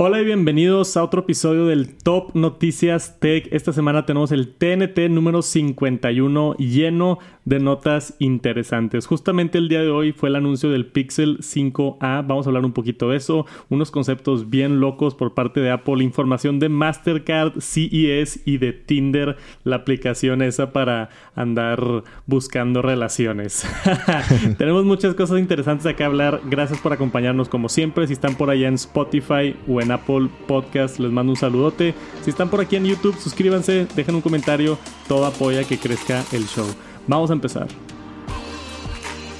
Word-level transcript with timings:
Hola 0.00 0.20
y 0.20 0.24
bienvenidos 0.24 0.96
a 0.96 1.02
otro 1.02 1.22
episodio 1.22 1.66
del 1.66 1.92
Top 1.92 2.30
Noticias 2.36 3.18
Tech. 3.18 3.48
Esta 3.50 3.72
semana 3.72 4.06
tenemos 4.06 4.30
el 4.30 4.54
TNT 4.54 5.10
número 5.10 5.42
51 5.42 6.54
lleno 6.54 7.18
de 7.44 7.58
notas 7.58 8.14
interesantes. 8.20 9.08
Justamente 9.08 9.58
el 9.58 9.68
día 9.68 9.80
de 9.80 9.90
hoy 9.90 10.12
fue 10.12 10.28
el 10.28 10.36
anuncio 10.36 10.70
del 10.70 10.86
Pixel 10.86 11.38
5A. 11.38 12.24
Vamos 12.24 12.46
a 12.46 12.50
hablar 12.50 12.64
un 12.64 12.74
poquito 12.74 13.10
de 13.10 13.16
eso, 13.16 13.44
unos 13.70 13.90
conceptos 13.90 14.50
bien 14.50 14.78
locos 14.78 15.16
por 15.16 15.34
parte 15.34 15.58
de 15.58 15.72
Apple, 15.72 16.04
información 16.04 16.60
de 16.60 16.68
Mastercard, 16.68 17.54
CES 17.58 18.42
y 18.44 18.58
de 18.58 18.74
Tinder, 18.74 19.36
la 19.64 19.76
aplicación 19.76 20.42
esa 20.42 20.72
para 20.72 21.08
andar 21.34 22.04
buscando 22.26 22.82
relaciones. 22.82 23.66
tenemos 24.58 24.84
muchas 24.84 25.16
cosas 25.16 25.40
interesantes 25.40 25.86
acá 25.86 26.04
a 26.04 26.06
hablar. 26.06 26.40
Gracias 26.44 26.78
por 26.78 26.92
acompañarnos 26.92 27.48
como 27.48 27.68
siempre. 27.68 28.06
Si 28.06 28.12
están 28.12 28.36
por 28.36 28.50
allá 28.50 28.68
en 28.68 28.74
Spotify 28.74 29.56
o 29.66 29.80
en 29.80 29.87
Apple 29.90 30.28
Podcast. 30.46 30.98
Les 30.98 31.10
mando 31.10 31.32
un 31.32 31.36
saludote. 31.36 31.94
Si 32.22 32.30
están 32.30 32.50
por 32.50 32.60
aquí 32.60 32.76
en 32.76 32.84
YouTube, 32.84 33.18
suscríbanse, 33.18 33.86
dejen 33.94 34.14
un 34.14 34.20
comentario. 34.22 34.78
Todo 35.06 35.26
apoya 35.26 35.64
que 35.64 35.78
crezca 35.78 36.24
el 36.32 36.46
show. 36.46 36.66
Vamos 37.06 37.30
a 37.30 37.34
empezar. 37.34 37.68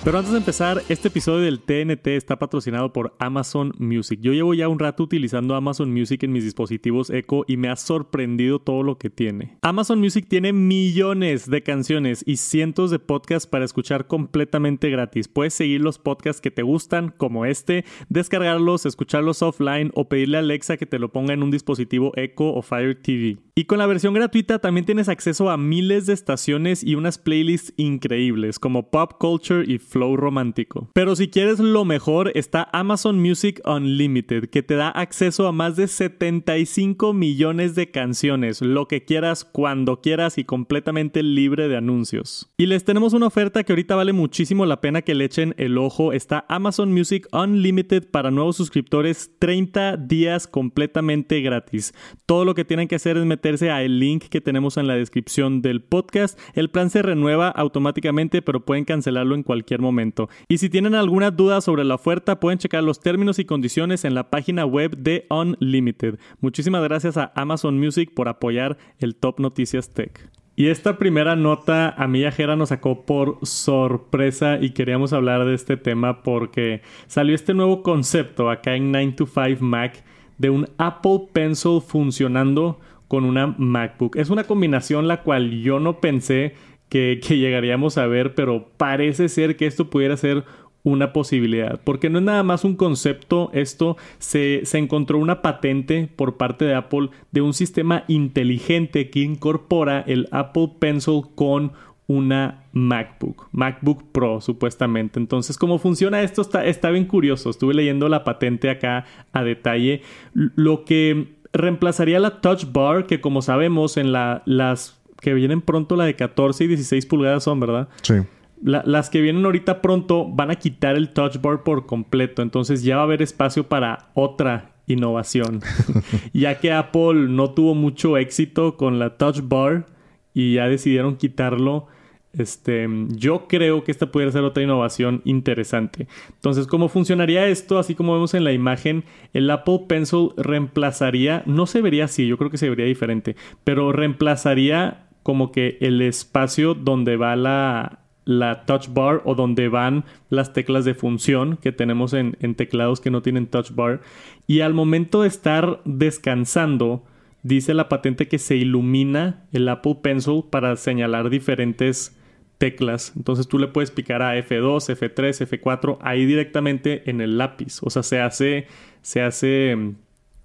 Pero 0.08 0.20
antes 0.20 0.32
de 0.32 0.38
empezar, 0.38 0.82
este 0.88 1.08
episodio 1.08 1.40
del 1.40 1.60
TNT 1.60 2.06
está 2.06 2.38
patrocinado 2.38 2.94
por 2.94 3.14
Amazon 3.18 3.74
Music. 3.76 4.18
Yo 4.22 4.32
llevo 4.32 4.54
ya 4.54 4.66
un 4.66 4.78
rato 4.78 5.02
utilizando 5.02 5.54
Amazon 5.54 5.92
Music 5.92 6.22
en 6.22 6.32
mis 6.32 6.44
dispositivos 6.44 7.10
Echo 7.10 7.44
y 7.46 7.58
me 7.58 7.68
ha 7.68 7.76
sorprendido 7.76 8.58
todo 8.58 8.82
lo 8.82 8.96
que 8.96 9.10
tiene. 9.10 9.58
Amazon 9.60 10.00
Music 10.00 10.24
tiene 10.26 10.54
millones 10.54 11.50
de 11.50 11.62
canciones 11.62 12.24
y 12.26 12.38
cientos 12.38 12.90
de 12.90 12.98
podcasts 12.98 13.46
para 13.46 13.66
escuchar 13.66 14.06
completamente 14.06 14.88
gratis. 14.88 15.28
Puedes 15.28 15.52
seguir 15.52 15.82
los 15.82 15.98
podcasts 15.98 16.40
que 16.40 16.50
te 16.50 16.62
gustan, 16.62 17.12
como 17.14 17.44
este, 17.44 17.84
descargarlos, 18.08 18.86
escucharlos 18.86 19.42
offline 19.42 19.90
o 19.94 20.08
pedirle 20.08 20.38
a 20.38 20.40
Alexa 20.40 20.78
que 20.78 20.86
te 20.86 20.98
lo 20.98 21.12
ponga 21.12 21.34
en 21.34 21.42
un 21.42 21.50
dispositivo 21.50 22.12
Echo 22.16 22.46
o 22.54 22.62
Fire 22.62 22.94
TV. 22.94 23.36
Y 23.54 23.64
con 23.64 23.78
la 23.78 23.86
versión 23.86 24.14
gratuita 24.14 24.60
también 24.60 24.86
tienes 24.86 25.10
acceso 25.10 25.50
a 25.50 25.58
miles 25.58 26.06
de 26.06 26.14
estaciones 26.14 26.82
y 26.84 26.94
unas 26.94 27.18
playlists 27.18 27.74
increíbles 27.76 28.60
como 28.60 28.88
Pop 28.88 29.14
Culture 29.18 29.64
y 29.66 29.78
Romántico. 30.16 30.88
Pero 30.92 31.16
si 31.16 31.28
quieres 31.28 31.58
lo 31.58 31.84
mejor, 31.84 32.30
está 32.34 32.68
Amazon 32.72 33.20
Music 33.20 33.60
Unlimited, 33.64 34.48
que 34.48 34.62
te 34.62 34.74
da 34.74 34.90
acceso 34.90 35.48
a 35.48 35.52
más 35.52 35.74
de 35.74 35.88
75 35.88 37.12
millones 37.12 37.74
de 37.74 37.90
canciones, 37.90 38.62
lo 38.62 38.86
que 38.86 39.04
quieras, 39.04 39.44
cuando 39.44 40.00
quieras 40.00 40.38
y 40.38 40.44
completamente 40.44 41.22
libre 41.22 41.68
de 41.68 41.76
anuncios. 41.76 42.52
Y 42.56 42.66
les 42.66 42.84
tenemos 42.84 43.12
una 43.12 43.26
oferta 43.26 43.64
que 43.64 43.72
ahorita 43.72 43.96
vale 43.96 44.12
muchísimo 44.12 44.66
la 44.66 44.80
pena 44.80 45.02
que 45.02 45.16
le 45.16 45.24
echen 45.24 45.54
el 45.58 45.78
ojo. 45.78 46.12
Está 46.12 46.44
Amazon 46.48 46.92
Music 46.92 47.26
Unlimited 47.32 48.08
para 48.10 48.30
nuevos 48.30 48.56
suscriptores 48.56 49.32
30 49.40 49.96
días 49.96 50.46
completamente 50.46 51.40
gratis. 51.40 51.92
Todo 52.24 52.44
lo 52.44 52.54
que 52.54 52.64
tienen 52.64 52.86
que 52.86 52.94
hacer 52.94 53.16
es 53.16 53.24
meter 53.24 53.48
a 53.68 53.82
el 53.82 53.98
link 53.98 54.24
que 54.24 54.42
tenemos 54.42 54.76
en 54.76 54.86
la 54.86 54.94
descripción 54.94 55.62
del 55.62 55.80
podcast. 55.80 56.38
El 56.54 56.68
plan 56.68 56.90
se 56.90 57.00
renueva 57.00 57.48
automáticamente, 57.48 58.42
pero 58.42 58.64
pueden 58.64 58.84
cancelarlo 58.84 59.34
en 59.34 59.42
cualquier 59.42 59.77
momento. 59.80 60.28
Y 60.48 60.58
si 60.58 60.68
tienen 60.68 60.94
alguna 60.94 61.30
duda 61.30 61.60
sobre 61.60 61.84
la 61.84 61.94
oferta, 61.94 62.40
pueden 62.40 62.58
checar 62.58 62.82
los 62.82 63.00
términos 63.00 63.38
y 63.38 63.44
condiciones 63.44 64.04
en 64.04 64.14
la 64.14 64.30
página 64.30 64.64
web 64.66 64.96
de 64.96 65.26
Unlimited. 65.30 66.18
Muchísimas 66.40 66.82
gracias 66.82 67.16
a 67.16 67.32
Amazon 67.34 67.78
Music 67.78 68.12
por 68.14 68.28
apoyar 68.28 68.76
el 68.98 69.14
Top 69.14 69.40
Noticias 69.40 69.90
Tech. 69.90 70.30
Y 70.58 70.66
esta 70.66 70.98
primera 70.98 71.36
nota 71.36 71.90
a 71.90 72.08
mí 72.08 72.24
Jera 72.32 72.56
nos 72.56 72.70
sacó 72.70 73.06
por 73.06 73.38
sorpresa 73.42 74.58
y 74.60 74.70
queríamos 74.70 75.12
hablar 75.12 75.44
de 75.44 75.54
este 75.54 75.76
tema 75.76 76.24
porque 76.24 76.82
salió 77.06 77.36
este 77.36 77.54
nuevo 77.54 77.84
concepto 77.84 78.50
acá 78.50 78.74
en 78.74 78.90
9 78.90 79.12
to 79.12 79.26
5 79.26 79.62
Mac 79.64 80.02
de 80.36 80.50
un 80.50 80.68
Apple 80.76 81.28
Pencil 81.32 81.80
funcionando 81.80 82.80
con 83.06 83.24
una 83.24 83.54
MacBook. 83.56 84.16
Es 84.16 84.30
una 84.30 84.44
combinación 84.44 85.06
la 85.06 85.22
cual 85.22 85.62
yo 85.62 85.78
no 85.78 86.00
pensé 86.00 86.54
que, 86.88 87.20
llegaríamos 87.28 87.98
a 87.98 88.06
ver, 88.06 88.34
pero 88.34 88.68
parece 88.76 89.28
ser 89.28 89.56
que 89.56 89.66
esto 89.66 89.90
pudiera 89.90 90.16
ser 90.16 90.44
una 90.84 91.12
posibilidad, 91.12 91.80
porque 91.84 92.08
no 92.08 92.18
es 92.18 92.24
nada 92.24 92.42
más 92.42 92.64
un 92.64 92.76
concepto, 92.76 93.50
esto 93.52 93.96
se, 94.18 94.60
se, 94.64 94.78
encontró 94.78 95.18
una 95.18 95.42
patente 95.42 96.08
por 96.14 96.36
parte 96.36 96.64
de 96.64 96.74
Apple 96.74 97.10
de 97.30 97.42
un 97.42 97.52
sistema 97.52 98.04
inteligente 98.08 99.10
que 99.10 99.20
incorpora 99.20 100.02
el 100.06 100.28
Apple 100.30 100.70
Pencil 100.78 101.22
con 101.34 101.72
una 102.08 102.64
MacBook, 102.72 103.48
MacBook 103.52 104.02
Pro 104.12 104.40
supuestamente. 104.40 105.20
Entonces, 105.20 105.56
¿cómo 105.58 105.78
funciona 105.78 106.22
esto? 106.22 106.42
Está, 106.64 106.90
bien 106.90 107.04
curioso. 107.04 107.50
Estuve 107.50 107.74
leyendo 107.74 108.08
la 108.08 108.24
patente 108.24 108.70
acá 108.70 109.04
a 109.32 109.44
detalle. 109.44 110.00
Lo 110.32 110.84
que 110.84 111.36
reemplazaría 111.52 112.18
la 112.18 112.40
Touch 112.40 112.64
Bar, 112.72 113.06
que 113.06 113.20
como 113.20 113.42
sabemos 113.42 113.98
en 113.98 114.12
la, 114.12 114.42
las 114.46 114.97
que 115.20 115.34
vienen 115.34 115.60
pronto, 115.60 115.96
la 115.96 116.04
de 116.04 116.16
14 116.16 116.64
y 116.64 116.66
16 116.68 117.06
pulgadas 117.06 117.44
son, 117.44 117.60
¿verdad? 117.60 117.88
Sí. 118.02 118.14
las 118.60 119.08
que 119.10 119.20
vienen 119.20 119.44
ahorita 119.44 119.80
pronto 119.80 120.28
van 120.28 120.50
a 120.50 120.56
quitar 120.56 120.96
el 120.96 121.10
Touch 121.10 121.40
Bar 121.40 121.62
por 121.62 121.86
completo, 121.86 122.42
entonces 122.42 122.82
ya 122.82 122.96
va 122.96 123.02
a 123.02 123.04
haber 123.04 123.22
espacio 123.22 123.68
para 123.68 124.10
otra 124.14 124.72
innovación. 124.86 125.60
ya 126.32 126.58
que 126.58 126.72
Apple 126.72 127.28
no 127.28 127.50
tuvo 127.50 127.74
mucho 127.74 128.16
éxito 128.16 128.76
con 128.76 128.98
la 128.98 129.16
Touch 129.16 129.40
Bar 129.42 129.86
y 130.34 130.54
ya 130.54 130.68
decidieron 130.68 131.16
quitarlo 131.16 131.88
este, 132.32 132.86
yo 133.08 133.48
creo 133.48 133.84
que 133.84 133.90
esta 133.90 134.12
pudiera 134.12 134.30
ser 134.32 134.44
otra 134.44 134.62
innovación 134.62 135.22
interesante. 135.24 136.06
Entonces, 136.28 136.66
¿cómo 136.66 136.88
funcionaría 136.88 137.46
esto? 137.48 137.78
Así 137.78 137.94
como 137.94 138.12
vemos 138.12 138.34
en 138.34 138.44
la 138.44 138.52
imagen, 138.52 139.04
el 139.32 139.50
Apple 139.50 139.80
Pencil 139.88 140.30
reemplazaría, 140.36 141.42
no 141.46 141.66
se 141.66 141.80
vería 141.80 142.04
así, 142.04 142.26
yo 142.26 142.36
creo 142.36 142.50
que 142.50 142.58
se 142.58 142.68
vería 142.68 142.86
diferente, 142.86 143.36
pero 143.64 143.92
reemplazaría 143.92 145.07
como 145.28 145.52
que 145.52 145.76
el 145.82 146.00
espacio 146.00 146.72
donde 146.72 147.18
va 147.18 147.36
la, 147.36 147.98
la 148.24 148.64
touch 148.64 148.88
bar 148.88 149.20
o 149.26 149.34
donde 149.34 149.68
van 149.68 150.06
las 150.30 150.54
teclas 150.54 150.86
de 150.86 150.94
función 150.94 151.58
que 151.58 151.70
tenemos 151.70 152.14
en, 152.14 152.32
teclados 152.54 153.02
que 153.02 153.10
no 153.10 153.20
tienen 153.20 153.46
touch 153.46 153.72
bar. 153.72 154.00
Y 154.46 154.60
al 154.60 154.72
momento 154.72 155.20
de 155.20 155.28
estar 155.28 155.82
descansando, 155.84 157.04
dice 157.42 157.74
la 157.74 157.90
patente 157.90 158.26
que 158.26 158.38
se 158.38 158.56
ilumina 158.56 159.44
el 159.52 159.68
Apple 159.68 159.98
Pencil 160.02 160.44
para 160.48 160.74
señalar 160.76 161.28
diferentes 161.28 162.18
teclas. 162.56 163.12
Entonces 163.14 163.48
tú 163.48 163.58
le 163.58 163.68
puedes 163.68 163.90
picar 163.90 164.22
a 164.22 164.34
F2, 164.34 164.96
F3, 164.96 165.46
F4 165.46 165.98
ahí 166.00 166.24
directamente 166.24 167.10
en 167.10 167.20
el 167.20 167.36
lápiz. 167.36 167.80
O 167.82 167.90
sea, 167.90 168.02
se 168.02 168.18
hace, 168.22 168.66
se 169.02 169.20
hace 169.20 169.76
mm, 169.76 169.94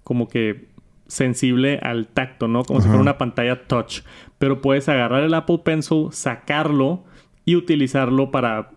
como 0.02 0.28
que 0.28 0.73
sensible 1.06 1.78
al 1.82 2.06
tacto, 2.08 2.48
¿no? 2.48 2.64
Como 2.64 2.80
si 2.80 2.88
fuera 2.88 3.00
una 3.00 3.18
pantalla 3.18 3.66
touch. 3.66 4.00
Pero 4.38 4.60
puedes 4.60 4.88
agarrar 4.88 5.22
el 5.22 5.34
Apple 5.34 5.60
Pencil, 5.64 6.08
sacarlo 6.10 7.04
y 7.44 7.56
utilizarlo 7.56 8.30
para 8.30 8.70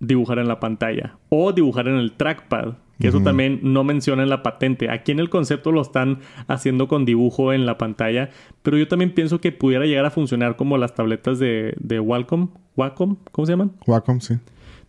dibujar 0.00 0.38
en 0.38 0.48
la 0.48 0.60
pantalla 0.60 1.18
o 1.28 1.52
dibujar 1.52 1.88
en 1.88 1.96
el 1.96 2.12
trackpad. 2.12 2.74
Que 3.00 3.06
eso 3.06 3.20
también 3.20 3.60
no 3.62 3.84
menciona 3.84 4.24
en 4.24 4.28
la 4.28 4.42
patente. 4.42 4.90
Aquí 4.90 5.12
en 5.12 5.20
el 5.20 5.30
concepto 5.30 5.70
lo 5.70 5.82
están 5.82 6.18
haciendo 6.48 6.88
con 6.88 7.04
dibujo 7.04 7.52
en 7.52 7.64
la 7.64 7.78
pantalla. 7.78 8.30
Pero 8.64 8.76
yo 8.76 8.88
también 8.88 9.14
pienso 9.14 9.40
que 9.40 9.52
pudiera 9.52 9.86
llegar 9.86 10.04
a 10.04 10.10
funcionar 10.10 10.56
como 10.56 10.76
las 10.78 10.96
tabletas 10.96 11.38
de, 11.38 11.74
de 11.78 12.00
Wacom. 12.00 12.50
Wacom, 12.74 13.16
¿cómo 13.30 13.46
se 13.46 13.52
llaman? 13.52 13.70
Wacom, 13.86 14.20
sí. 14.20 14.34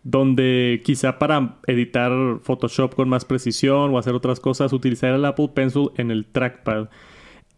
Donde 0.02 0.80
quizá 0.84 1.18
para 1.18 1.58
editar 1.66 2.12
Photoshop 2.42 2.94
con 2.94 3.08
más 3.08 3.24
precisión 3.24 3.94
o 3.94 3.98
hacer 3.98 4.14
otras 4.14 4.40
cosas, 4.40 4.72
utilizar 4.72 5.12
el 5.12 5.24
Apple 5.24 5.50
Pencil 5.54 5.90
en 5.96 6.10
el 6.10 6.24
trackpad. 6.24 6.88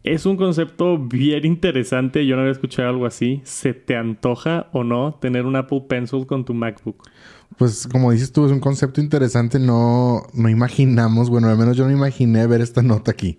Es 0.05 0.27
un 0.27 0.37
concepto 0.37 0.99
bien 0.99 1.45
interesante. 1.45 2.27
Yo 2.27 2.35
no 2.35 2.43
había 2.43 2.53
escuchado 2.53 2.89
algo 2.89 3.07
así. 3.07 3.41
¿Se 3.45 3.73
te 3.73 3.97
antoja 3.97 4.67
o 4.73 4.83
no 4.83 5.15
tener 5.21 5.47
un 5.47 5.55
Apple 5.55 5.85
Pencil 5.89 6.27
con 6.27 6.45
tu 6.45 6.55
MacBook? 6.55 7.09
Pues 7.57 7.87
como 7.87 8.11
dices 8.11 8.33
tú, 8.33 8.45
es 8.45 8.51
un 8.51 8.59
concepto 8.59 9.01
interesante. 9.01 9.61
No, 9.61 10.23
no 10.35 10.49
imaginamos, 10.49 11.31
bueno, 11.31 11.49
al 11.49 11.57
menos 11.57 11.77
yo 11.77 11.85
no 11.85 11.93
imaginé 11.93 12.47
ver 12.49 12.61
esta 12.61 12.83
nota 12.83 13.13
aquí. 13.13 13.39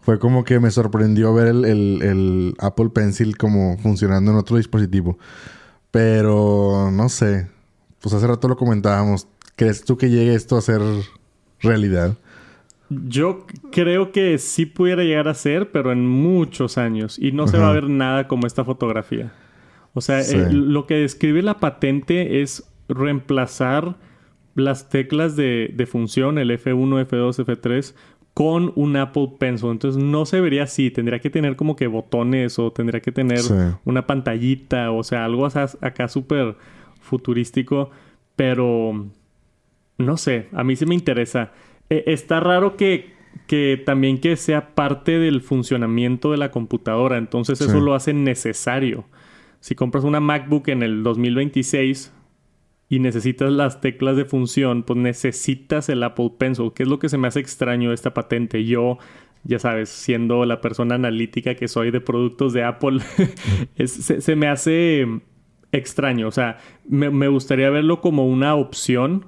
Fue 0.00 0.20
como 0.20 0.44
que 0.44 0.60
me 0.60 0.70
sorprendió 0.70 1.34
ver 1.34 1.48
el, 1.48 2.54
Apple 2.60 2.90
Pencil 2.90 3.36
como 3.36 3.76
funcionando 3.78 4.30
en 4.30 4.36
otro 4.36 4.58
dispositivo. 4.58 5.18
Pero 5.90 6.90
no 6.92 7.08
sé. 7.08 7.48
Pues 8.00 8.14
hace 8.14 8.26
rato 8.26 8.48
lo 8.48 8.56
comentábamos. 8.56 9.28
¿Crees 9.56 9.84
tú 9.84 9.96
que 9.96 10.10
llegue 10.10 10.34
esto 10.34 10.56
a 10.56 10.60
ser 10.60 10.80
realidad? 11.60 12.16
Yo 12.88 13.46
creo 13.72 14.12
que 14.12 14.38
sí 14.38 14.66
pudiera 14.66 15.02
llegar 15.02 15.28
a 15.28 15.34
ser, 15.34 15.72
pero 15.72 15.92
en 15.92 16.06
muchos 16.06 16.78
años. 16.78 17.18
Y 17.18 17.32
no 17.32 17.48
se 17.48 17.58
va 17.58 17.70
a 17.70 17.72
ver 17.72 17.88
nada 17.88 18.28
como 18.28 18.46
esta 18.46 18.64
fotografía. 18.64 19.32
O 19.92 20.00
sea, 20.00 20.20
eh, 20.20 20.52
lo 20.52 20.86
que 20.86 20.94
describe 20.94 21.42
la 21.42 21.58
patente 21.58 22.42
es 22.42 22.64
reemplazar 22.88 23.96
las 24.54 24.88
teclas 24.88 25.36
de, 25.36 25.88
función, 25.90 26.38
el 26.38 26.50
F1, 26.50 27.08
F2, 27.08 27.44
F3, 27.44 27.94
con 28.34 28.72
un 28.76 28.96
Apple 28.96 29.32
Pencil. 29.38 29.70
Entonces 29.70 30.02
no 30.02 30.24
se 30.24 30.40
vería 30.40 30.64
así. 30.64 30.90
Tendría 30.90 31.18
que 31.18 31.30
tener 31.30 31.56
como 31.56 31.74
que 31.74 31.88
botones 31.88 32.58
o 32.58 32.70
tendría 32.70 33.00
que 33.00 33.10
tener 33.10 33.40
una 33.84 34.06
pantallita. 34.06 34.92
O 34.92 35.02
sea, 35.02 35.24
algo 35.24 35.46
acá 35.46 36.08
súper 36.08 36.56
futurístico. 37.06 37.90
Pero 38.36 39.06
no 39.98 40.16
sé, 40.16 40.48
a 40.52 40.62
mí 40.64 40.76
sí 40.76 40.84
me 40.84 40.94
interesa. 40.94 41.52
E, 41.88 42.04
está 42.06 42.40
raro 42.40 42.76
que 42.76 43.16
que 43.46 43.80
también 43.84 44.18
que 44.18 44.36
sea 44.36 44.74
parte 44.74 45.18
del 45.18 45.40
funcionamiento 45.40 46.30
de 46.30 46.38
la 46.38 46.50
computadora. 46.50 47.18
Entonces 47.18 47.60
eso 47.60 47.80
lo 47.80 47.94
hace 47.94 48.12
necesario. 48.12 49.04
Si 49.60 49.74
compras 49.74 50.04
una 50.04 50.20
MacBook 50.20 50.68
en 50.68 50.82
el 50.82 51.02
2026 51.02 52.12
y 52.88 52.98
necesitas 52.98 53.50
las 53.50 53.80
teclas 53.80 54.16
de 54.16 54.24
función, 54.24 54.82
pues 54.82 54.98
necesitas 54.98 55.88
el 55.88 56.02
Apple 56.02 56.32
Pencil, 56.38 56.72
que 56.74 56.84
es 56.84 56.88
lo 56.88 56.98
que 56.98 57.08
se 57.08 57.18
me 57.18 57.28
hace 57.28 57.40
extraño 57.40 57.90
de 57.90 57.94
esta 57.94 58.14
patente. 58.14 58.64
Yo, 58.64 58.98
ya 59.44 59.58
sabes, 59.58 59.88
siendo 59.88 60.44
la 60.44 60.60
persona 60.60 60.94
analítica 60.94 61.54
que 61.54 61.68
soy 61.68 61.90
de 61.90 62.00
productos 62.00 62.52
de 62.52 62.64
Apple, 62.64 63.00
se, 63.86 64.36
me 64.36 64.48
hace 64.48 65.06
extraño. 65.72 66.28
O 66.28 66.32
sea, 66.32 66.58
me, 66.88 67.10
me 67.10 67.28
gustaría 67.28 67.70
verlo 67.70 68.00
como 68.00 68.26
una 68.26 68.54
opción 68.54 69.26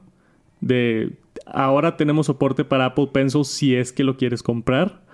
de 0.61 1.17
ahora 1.47 1.97
tenemos 1.97 2.27
soporte 2.27 2.65
para 2.65 2.87
Apple 2.87 3.11
Pencil 3.13 3.45
si 3.45 3.75
es 3.75 3.93
que 3.93 4.05
lo 4.05 4.17
quieres 4.17 4.43
comprar. 4.43 5.07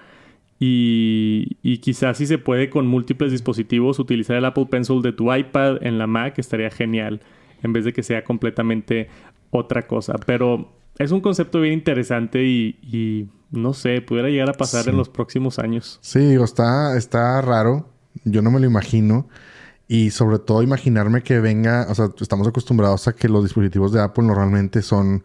Y, 0.61 1.59
y, 1.62 1.79
quizás 1.79 2.17
si 2.17 2.26
se 2.26 2.38
puede 2.38 2.71
con 2.71 2.87
múltiples 2.87 3.32
dispositivos 3.32 3.99
utilizar 3.99 4.37
el 4.37 4.44
Apple 4.44 4.67
Pencil 4.71 5.03
de 5.03 5.12
tu 5.12 5.35
iPad 5.35 5.85
en 5.85 5.99
la 5.99 6.06
Mac 6.06 6.38
estaría 6.38 6.71
genial 6.71 7.21
en 7.62 7.73
vez 7.73 7.85
de 7.85 7.93
que 7.93 8.03
sea 8.03 8.23
completamente 8.23 9.09
otra 9.50 9.87
cosa. 9.87 10.15
Pero 10.27 10.73
es 10.99 11.11
un 11.11 11.20
concepto 11.20 11.61
bien 11.61 11.75
interesante 11.75 12.44
y, 12.44 13.29
no 13.50 13.73
sé, 13.73 14.00
pudiera 14.00 14.29
llegar 14.29 14.50
a 14.50 14.55
pasar 14.55 14.88
en 14.88 14.97
los 14.97 15.09
próximos 15.09 15.59
años. 15.59 15.99
Sí, 16.03 16.20
digo, 16.20 16.44
está, 16.44 16.97
está 16.97 17.41
raro. 17.41 17.88
Yo 18.25 18.43
no 18.43 18.50
me 18.50 18.61
lo 18.61 18.67
imagino. 18.67 19.29
Y 19.94 20.11
sobre 20.11 20.41
todo 20.41 20.61
imaginarme 20.61 21.23
que 21.23 21.38
venga, 21.38 21.87
o 21.88 21.94
sea, 21.94 22.11
estamos 22.20 22.49
acostumbrados 22.49 23.06
a 23.06 23.12
que 23.12 23.29
los 23.29 23.44
dispositivos 23.44 23.93
de 23.93 24.02
Apple 24.02 24.25
normalmente 24.25 24.82
son, 24.82 25.23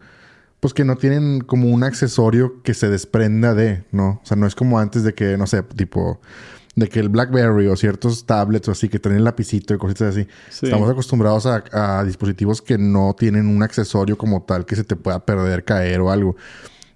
pues 0.60 0.72
que 0.74 0.84
no 0.84 0.94
tienen 0.94 1.40
como 1.40 1.70
un 1.70 1.82
accesorio 1.82 2.62
que 2.62 2.72
se 2.72 2.88
desprenda 2.88 3.52
de, 3.52 3.82
¿no? 3.90 4.20
O 4.22 4.24
sea, 4.24 4.36
no 4.36 4.46
es 4.46 4.54
como 4.54 4.78
antes 4.78 5.02
de 5.02 5.12
que, 5.12 5.36
no 5.36 5.48
sé, 5.48 5.64
tipo, 5.64 6.20
de 6.76 6.88
que 6.88 7.00
el 7.00 7.08
BlackBerry 7.08 7.66
o 7.66 7.74
ciertos 7.74 8.26
tablets 8.26 8.68
o 8.68 8.70
así 8.70 8.88
que 8.88 9.00
tienen 9.00 9.24
lapicito 9.24 9.74
y 9.74 9.78
cositas 9.78 10.16
así. 10.16 10.28
Estamos 10.62 10.88
acostumbrados 10.88 11.46
a, 11.46 12.04
dispositivos 12.04 12.62
que 12.62 12.78
no 12.78 13.16
tienen 13.18 13.48
un 13.48 13.64
accesorio 13.64 14.16
como 14.16 14.42
tal 14.42 14.66
que 14.66 14.76
se 14.76 14.84
te 14.84 14.94
pueda 14.94 15.26
perder, 15.26 15.64
caer 15.64 16.00
o 16.00 16.12
algo. 16.12 16.36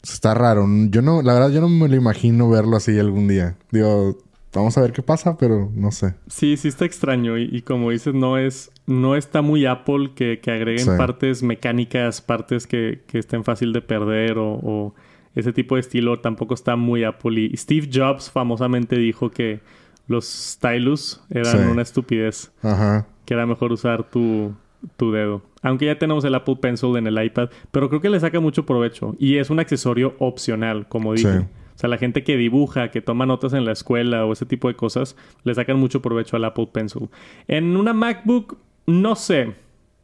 Está 0.00 0.32
raro. 0.32 0.64
Yo 0.90 1.02
no, 1.02 1.22
la 1.22 1.34
verdad, 1.34 1.50
yo 1.50 1.60
no 1.60 1.68
me 1.68 1.88
lo 1.88 1.96
imagino 1.96 2.48
verlo 2.48 2.76
así 2.76 2.96
algún 3.00 3.26
día. 3.26 3.56
Digo, 3.72 4.16
vamos 4.54 4.78
a 4.78 4.80
ver 4.80 4.92
qué 4.92 5.02
pasa, 5.02 5.36
pero 5.36 5.70
no 5.74 5.90
sé. 5.90 6.14
Sí, 6.26 6.56
sí 6.56 6.68
está 6.68 6.84
extraño. 6.84 7.38
Y, 7.38 7.62
como 7.62 7.90
dices, 7.90 8.14
no 8.14 8.38
es, 8.38 8.70
no 8.86 9.16
está 9.16 9.42
muy 9.42 9.66
Apple 9.66 10.12
que, 10.14 10.40
agreguen 10.46 10.96
partes 10.96 11.42
mecánicas, 11.42 12.20
partes 12.20 12.66
que, 12.66 13.02
que 13.06 13.18
estén 13.18 13.44
fácil 13.44 13.72
de 13.72 13.82
perder 13.82 14.36
o 14.38 14.94
ese 15.34 15.52
tipo 15.52 15.74
de 15.74 15.80
estilo 15.80 16.20
tampoco 16.20 16.54
está 16.54 16.76
muy 16.76 17.04
Apple. 17.04 17.40
Y 17.40 17.56
Steve 17.56 17.88
Jobs 17.92 18.30
famosamente 18.30 18.96
dijo 18.96 19.30
que 19.30 19.60
los 20.06 20.26
stylus 20.26 21.20
eran 21.30 21.68
una 21.68 21.82
estupidez. 21.82 22.52
Ajá. 22.62 23.06
Que 23.24 23.34
era 23.34 23.46
mejor 23.46 23.72
usar 23.72 24.04
tu, 24.04 24.54
tu 24.96 25.12
dedo. 25.12 25.42
Aunque 25.62 25.86
ya 25.86 25.98
tenemos 25.98 26.24
el 26.24 26.34
Apple 26.34 26.56
Pencil 26.60 26.96
en 26.96 27.06
el 27.06 27.22
iPad, 27.22 27.48
pero 27.70 27.88
creo 27.88 28.00
que 28.00 28.10
le 28.10 28.20
saca 28.20 28.38
mucho 28.38 28.64
provecho. 28.66 29.16
Y 29.18 29.38
es 29.38 29.50
un 29.50 29.60
accesorio 29.60 30.14
opcional, 30.18 30.86
como 30.88 31.14
dije. 31.14 31.46
O 31.74 31.78
sea, 31.78 31.88
la 31.88 31.98
gente 31.98 32.22
que 32.22 32.36
dibuja, 32.36 32.90
que 32.90 33.00
toma 33.00 33.26
notas 33.26 33.52
en 33.52 33.64
la 33.64 33.72
escuela 33.72 34.24
o 34.24 34.32
ese 34.32 34.46
tipo 34.46 34.68
de 34.68 34.76
cosas, 34.76 35.16
le 35.42 35.54
sacan 35.54 35.78
mucho 35.78 36.00
provecho 36.00 36.36
al 36.36 36.44
Apple 36.44 36.68
Pencil. 36.72 37.08
En 37.48 37.76
una 37.76 37.92
MacBook, 37.92 38.58
no 38.86 39.16
sé, 39.16 39.54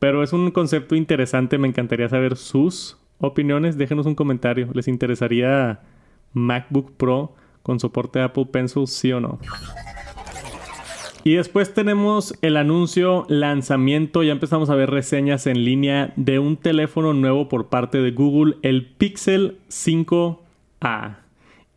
pero 0.00 0.22
es 0.22 0.32
un 0.32 0.50
concepto 0.50 0.96
interesante. 0.96 1.58
Me 1.58 1.68
encantaría 1.68 2.08
saber 2.08 2.36
sus 2.36 2.98
opiniones, 3.18 3.78
déjenos 3.78 4.06
un 4.06 4.16
comentario. 4.16 4.68
¿Les 4.72 4.88
interesaría 4.88 5.80
MacBook 6.32 6.92
Pro 6.96 7.34
con 7.62 7.78
soporte 7.78 8.20
Apple 8.20 8.46
Pencil, 8.46 8.88
sí 8.88 9.12
o 9.12 9.20
no? 9.20 9.38
Y 11.22 11.34
después 11.34 11.74
tenemos 11.74 12.34
el 12.40 12.56
anuncio, 12.56 13.26
lanzamiento, 13.28 14.22
ya 14.22 14.32
empezamos 14.32 14.70
a 14.70 14.74
ver 14.74 14.90
reseñas 14.90 15.46
en 15.46 15.64
línea 15.64 16.14
de 16.16 16.38
un 16.38 16.56
teléfono 16.56 17.12
nuevo 17.12 17.48
por 17.48 17.68
parte 17.68 17.98
de 17.98 18.10
Google, 18.10 18.56
el 18.62 18.86
Pixel 18.86 19.58
5A 19.68 21.19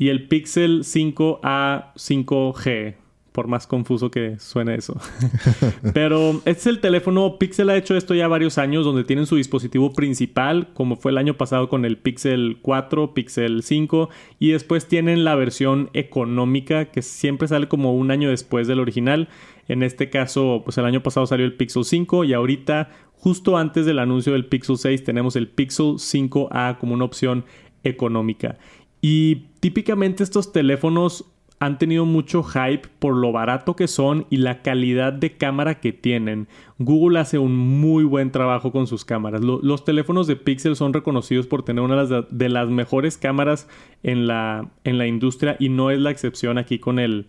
y 0.04 0.10
el 0.10 0.28
Pixel 0.28 0.82
5A 0.84 1.94
5G 1.96 2.96
por 3.32 3.48
más 3.48 3.68
confuso 3.68 4.12
que 4.12 4.38
suene 4.38 4.76
eso. 4.76 5.00
Pero 5.94 6.42
este 6.44 6.52
es 6.52 6.68
el 6.68 6.82
teléfono, 6.82 7.38
Pixel 7.40 7.70
ha 7.70 7.78
hecho 7.78 7.96
esto 7.96 8.14
ya 8.14 8.28
varios 8.28 8.58
años, 8.58 8.84
donde 8.84 9.06
tienen 9.06 9.26
su 9.28 9.38
dispositivo 9.38 9.94
principal, 9.94 10.68
como 10.74 10.98
fue 10.98 11.14
el 11.14 11.18
año 11.18 11.36
pasado 11.36 11.70
con 11.70 11.86
el 11.86 11.98
Pixel 11.98 12.58
4, 12.62 13.14
Pixel 13.14 13.64
5, 13.64 14.10
y 14.40 14.52
después 14.52 14.88
tienen 14.90 15.24
la 15.24 15.36
versión 15.36 15.90
económica, 15.94 16.92
que 16.92 17.02
siempre 17.02 17.48
sale 17.48 17.70
como 17.70 17.96
un 17.96 18.12
año 18.12 18.30
después 18.30 18.68
del 18.68 18.82
original. 18.82 19.30
En 19.70 19.84
este 19.84 20.10
caso, 20.10 20.64
pues 20.66 20.78
el 20.78 20.86
año 20.86 21.02
pasado 21.02 21.26
salió 21.28 21.46
el 21.46 21.56
Pixel 21.56 21.86
5 21.86 22.26
y 22.26 22.34
ahorita, 22.34 22.90
justo 23.14 23.58
antes 23.58 23.86
del 23.86 24.00
anuncio 24.00 24.34
del 24.34 24.48
Pixel 24.48 24.78
6, 24.78 25.06
tenemos 25.06 25.38
el 25.38 25.48
Pixel 25.48 25.94
5A 25.96 26.78
como 26.78 26.94
una 26.94 27.06
opción 27.06 27.46
económica. 27.84 28.58
Y 29.06 29.48
típicamente 29.60 30.24
estos 30.24 30.54
teléfonos 30.54 31.26
han 31.60 31.78
tenido 31.78 32.06
mucho 32.06 32.42
hype 32.42 32.88
por 33.00 33.18
lo 33.18 33.34
barato 33.34 33.76
que 33.76 33.90
son 33.90 34.26
y 34.30 34.38
la 34.38 34.62
calidad 34.62 35.12
de 35.12 35.36
cámara 35.36 35.82
que 35.82 35.92
tienen. 35.92 36.48
Google 36.80 37.20
hace 37.20 37.38
un 37.38 37.54
muy 37.54 38.06
buen 38.06 38.32
trabajo 38.32 38.72
con 38.72 38.88
sus 38.88 39.04
cámaras. 39.04 39.42
los 39.42 39.84
teléfonos 39.84 40.26
de 40.26 40.38
Pixel 40.38 40.78
son 40.78 40.94
reconocidos 40.94 41.48
por 41.48 41.64
tener 41.66 41.84
una 41.84 42.06
de 42.06 42.50
las, 42.50 42.70
mejores 42.70 43.18
cámaras 43.18 43.68
en 44.04 44.26
la, 44.26 44.70
en 44.86 44.98
la 44.98 45.06
industria 45.06 45.58
y 45.60 45.68
no 45.68 45.92
es 45.92 46.00
la 46.00 46.10
excepción 46.10 46.58
aquí 46.58 46.80
con 46.80 46.98
el, 46.98 47.28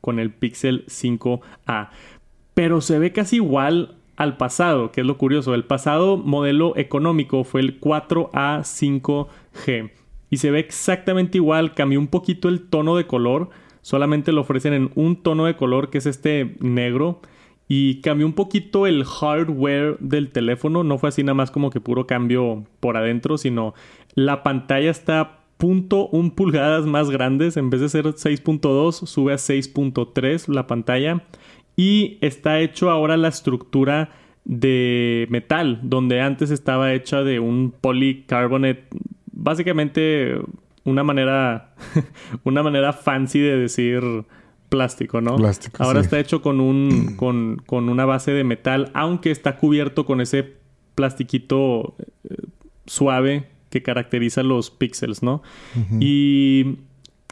con 0.00 0.20
el 0.20 0.30
Pixel 0.32 0.86
5A. 0.86 1.88
Pero 2.54 2.80
se 2.80 3.00
ve 3.00 3.10
casi 3.10 3.36
igual 3.36 3.96
al 4.14 4.36
pasado, 4.36 4.92
que 4.92 5.00
es 5.00 5.06
lo 5.08 5.18
curioso. 5.18 5.56
El 5.56 5.64
pasado 5.64 6.18
modelo 6.18 6.76
económico 6.76 7.42
fue 7.42 7.62
el 7.62 7.80
4A 7.80 8.60
5G 8.60 9.90
y 10.30 10.38
se 10.38 10.50
ve 10.50 10.60
exactamente 10.60 11.38
igual, 11.38 11.74
cambió 11.74 11.98
un 12.00 12.08
poquito 12.08 12.48
el 12.48 12.68
tono 12.68 12.96
de 12.96 13.06
color 13.06 13.50
solamente 13.86 14.32
lo 14.32 14.40
ofrecen 14.40 14.72
en 14.72 14.90
un 14.96 15.22
tono 15.22 15.44
de 15.44 15.54
color 15.54 15.90
que 15.90 15.98
es 15.98 16.06
este 16.06 16.56
negro. 16.58 17.20
Y 17.68 18.00
cambió 18.00 18.26
un 18.26 18.32
poquito 18.32 18.88
el 18.88 19.04
hardware 19.04 19.96
del 20.00 20.32
teléfono. 20.32 20.82
No 20.82 20.98
fue 20.98 21.10
así 21.10 21.22
nada 21.22 21.34
más 21.34 21.52
como 21.52 21.70
que 21.70 21.80
puro 21.80 22.04
cambio 22.04 22.64
por 22.80 22.96
adentro, 22.96 23.38
sino 23.38 23.74
la 24.16 24.42
pantalla 24.42 24.90
está 24.90 25.38
.1 25.60 26.34
pulgadas 26.34 26.84
más 26.84 27.10
grandes. 27.10 27.56
En 27.56 27.70
vez 27.70 27.80
de 27.80 27.88
ser 27.88 28.06
6.2, 28.06 29.06
sube 29.06 29.32
a 29.32 29.36
6.3 29.36 30.48
la 30.52 30.66
pantalla. 30.66 31.22
Y 31.76 32.18
está 32.22 32.58
hecho 32.58 32.90
ahora 32.90 33.16
la 33.16 33.28
estructura 33.28 34.10
de 34.44 35.28
metal, 35.30 35.78
donde 35.84 36.20
antes 36.20 36.50
estaba 36.50 36.92
hecha 36.92 37.22
de 37.22 37.38
un 37.38 37.72
polycarbonate. 37.80 38.82
Básicamente 39.38 40.40
una 40.84 41.04
manera, 41.04 41.74
una 42.44 42.62
manera 42.62 42.92
fancy 42.92 43.40
de 43.40 43.56
decir 43.58 44.02
plástico, 44.68 45.20
¿no? 45.20 45.36
Plástico. 45.36 45.82
Ahora 45.82 46.00
está 46.00 46.18
hecho 46.18 46.42
con 46.42 46.60
un, 46.60 47.14
con, 47.16 47.62
con, 47.66 47.88
una 47.88 48.04
base 48.04 48.32
de 48.32 48.44
metal, 48.44 48.90
aunque 48.94 49.30
está 49.30 49.56
cubierto 49.56 50.06
con 50.06 50.20
ese 50.20 50.54
plastiquito 50.94 51.96
eh, 52.24 52.36
suave 52.86 53.48
que 53.70 53.82
caracteriza 53.82 54.42
los 54.42 54.70
píxeles, 54.70 55.22
¿no? 55.22 55.42
Y 56.00 56.78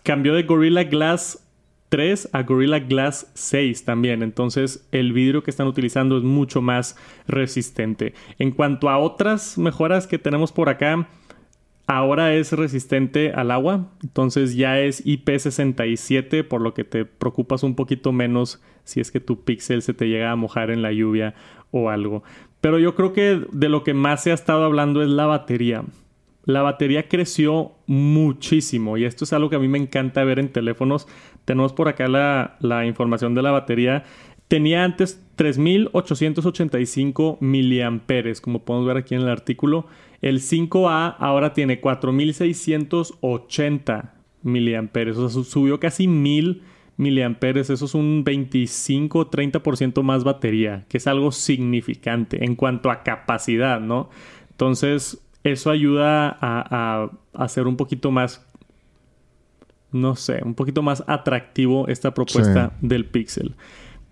cambió 0.03 0.35
de 0.35 0.43
Gorilla 0.43 0.85
Glass 0.85 1.45
3 1.89 2.31
a 2.33 2.43
Gorilla 2.43 2.81
Glass 2.81 3.31
6 3.35 3.85
también. 3.85 4.23
Entonces 4.23 4.87
el 4.91 5.13
vidrio 5.13 5.43
que 5.43 5.51
están 5.51 5.69
utilizando 5.69 6.19
es 6.19 6.25
mucho 6.25 6.61
más 6.61 6.97
resistente. 7.27 8.15
En 8.39 8.51
cuanto 8.51 8.91
a 8.91 8.99
otras 8.99 9.57
mejoras 9.57 10.07
que 10.07 10.19
tenemos 10.19 10.53
por 10.53 10.69
acá, 10.69 11.09
Ahora 11.87 12.35
es 12.35 12.53
resistente 12.53 13.33
al 13.33 13.50
agua, 13.50 13.91
entonces 14.03 14.57
ya 14.57 14.81
es 14.81 15.05
IP67, 15.05 16.43
por 16.43 16.62
lo 16.62 16.73
que 16.73 16.83
te 16.83 17.05
preocupas 17.05 17.62
un 17.62 17.75
poquito 17.75 18.11
menos 18.11 18.62
si 18.85 19.00
es 19.00 19.11
que 19.11 19.21
tu 19.21 19.45
píxel 19.45 19.83
se 19.83 19.93
te 19.93 20.09
llega 20.09 20.31
a 20.31 20.37
mojar 20.37 20.71
en 20.71 20.81
la 20.81 20.93
lluvia 20.93 21.35
o 21.73 21.91
algo. 21.91 22.23
Pero 22.62 22.79
yo 22.79 22.95
creo 22.95 23.12
que 23.12 23.43
de 23.53 23.69
lo 23.69 23.85
que 23.85 23.93
más 23.93 24.23
se 24.23 24.31
ha 24.31 24.35
estado 24.35 24.64
hablando 24.64 25.03
es 25.03 25.11
la 25.11 25.26
batería. 25.26 25.85
La 26.47 26.62
batería 26.62 27.07
creció 27.09 27.73
muchísimo 27.87 28.97
y 28.97 29.05
esto 29.05 29.25
es 29.25 29.35
algo 29.35 29.50
que 29.50 29.57
a 29.57 29.61
mí 29.61 29.69
me 29.69 29.76
encanta 29.76 30.25
ver 30.25 30.38
en 30.38 30.50
teléfonos. 30.50 31.07
Tenemos 31.45 31.75
por 31.75 31.88
acá 31.88 32.09
la, 32.09 32.57
la 32.61 32.87
información 32.87 33.35
de 33.35 33.43
la 33.43 33.50
batería. 33.50 34.05
Tenía 34.49 34.85
antes 34.85 35.23
3885 35.37 37.38
miliamperes, 37.41 38.41
como 38.41 38.64
podemos 38.64 38.87
ver 38.87 38.97
aquí 38.99 39.14
en 39.14 39.23
el 39.23 39.29
artículo. 39.29 39.87
El 40.25 40.40
5A 40.40 41.14
ahora 41.19 41.52
tiene 41.52 41.81
4680 41.81 44.14
miliamperes, 44.43 45.19
o 45.19 45.28
sea, 45.28 45.45
subió 45.45 45.78
casi 45.78 46.09
1000 46.09 46.62
miliamperes, 46.97 47.69
eso 47.69 47.85
es 47.85 47.95
un 47.95 48.25
25-30% 48.25 50.02
más 50.02 50.25
batería, 50.25 50.87
que 50.88 50.97
es 50.97 51.07
algo 51.07 51.31
significante 51.31 52.43
en 52.43 52.57
cuanto 52.57 52.90
a 52.90 53.02
capacidad, 53.02 53.81
¿no? 53.81 54.09
Entonces, 54.52 55.23
eso 55.43 55.71
ayuda 55.71 56.35
a, 56.40 57.11
a, 57.35 57.49
ser 57.49 57.66
un 57.66 57.76
poquito 57.76 58.11
más 58.11 58.47
no 59.93 60.16
sé, 60.16 60.40
un 60.43 60.54
poquito 60.54 60.83
más 60.83 61.04
atractivo 61.07 61.87
esta 61.88 62.14
propuesta 62.14 62.73
del 62.81 63.04
Pixel. 63.04 63.57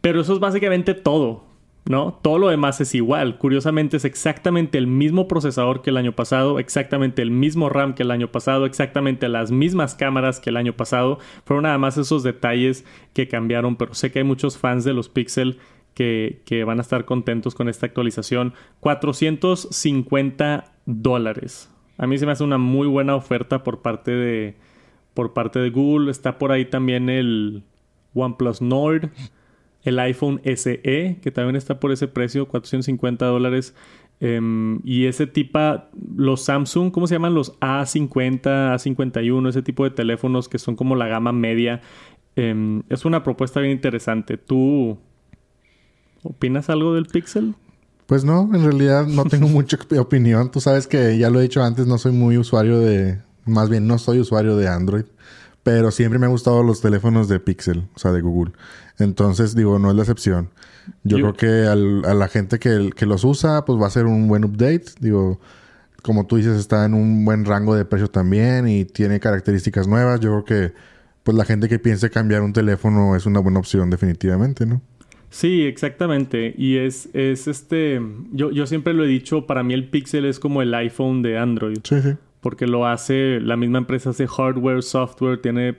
Pero 0.03 0.21
eso 0.21 0.35
es 0.35 0.41
básicamente 0.41 0.93
todo. 0.93 1.52
¿No? 1.85 2.19
Todo 2.23 2.39
lo 2.39 2.49
demás 2.49 2.81
es 2.81 2.95
igual. 2.95 3.39
Curiosamente 3.39 3.97
es 3.97 4.05
exactamente 4.05 4.79
el 4.79 4.87
mismo 4.87 5.27
procesador 5.27 5.83
que 5.83 5.91
el 5.91 5.97
año 5.97 6.13
pasado, 6.13 6.59
exactamente 6.59 7.23
el 7.23 7.31
mismo 7.31 7.69
RAM 7.69 7.95
que 7.95 8.05
el 8.05 8.11
año 8.11 8.29
pasado, 8.31 8.67
exactamente 8.67 9.29
las 9.29 9.51
mismas 9.51 9.95
cámaras 9.95 10.41
que 10.41 10.51
el 10.51 10.57
año 10.57 10.75
pasado. 10.75 11.19
Fueron 11.45 11.65
nada 11.65 11.79
más 11.79 11.99
esos 11.99 12.23
detalles 12.23 12.85
que 13.13 13.29
cambiaron, 13.29 13.77
pero 13.77 13.95
sé 13.95 14.13
que 14.13 14.21
hay 14.21 14.25
muchos 14.25 14.59
fans 14.59 14.85
de 14.85 14.93
los 14.93 15.09
Pixel 15.09 15.59
que, 15.95 16.43
que 16.47 16.65
van 16.65 16.79
a 16.79 16.83
estar 16.83 17.05
contentos 17.05 17.55
con 17.55 17.69
esta 17.69 17.87
actualización. 17.87 18.55
450 18.81 20.73
dólares. 20.87 21.69
A 21.99 22.07
mí 22.07 22.17
se 22.19 22.27
me 22.27 22.33
hace 22.33 22.45
una 22.45 22.59
muy 22.59 22.87
buena 22.87 23.17
oferta 23.17 23.63
por 23.65 23.83
parte 23.83 24.13
de, 24.13 24.57
por 25.15 25.33
parte 25.33 25.59
de 25.59 25.71
Google. 25.71 26.11
Está 26.11 26.39
por 26.39 26.53
ahí 26.53 26.65
también 26.65 27.11
el 27.11 27.65
OnePlus 28.15 28.63
Nord 28.63 29.11
el 29.85 29.99
iPhone 29.99 30.41
SE, 30.45 31.19
que 31.21 31.31
también 31.33 31.57
está 31.57 31.81
por 31.81 31.93
ese 31.93 32.09
precio, 32.09 32.47
450 32.47 33.27
dólares. 33.27 33.75
Em, 34.21 34.81
y 34.85 35.07
ese 35.07 35.27
tipo, 35.27 35.59
los 36.17 36.45
Samsung, 36.45 36.93
¿cómo 36.93 37.09
se 37.09 37.17
llaman? 37.17 37.35
Los 37.35 37.59
A50, 37.59 38.73
A51, 38.73 39.49
ese 39.49 39.63
tipo 39.63 39.83
de 39.85 39.91
teléfonos 39.91 40.49
que 40.49 40.59
son 40.59 40.77
como 40.77 40.95
la 40.95 41.09
gama 41.09 41.33
media. 41.33 41.81
Em, 42.37 42.83
es 42.89 43.05
una 43.05 43.25
propuesta 43.25 43.61
bien 43.61 43.73
interesante. 43.73 44.39
¿Tú 44.39 44.99
opinas 46.23 46.71
algo 46.71 46.95
del 46.95 47.07
Pixel? 47.07 47.55
Pues 48.07 48.25
no, 48.25 48.49
en 48.55 48.63
realidad 48.63 49.07
no 49.07 49.25
tengo 49.25 49.49
mucha 49.49 49.77
opinión. 49.99 50.51
Tú 50.53 50.61
sabes 50.61 50.87
que 50.87 51.19
ya 51.19 51.29
lo 51.29 51.41
he 51.41 51.43
dicho 51.43 51.63
antes, 51.63 51.87
no 51.87 51.99
soy 51.99 52.13
muy 52.13 52.39
usuario 52.39 52.79
de... 52.79 53.21
Más 53.45 53.69
bien, 53.69 53.89
no 53.89 53.99
soy 53.99 54.21
usuario 54.21 54.57
de 54.57 54.69
Android. 54.69 55.05
Pero 55.63 55.91
siempre 55.91 56.19
me 56.19 56.27
han 56.27 56.33
gustado 56.33 56.63
los 56.63 56.81
teléfonos 56.81 57.29
de 57.29 57.39
Pixel, 57.39 57.85
o 57.95 57.99
sea, 57.99 58.13
de 58.13 58.21
Google. 58.21 58.53
Entonces, 58.99 59.55
digo, 59.55 59.79
no 59.79 59.91
es 59.91 59.97
la 59.97 60.03
excepción. 60.03 60.51
Yo, 61.05 61.19
creo 61.19 61.35
que 61.35 61.67
a 61.69 62.15
la 62.15 62.29
gente 62.29 62.59
que, 62.59 62.91
que, 62.97 63.07
los 63.07 63.23
usa, 63.23 63.65
pues 63.65 63.81
va 63.81 63.87
a 63.87 63.91
ser 63.91 64.07
un 64.07 64.27
buen 64.27 64.45
update. 64.45 64.87
Digo, 65.01 65.41
como 66.03 66.27
tú 66.27 66.37
dices, 66.37 66.59
está 66.59 66.85
en 66.85 66.95
un 66.95 67.25
buen 67.25 67.45
rango 67.45 67.75
de 67.75 67.85
precio 67.85 68.09
también 68.09 68.67
y 68.67 68.85
tiene 68.85 69.21
características 69.21 69.87
nuevas. 69.87 70.21
Yo 70.21 70.31
creo 70.31 70.45
que, 70.45 70.75
pues 71.23 71.37
la 71.37 71.45
gente 71.45 71.69
que 71.69 71.79
piense 71.79 72.11
cambiar 72.11 72.43
un 72.43 72.53
teléfono 72.53 73.15
es 73.15 73.27
una 73.27 73.39
buena 73.39 73.61
opción 73.61 73.91
definitivamente, 73.91 74.67
¿no? 74.67 74.83
Sí, 75.31 75.63
exactamente. 75.63 76.55
Y 76.59 76.77
es, 76.77 77.09
es 77.15 77.49
este, 77.49 78.01
yo, 78.33 78.51
yo 78.51 78.67
siempre 78.67 78.93
lo 78.93 79.05
he 79.05 79.09
dicho, 79.09 79.47
para 79.47 79.63
mí 79.63 79.73
el 79.73 79.89
Pixel 79.89 80.27
es 80.27 80.39
como 80.39 80.61
el 80.61 80.75
iPhone 80.75 81.23
de 81.23 81.39
Android. 81.39 81.79
Sí, 81.85 82.03
sí. 82.03 82.15
Porque 82.43 82.67
lo 82.67 82.87
hace, 82.87 83.41
la 83.41 83.57
misma 83.57 83.79
empresa 83.79 84.11
hace 84.11 84.27
hardware, 84.27 84.83
software, 84.83 85.41
tiene 85.41 85.77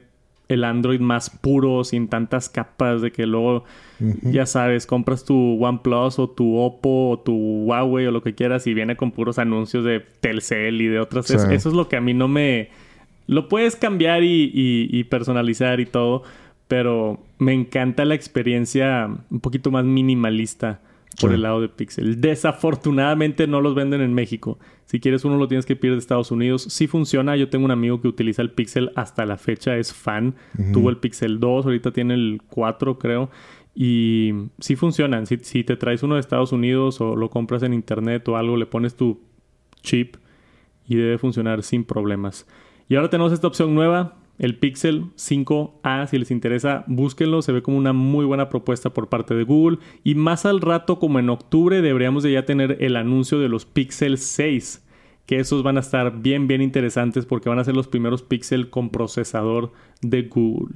el 0.48 0.64
Android 0.64 1.00
más 1.00 1.30
puro, 1.30 1.84
sin 1.84 2.08
tantas 2.08 2.50
capas, 2.50 3.02
de 3.02 3.12
que 3.12 3.26
luego, 3.26 3.64
ya 4.22 4.46
sabes, 4.46 4.86
compras 4.86 5.24
tu 5.26 5.64
OnePlus 5.64 6.20
o 6.20 6.30
tu 6.30 6.58
Oppo 6.58 7.12
o 7.12 7.20
tu 7.20 7.34
Huawei 7.66 8.08
o 8.08 8.12
lo 8.12 8.22
que 8.22 8.36
quieras 8.36 8.68
y 8.68 8.74
viene 8.74 8.96
con 8.96 9.12
puros 9.12 9.40
anuncios 9.40 9.84
de 9.84 10.02
Telcel 10.20 10.82
y 10.82 10.88
de 10.88 11.00
otras. 11.00 11.30
eso 11.30 11.70
es 11.70 11.76
lo 11.76 11.88
que 11.88 11.98
a 11.98 12.02
mí 12.02 12.14
no 12.14 12.28
me... 12.28 12.70
Lo 13.26 13.48
puedes 13.48 13.76
cambiar 13.76 14.22
y, 14.24 15.04
personalizar 15.10 15.80
y 15.80 15.86
todo, 15.86 16.24
pero 16.68 17.20
me 17.40 17.54
encanta 17.54 18.04
la 18.04 18.16
experiencia 18.16 19.10
un 19.30 19.40
poquito 19.40 19.72
más 19.72 19.86
minimalista 19.86 20.82
por 21.20 21.34
el 21.34 21.44
lado 21.44 21.62
de 21.62 21.70
Pixel. 21.70 22.20
Desafortunadamente 22.22 23.48
no 23.48 23.62
los 23.62 23.76
venden 23.76 24.02
en 24.02 24.14
México. 24.14 24.60
Si 24.86 25.00
quieres 25.00 25.26
uno 25.26 25.38
lo 25.38 25.48
tienes 25.48 25.66
que 25.66 25.76
pedir 25.76 25.94
de 25.94 26.00
Estados 26.00 26.32
Unidos. 26.32 26.64
Sí 26.70 26.88
funciona. 26.88 27.36
Yo 27.36 27.50
tengo 27.50 27.66
un 27.66 27.72
amigo 27.72 28.02
que 28.02 28.08
utiliza 28.08 28.42
el 28.42 28.52
Pixel 28.52 28.92
hasta 28.96 29.26
la 29.26 29.38
fecha, 29.38 29.78
es 29.78 29.94
fan. 29.94 30.36
Tuvo 30.74 30.90
el 30.90 30.98
Pixel 30.98 31.40
2, 31.40 31.66
ahorita 31.66 31.92
tiene 31.92 32.14
el 32.14 32.42
4 32.50 32.98
creo. 32.98 33.30
Y 33.76 34.34
sí 34.60 34.76
funcionan. 34.76 35.26
Si, 35.26 35.38
si 35.38 35.64
te 35.64 35.78
traes 35.78 36.04
uno 36.04 36.16
de 36.16 36.22
Estados 36.22 36.52
Unidos 36.52 37.02
o 37.02 37.16
lo 37.16 37.30
compras 37.30 37.64
en 37.64 37.74
internet 37.74 38.28
o 38.28 38.38
algo, 38.38 38.58
le 38.58 38.66
pones 38.66 38.96
tu 38.96 39.22
chip 39.82 40.18
y 40.88 40.96
debe 40.96 41.18
funcionar 41.18 41.64
sin 41.64 41.84
problemas. 41.84 42.48
Y 42.90 42.96
ahora 42.96 43.10
tenemos 43.10 43.32
esta 43.34 43.48
opción 43.48 43.74
nueva 43.74 44.18
el 44.40 44.58
Pixel 44.58 45.06
5A, 45.16 46.08
si 46.08 46.18
les 46.18 46.32
interesa, 46.32 46.84
búsquenlo. 46.88 47.42
Se 47.42 47.52
ve 47.52 47.62
como 47.62 47.78
una 47.78 47.94
muy 47.94 48.26
buena 48.26 48.50
propuesta 48.50 48.92
por 48.92 49.10
parte 49.10 49.36
de 49.36 49.44
Google. 49.44 49.78
Y 50.04 50.16
más 50.16 50.46
al 50.46 50.62
rato, 50.62 51.00
como 51.00 51.20
en 51.20 51.30
octubre, 51.30 51.82
deberíamos 51.82 52.24
de 52.24 52.34
ya 52.34 52.46
tener 52.46 52.78
el 52.82 52.96
anuncio 52.96 53.40
de 53.40 53.50
los 53.50 53.66
Pixel 53.66 54.18
6. 54.18 54.86
Que 55.26 55.40
esos 55.40 55.64
van 55.64 55.78
a 55.78 55.82
estar 55.82 56.22
bien, 56.22 56.48
bien 56.48 56.62
interesantes 56.62 57.26
porque 57.26 57.48
van 57.48 57.60
a 57.60 57.64
ser 57.64 57.76
los 57.76 57.88
primeros 57.88 58.24
Pixel 58.24 58.70
con 58.70 58.90
procesador 58.90 59.72
de 60.02 60.24
Google. 60.24 60.76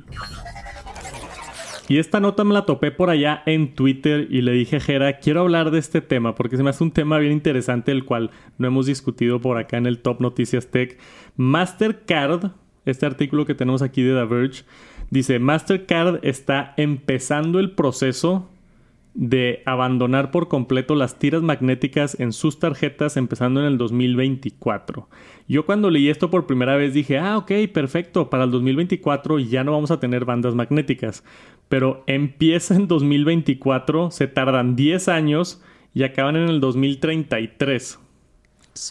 Y 1.90 2.00
esta 2.00 2.20
nota 2.20 2.44
me 2.44 2.54
la 2.54 2.66
topé 2.66 2.92
por 2.92 3.10
allá 3.10 3.44
en 3.46 3.74
Twitter 3.74 4.28
y 4.30 4.42
le 4.42 4.52
dije, 4.52 4.80
Jera, 4.80 5.20
quiero 5.20 5.42
hablar 5.42 5.72
de 5.72 5.80
este 5.80 6.02
tema 6.02 6.36
porque 6.36 6.58
se 6.58 6.64
me 6.64 6.70
hace 6.70 6.84
un 6.84 6.92
tema 6.92 7.18
bien 7.18 7.32
interesante 7.32 7.92
el 7.92 8.04
cual 8.04 8.32
no 8.58 8.68
hemos 8.68 8.88
discutido 8.88 9.40
por 9.40 9.58
acá 9.58 9.78
en 9.78 9.86
el 9.86 10.00
Top 10.00 10.20
Noticias 10.20 10.68
Tech. 10.68 11.00
Mastercard 11.38 12.52
este 12.90 13.06
artículo 13.06 13.46
que 13.46 13.56
tenemos 13.56 13.82
aquí 13.82 14.02
de 14.02 14.14
The 14.14 14.26
Verge, 14.26 14.64
dice, 15.10 15.40
Mastercard 15.40 16.20
está 16.24 16.74
empezando 16.78 17.60
el 17.60 17.72
proceso 17.72 18.50
de 19.18 19.64
abandonar 19.66 20.30
por 20.30 20.48
completo 20.48 20.94
las 20.94 21.18
tiras 21.18 21.42
magnéticas 21.42 22.20
en 22.20 22.32
sus 22.32 22.60
tarjetas 22.60 23.18
empezando 23.18 23.60
en 23.60 23.66
el 23.66 23.80
2024. 23.80 25.10
Yo 25.48 25.66
cuando 25.66 25.90
leí 25.90 26.10
esto 26.10 26.30
por 26.30 26.46
primera 26.46 26.76
vez 26.76 26.94
dije, 26.94 27.18
ah, 27.18 27.36
ok, 27.38 27.52
perfecto, 27.74 28.30
para 28.30 28.44
el 28.44 28.52
2024 28.52 29.40
ya 29.40 29.64
no 29.64 29.72
vamos 29.72 29.90
a 29.90 30.00
tener 30.00 30.24
bandas 30.24 30.54
magnéticas. 30.54 31.24
Pero 31.68 32.04
empieza 32.06 32.76
en 32.76 32.88
2024, 32.88 34.12
se 34.12 34.28
tardan 34.28 34.76
10 34.76 35.08
años 35.08 35.64
y 35.96 36.04
acaban 36.04 36.36
en 36.36 36.48
el 36.48 36.60
2033. 36.60 38.00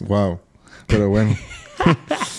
Wow, 0.07 0.41
pero 0.87 1.07
bueno. 1.07 1.37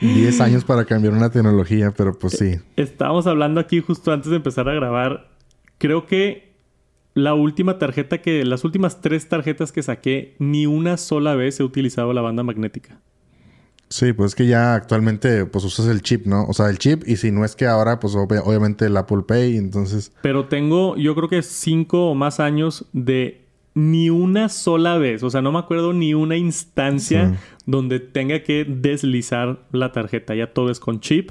10 0.00 0.40
años 0.40 0.64
para 0.64 0.84
cambiar 0.84 1.12
una 1.12 1.30
tecnología, 1.30 1.92
pero 1.96 2.18
pues 2.18 2.34
sí. 2.34 2.56
Estábamos 2.76 3.26
hablando 3.26 3.60
aquí 3.60 3.80
justo 3.80 4.12
antes 4.12 4.30
de 4.30 4.36
empezar 4.36 4.68
a 4.68 4.74
grabar. 4.74 5.30
Creo 5.78 6.06
que 6.06 6.52
la 7.14 7.34
última 7.34 7.78
tarjeta 7.78 8.22
que, 8.22 8.44
las 8.44 8.64
últimas 8.64 9.00
tres 9.00 9.28
tarjetas 9.28 9.72
que 9.72 9.82
saqué, 9.82 10.36
ni 10.38 10.66
una 10.66 10.96
sola 10.96 11.34
vez 11.34 11.60
he 11.60 11.64
utilizado 11.64 12.12
la 12.12 12.20
banda 12.20 12.42
magnética. 12.42 13.00
Sí, 13.90 14.12
pues 14.12 14.32
es 14.32 14.34
que 14.34 14.46
ya 14.46 14.74
actualmente 14.74 15.46
pues 15.46 15.64
usas 15.64 15.86
el 15.86 16.02
chip, 16.02 16.26
¿no? 16.26 16.44
O 16.44 16.52
sea, 16.52 16.68
el 16.68 16.78
chip 16.78 17.02
y 17.06 17.16
si 17.16 17.30
no 17.30 17.44
es 17.44 17.56
que 17.56 17.66
ahora 17.66 17.98
pues 18.00 18.14
obviamente 18.14 18.86
el 18.86 18.96
Apple 18.96 19.22
Pay, 19.26 19.56
entonces... 19.56 20.12
Pero 20.22 20.46
tengo 20.46 20.96
yo 20.96 21.14
creo 21.14 21.28
que 21.28 21.42
cinco 21.42 22.10
o 22.10 22.14
más 22.14 22.38
años 22.38 22.84
de 22.92 23.47
ni 23.78 24.10
una 24.10 24.48
sola 24.48 24.98
vez, 24.98 25.22
o 25.22 25.30
sea, 25.30 25.40
no 25.40 25.52
me 25.52 25.60
acuerdo 25.60 25.92
ni 25.92 26.12
una 26.12 26.36
instancia 26.36 27.38
donde 27.64 28.00
tenga 28.00 28.42
que 28.42 28.64
deslizar 28.68 29.60
la 29.70 29.92
tarjeta. 29.92 30.34
Ya 30.34 30.48
todo 30.52 30.70
es 30.70 30.80
con 30.80 30.98
chip. 31.00 31.30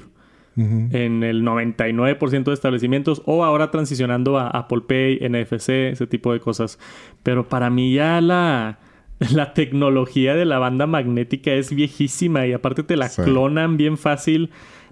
En 0.56 1.22
el 1.22 1.44
99% 1.44 2.42
de 2.42 2.52
establecimientos 2.52 3.22
o 3.26 3.44
ahora 3.44 3.70
transicionando 3.70 4.38
a 4.38 4.48
Apple 4.48 4.80
Pay, 4.88 5.20
NFC, 5.20 5.68
ese 5.92 6.08
tipo 6.08 6.32
de 6.32 6.40
cosas. 6.40 6.80
Pero 7.22 7.48
para 7.48 7.70
mí 7.70 7.92
ya 7.92 8.20
la, 8.20 8.80
la 9.32 9.54
tecnología 9.54 10.34
de 10.34 10.46
la 10.46 10.58
banda 10.58 10.88
magnética 10.88 11.52
es 11.52 11.72
viejísima 11.72 12.44
y 12.46 12.54
aparte 12.54 12.82
te 12.82 12.96
la 12.96 13.08
clonan 13.08 13.76
bien 13.76 13.96
fácil. 13.96 14.50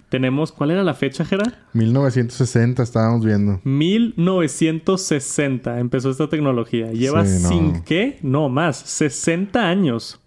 Tenemos, 0.09 0.51
¿cuál 0.53 0.71
era 0.71 0.83
la 0.83 0.93
fecha, 0.93 1.25
Gerard? 1.25 1.53
1960 1.73 2.81
estábamos 2.81 3.25
viendo. 3.25 3.59
1960 3.63 5.79
empezó 5.79 6.09
esta 6.09 6.29
tecnología. 6.29 6.89
Lleva 6.91 7.25
sin 7.25 7.83
qué? 7.83 8.17
No, 8.21 8.47
más, 8.47 8.77
60 8.77 9.67
años. 9.67 10.21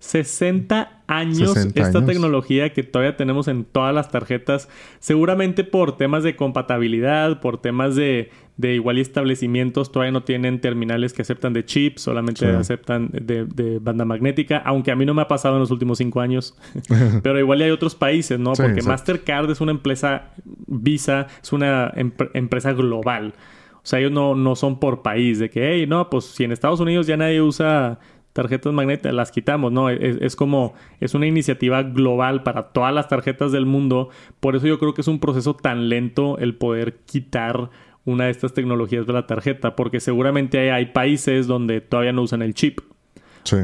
60 0.00 0.95
años 1.06 1.56
esta 1.56 2.04
tecnología 2.04 2.72
que 2.72 2.82
todavía 2.82 3.16
tenemos 3.16 3.48
en 3.48 3.64
todas 3.64 3.94
las 3.94 4.10
tarjetas, 4.10 4.68
seguramente 4.98 5.64
por 5.64 5.96
temas 5.96 6.22
de 6.22 6.36
compatibilidad, 6.36 7.40
por 7.40 7.60
temas 7.60 7.94
de, 7.94 8.30
de 8.56 8.74
igual 8.74 8.98
y 8.98 9.02
establecimientos, 9.02 9.92
todavía 9.92 10.12
no 10.12 10.24
tienen 10.24 10.60
terminales 10.60 11.12
que 11.12 11.22
aceptan 11.22 11.52
de 11.52 11.64
chip, 11.64 11.98
solamente 11.98 12.46
aceptan 12.46 13.10
de, 13.12 13.78
banda 13.80 14.04
magnética, 14.04 14.58
aunque 14.58 14.90
a 14.90 14.96
mí 14.96 15.04
no 15.04 15.14
me 15.14 15.22
ha 15.22 15.28
pasado 15.28 15.56
en 15.56 15.60
los 15.60 15.70
últimos 15.70 15.98
cinco 15.98 16.20
años, 16.20 16.56
pero 17.22 17.38
igual 17.38 17.60
hay 17.62 17.70
otros 17.70 17.94
países, 17.94 18.38
¿no? 18.38 18.54
Porque 18.54 18.82
Mastercard 18.82 19.50
es 19.50 19.60
una 19.60 19.72
empresa, 19.72 20.30
Visa 20.66 21.26
es 21.42 21.52
una 21.52 21.92
empresa 22.34 22.72
global. 22.72 23.34
O 23.76 23.88
sea, 23.88 24.00
ellos 24.00 24.10
no, 24.10 24.34
no 24.34 24.56
son 24.56 24.80
por 24.80 25.02
país, 25.02 25.38
de 25.38 25.48
que, 25.48 25.74
hey, 25.74 25.86
no, 25.86 26.10
pues 26.10 26.24
si 26.24 26.42
en 26.42 26.50
Estados 26.50 26.80
Unidos 26.80 27.06
ya 27.06 27.16
nadie 27.16 27.40
usa 27.40 28.00
tarjetas 28.36 28.72
magnéticas, 28.72 29.14
las 29.14 29.32
quitamos, 29.32 29.72
¿no? 29.72 29.88
Es, 29.88 30.36
como, 30.36 30.74
es 31.00 31.14
una 31.14 31.26
iniciativa 31.26 31.82
global 31.82 32.42
para 32.42 32.64
todas 32.64 32.92
las 32.92 33.08
tarjetas 33.08 33.50
del 33.50 33.64
mundo. 33.64 34.10
Por 34.40 34.56
eso 34.56 34.66
yo 34.66 34.78
creo 34.78 34.92
que 34.92 35.00
es 35.00 35.08
un 35.08 35.20
proceso 35.20 35.56
tan 35.56 35.88
lento 35.88 36.36
el 36.36 36.54
poder 36.54 36.98
quitar 37.06 37.70
una 38.04 38.26
de 38.26 38.30
estas 38.30 38.52
tecnologías 38.52 39.06
de 39.06 39.14
la 39.14 39.26
tarjeta, 39.26 39.74
porque 39.74 40.00
seguramente 40.00 40.70
hay, 40.70 40.86
países 40.86 41.46
donde 41.46 41.80
todavía 41.80 42.12
no 42.12 42.22
usan 42.22 42.42
el 42.42 42.52
chip. 42.52 42.80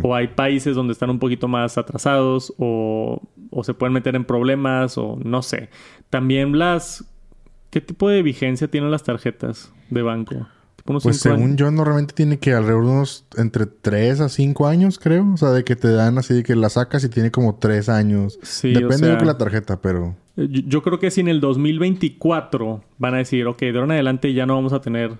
O 0.02 0.14
hay 0.14 0.28
países 0.28 0.74
donde 0.76 0.92
están 0.92 1.10
un 1.10 1.18
poquito 1.18 1.48
más 1.48 1.76
atrasados 1.76 2.54
o, 2.56 3.20
o 3.50 3.64
se 3.64 3.74
pueden 3.74 3.92
meter 3.92 4.14
en 4.14 4.24
problemas 4.24 4.96
o 4.96 5.18
no 5.22 5.42
sé. 5.42 5.68
También 6.08 6.58
las... 6.58 7.04
¿Qué 7.70 7.80
tipo 7.80 8.08
de 8.08 8.22
vigencia 8.22 8.68
tienen 8.68 8.90
las 8.90 9.02
tarjetas 9.02 9.72
de 9.90 10.02
banco? 10.02 10.46
Pues 10.84 11.20
según 11.20 11.56
yo, 11.56 11.70
normalmente 11.70 12.14
tiene 12.14 12.38
que 12.38 12.52
alrededor 12.54 12.84
de 12.84 12.90
unos 12.90 13.24
entre 13.36 13.66
3 13.66 14.20
a 14.20 14.28
5 14.28 14.66
años, 14.66 14.98
creo. 14.98 15.32
O 15.32 15.36
sea, 15.36 15.50
de 15.50 15.64
que 15.64 15.76
te 15.76 15.92
dan 15.92 16.18
así 16.18 16.34
de 16.34 16.42
que 16.42 16.56
la 16.56 16.68
sacas 16.68 17.04
y 17.04 17.08
tiene 17.08 17.30
como 17.30 17.56
3 17.56 17.88
años. 17.88 18.38
Sí, 18.42 18.72
Depende 18.72 19.16
de 19.16 19.24
la 19.24 19.38
tarjeta, 19.38 19.80
pero. 19.80 20.16
Eh, 20.36 20.48
yo, 20.50 20.82
creo 20.82 20.98
que 20.98 21.10
si 21.10 21.20
en 21.20 21.28
el 21.28 21.40
2024 21.40 22.82
van 22.98 23.14
a 23.14 23.18
decir, 23.18 23.46
ok, 23.46 23.60
de 23.60 23.68
ahora 23.68 23.84
en 23.84 23.90
adelante 23.92 24.32
ya 24.32 24.46
no 24.46 24.54
vamos 24.54 24.72
a 24.72 24.80
tener 24.80 25.12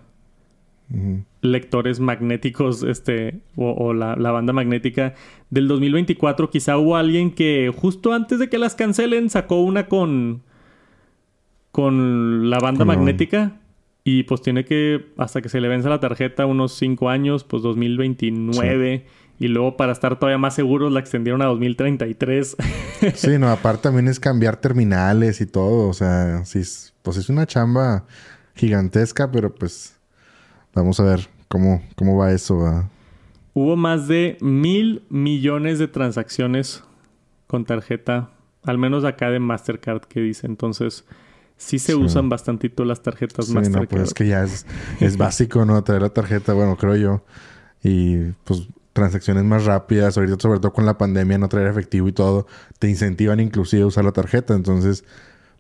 lectores 1.41 2.01
magnéticos, 2.01 2.83
este, 2.83 3.41
o, 3.57 3.95
la, 3.95 4.15
la, 4.17 4.31
banda 4.31 4.53
magnética 4.53 5.15
del 5.49 5.67
2024, 5.67 6.51
quizá 6.51 6.77
hubo 6.77 6.97
alguien 6.97 7.31
que 7.31 7.73
justo 7.75 8.13
antes 8.13 8.39
de 8.39 8.51
que 8.51 8.59
las 8.59 8.75
cancelen 8.75 9.31
sacó 9.31 9.61
una 9.61 9.87
con. 9.87 10.43
con 11.71 12.51
la 12.51 12.59
banda 12.59 12.85
magnética. 12.85 13.62
Y 14.05 14.25
pues 14.25 14.43
tiene 14.43 14.65
que, 14.65 15.13
hasta 15.17 15.43
que 15.43 15.49
se 15.49 15.61
le 15.61 15.69
vence 15.69 15.89
la 15.89 16.01
tarjeta, 16.01 16.47
unos 16.47 16.73
5 16.75 17.09
años, 17.09 17.45
pues 17.45 17.63
2029. 17.63 19.07
Y 19.39 19.49
luego 19.49 19.77
para 19.77 19.93
estar 19.93 20.19
todavía 20.19 20.39
más 20.39 20.55
seguros 20.55 20.93
la 20.93 21.01
extendieron 21.01 21.43
a 21.43 21.47
2033. 21.47 22.57
sí, 23.15 23.39
no, 23.39 23.49
aparte 23.49 23.83
también 23.83 24.09
es 24.09 24.19
cambiar 24.19 24.57
terminales 24.57 25.41
y 25.41 25.47
todo. 25.47 25.89
O 25.89 25.93
sea, 25.93 26.45
sí, 26.45 26.63
pues 27.03 27.17
es 27.17 27.29
una 27.29 27.47
chamba 27.47 28.05
gigantesca, 28.55 29.31
pero 29.31 29.55
pues 29.55 29.97
vamos 30.75 30.99
a 31.01 31.05
ver 31.05 31.29
cómo, 31.49 31.83
cómo 31.97 32.17
va 32.17 32.33
eso. 32.33 32.89
Hubo 33.55 33.77
más 33.77 34.09
de 34.09 34.37
mil 34.41 35.03
millones 35.11 35.79
de 35.79 35.89
transacciones 35.89 36.83
con 37.47 37.65
tarjeta, 37.65 38.31
al 38.63 38.79
menos 38.79 39.05
acá 39.05 39.31
de 39.31 39.39
Mastercard 39.39 40.03
que 40.03 40.21
dice. 40.21 40.47
Entonces, 40.47 41.05
sí 41.63 41.79
se 41.79 41.95
usan 41.95 42.29
bastantito 42.29 42.85
las 42.85 43.03
tarjetas 43.03 43.47
sí, 43.47 43.55
Mastercard. 43.55 43.83
No, 43.83 43.89
pues 43.89 44.03
es 44.03 44.15
que 44.15 44.27
ya 44.27 44.43
es, 44.43 44.67
es 45.01 45.17
básico, 45.17 45.65
¿no? 45.65 45.83
Traer 45.85 46.03
la 46.03 46.11
tarjeta, 46.11 46.53
bueno, 46.53 46.77
creo 46.77 46.97
yo. 46.97 47.25
Y 47.83 48.33
pues 48.45 48.69
transacciones 48.93 49.45
más 49.45 49.65
rápidas, 49.65 50.19
ahorita 50.19 50.37
sobre 50.39 50.59
todo 50.61 50.73
con 50.73 50.85
la 50.85 50.99
pandemia, 50.99 51.39
no 51.39 51.49
traer 51.49 51.69
efectivo 51.69 52.09
y 52.09 52.13
todo, 52.13 52.47
te 52.79 52.91
incentivan 52.91 53.41
inclusive 53.41 53.83
a 53.83 53.87
usar 53.87 54.05
la 54.05 54.13
tarjeta. 54.13 54.55
Entonces, 54.55 55.05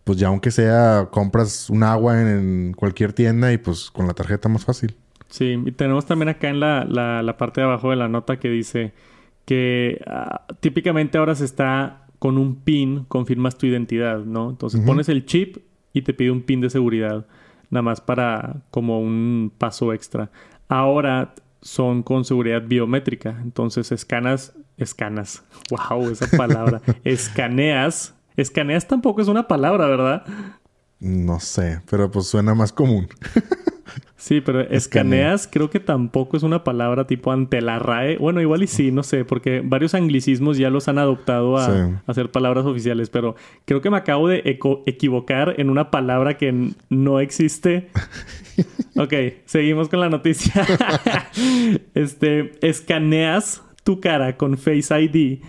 pues 0.05 0.19
ya 0.19 0.29
aunque 0.29 0.51
sea, 0.51 1.09
compras 1.11 1.71
un 1.71 1.83
agua 1.85 2.21
en, 2.21 2.75
cualquier 2.75 3.13
tienda 3.13 3.53
y 3.53 3.59
pues 3.59 3.91
con 3.91 4.07
la 4.07 4.15
tarjeta 4.15 4.49
más 4.49 4.65
fácil. 4.65 4.97
Sí, 5.29 5.59
y 5.65 5.73
tenemos 5.73 6.05
también 6.05 6.29
acá 6.29 6.49
en 6.51 6.61
la, 6.61 6.85
la, 6.85 7.37
parte 7.39 7.61
de 7.61 7.67
abajo 7.67 7.91
de 7.91 7.97
la 7.97 8.09
nota 8.09 8.39
que 8.39 8.51
dice 8.51 8.93
que 9.47 10.03
ah, 10.07 10.47
típicamente 10.61 11.17
ahora 11.17 11.35
se 11.35 11.45
está 11.45 12.07
con 12.19 12.37
un 12.37 12.57
PIN, 12.57 13.05
confirmas 13.09 13.57
tu 13.57 13.67
identidad, 13.67 14.19
¿no? 14.19 14.51
Entonces 14.51 14.81
pones 14.83 15.09
el 15.09 15.25
chip 15.25 15.57
y 15.93 16.03
te 16.03 16.15
pide 16.15 16.31
un 16.31 16.43
pin 16.43 16.61
de 16.61 16.71
seguridad, 16.71 17.27
nada 17.71 17.83
más 17.83 18.01
para 18.01 18.63
como 18.71 19.01
un 19.01 19.53
paso 19.57 19.93
extra. 19.93 20.31
Ahora 20.69 21.35
son 21.61 22.03
con 22.03 22.25
seguridad 22.25 22.63
biométrica, 22.63 23.39
entonces 23.43 23.93
escanas, 23.93 24.55
escanas, 24.77 25.45
wow, 25.71 26.11
esa 26.11 26.27
palabra, 26.37 26.83
escaneas, 27.05 28.15
escaneas 28.37 28.87
tampoco 28.87 29.21
es 29.21 29.29
una 29.29 29.47
palabra, 29.49 29.87
¿verdad? 29.87 30.25
No 31.01 31.41
sé, 31.41 31.81
pero 31.91 32.11
pues 32.11 32.27
suena 32.27 32.55
más 32.55 32.73
común. 32.73 33.09
Sí, 34.17 34.41
pero 34.41 34.61
escaneas 34.71 35.49
creo 35.51 35.71
que 35.71 35.81
tampoco 35.81 36.37
es 36.37 36.43
una 36.43 36.65
palabra 36.65 37.07
tipo 37.07 37.33
ante 37.33 37.61
la 37.61 37.79
RAE. 37.79 38.19
Bueno, 38.19 38.41
igual 38.41 38.62
y 38.62 38.67
sí, 38.67 38.93
no 38.93 39.03
sé, 39.03 39.25
porque 39.25 39.62
varios 39.65 39.95
anglicismos 39.95 40.59
ya 40.59 40.71
los 40.71 40.89
han 40.89 40.99
adoptado 40.99 41.57
a, 41.57 42.01
hacer 42.07 42.31
palabras 42.31 42.65
oficiales, 42.65 43.11
pero 43.11 43.37
creo 43.65 43.81
que 43.81 43.91
me 43.91 43.97
acabo 43.97 44.29
de 44.29 44.59
equivocar 44.87 45.55
en 45.59 45.71
una 45.71 45.91
palabra 45.91 46.37
que 46.37 46.71
no 46.89 47.21
existe. 47.21 47.89
ok, 48.97 49.15
seguimos 49.45 49.89
con 49.89 50.01
la 50.01 50.09
noticia. 50.09 50.67
este, 51.95 52.53
escaneas 52.61 53.62
tu 53.85 54.01
cara 54.01 54.37
con 54.37 54.59
Face 54.59 55.01
ID. 55.01 55.40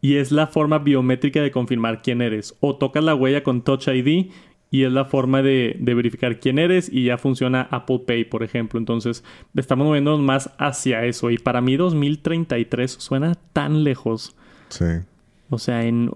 Y 0.00 0.16
es 0.16 0.30
la 0.30 0.46
forma 0.46 0.78
biométrica 0.78 1.42
de 1.42 1.50
confirmar 1.50 2.02
quién 2.02 2.22
eres. 2.22 2.54
O 2.60 2.76
tocas 2.76 3.02
la 3.02 3.14
huella 3.14 3.42
con 3.42 3.62
Touch 3.62 3.88
ID 3.88 4.30
y 4.70 4.82
es 4.82 4.92
la 4.92 5.04
forma 5.04 5.42
de, 5.42 5.76
verificar 5.80 6.40
quién 6.40 6.58
eres 6.58 6.90
y 6.92 7.04
ya 7.04 7.18
funciona 7.18 7.68
Apple 7.70 8.00
Pay, 8.06 8.24
por 8.24 8.42
ejemplo. 8.42 8.78
Entonces, 8.78 9.24
estamos 9.54 9.86
moviéndonos 9.86 10.20
más 10.20 10.50
hacia 10.58 11.04
eso. 11.04 11.30
Y 11.30 11.38
para 11.38 11.60
mí 11.60 11.76
2033 11.76 12.90
suena 12.90 13.34
tan 13.52 13.84
lejos. 13.84 14.36
Sí. 14.68 14.84
O 15.50 15.58
sea, 15.58 15.84
en 15.84 16.10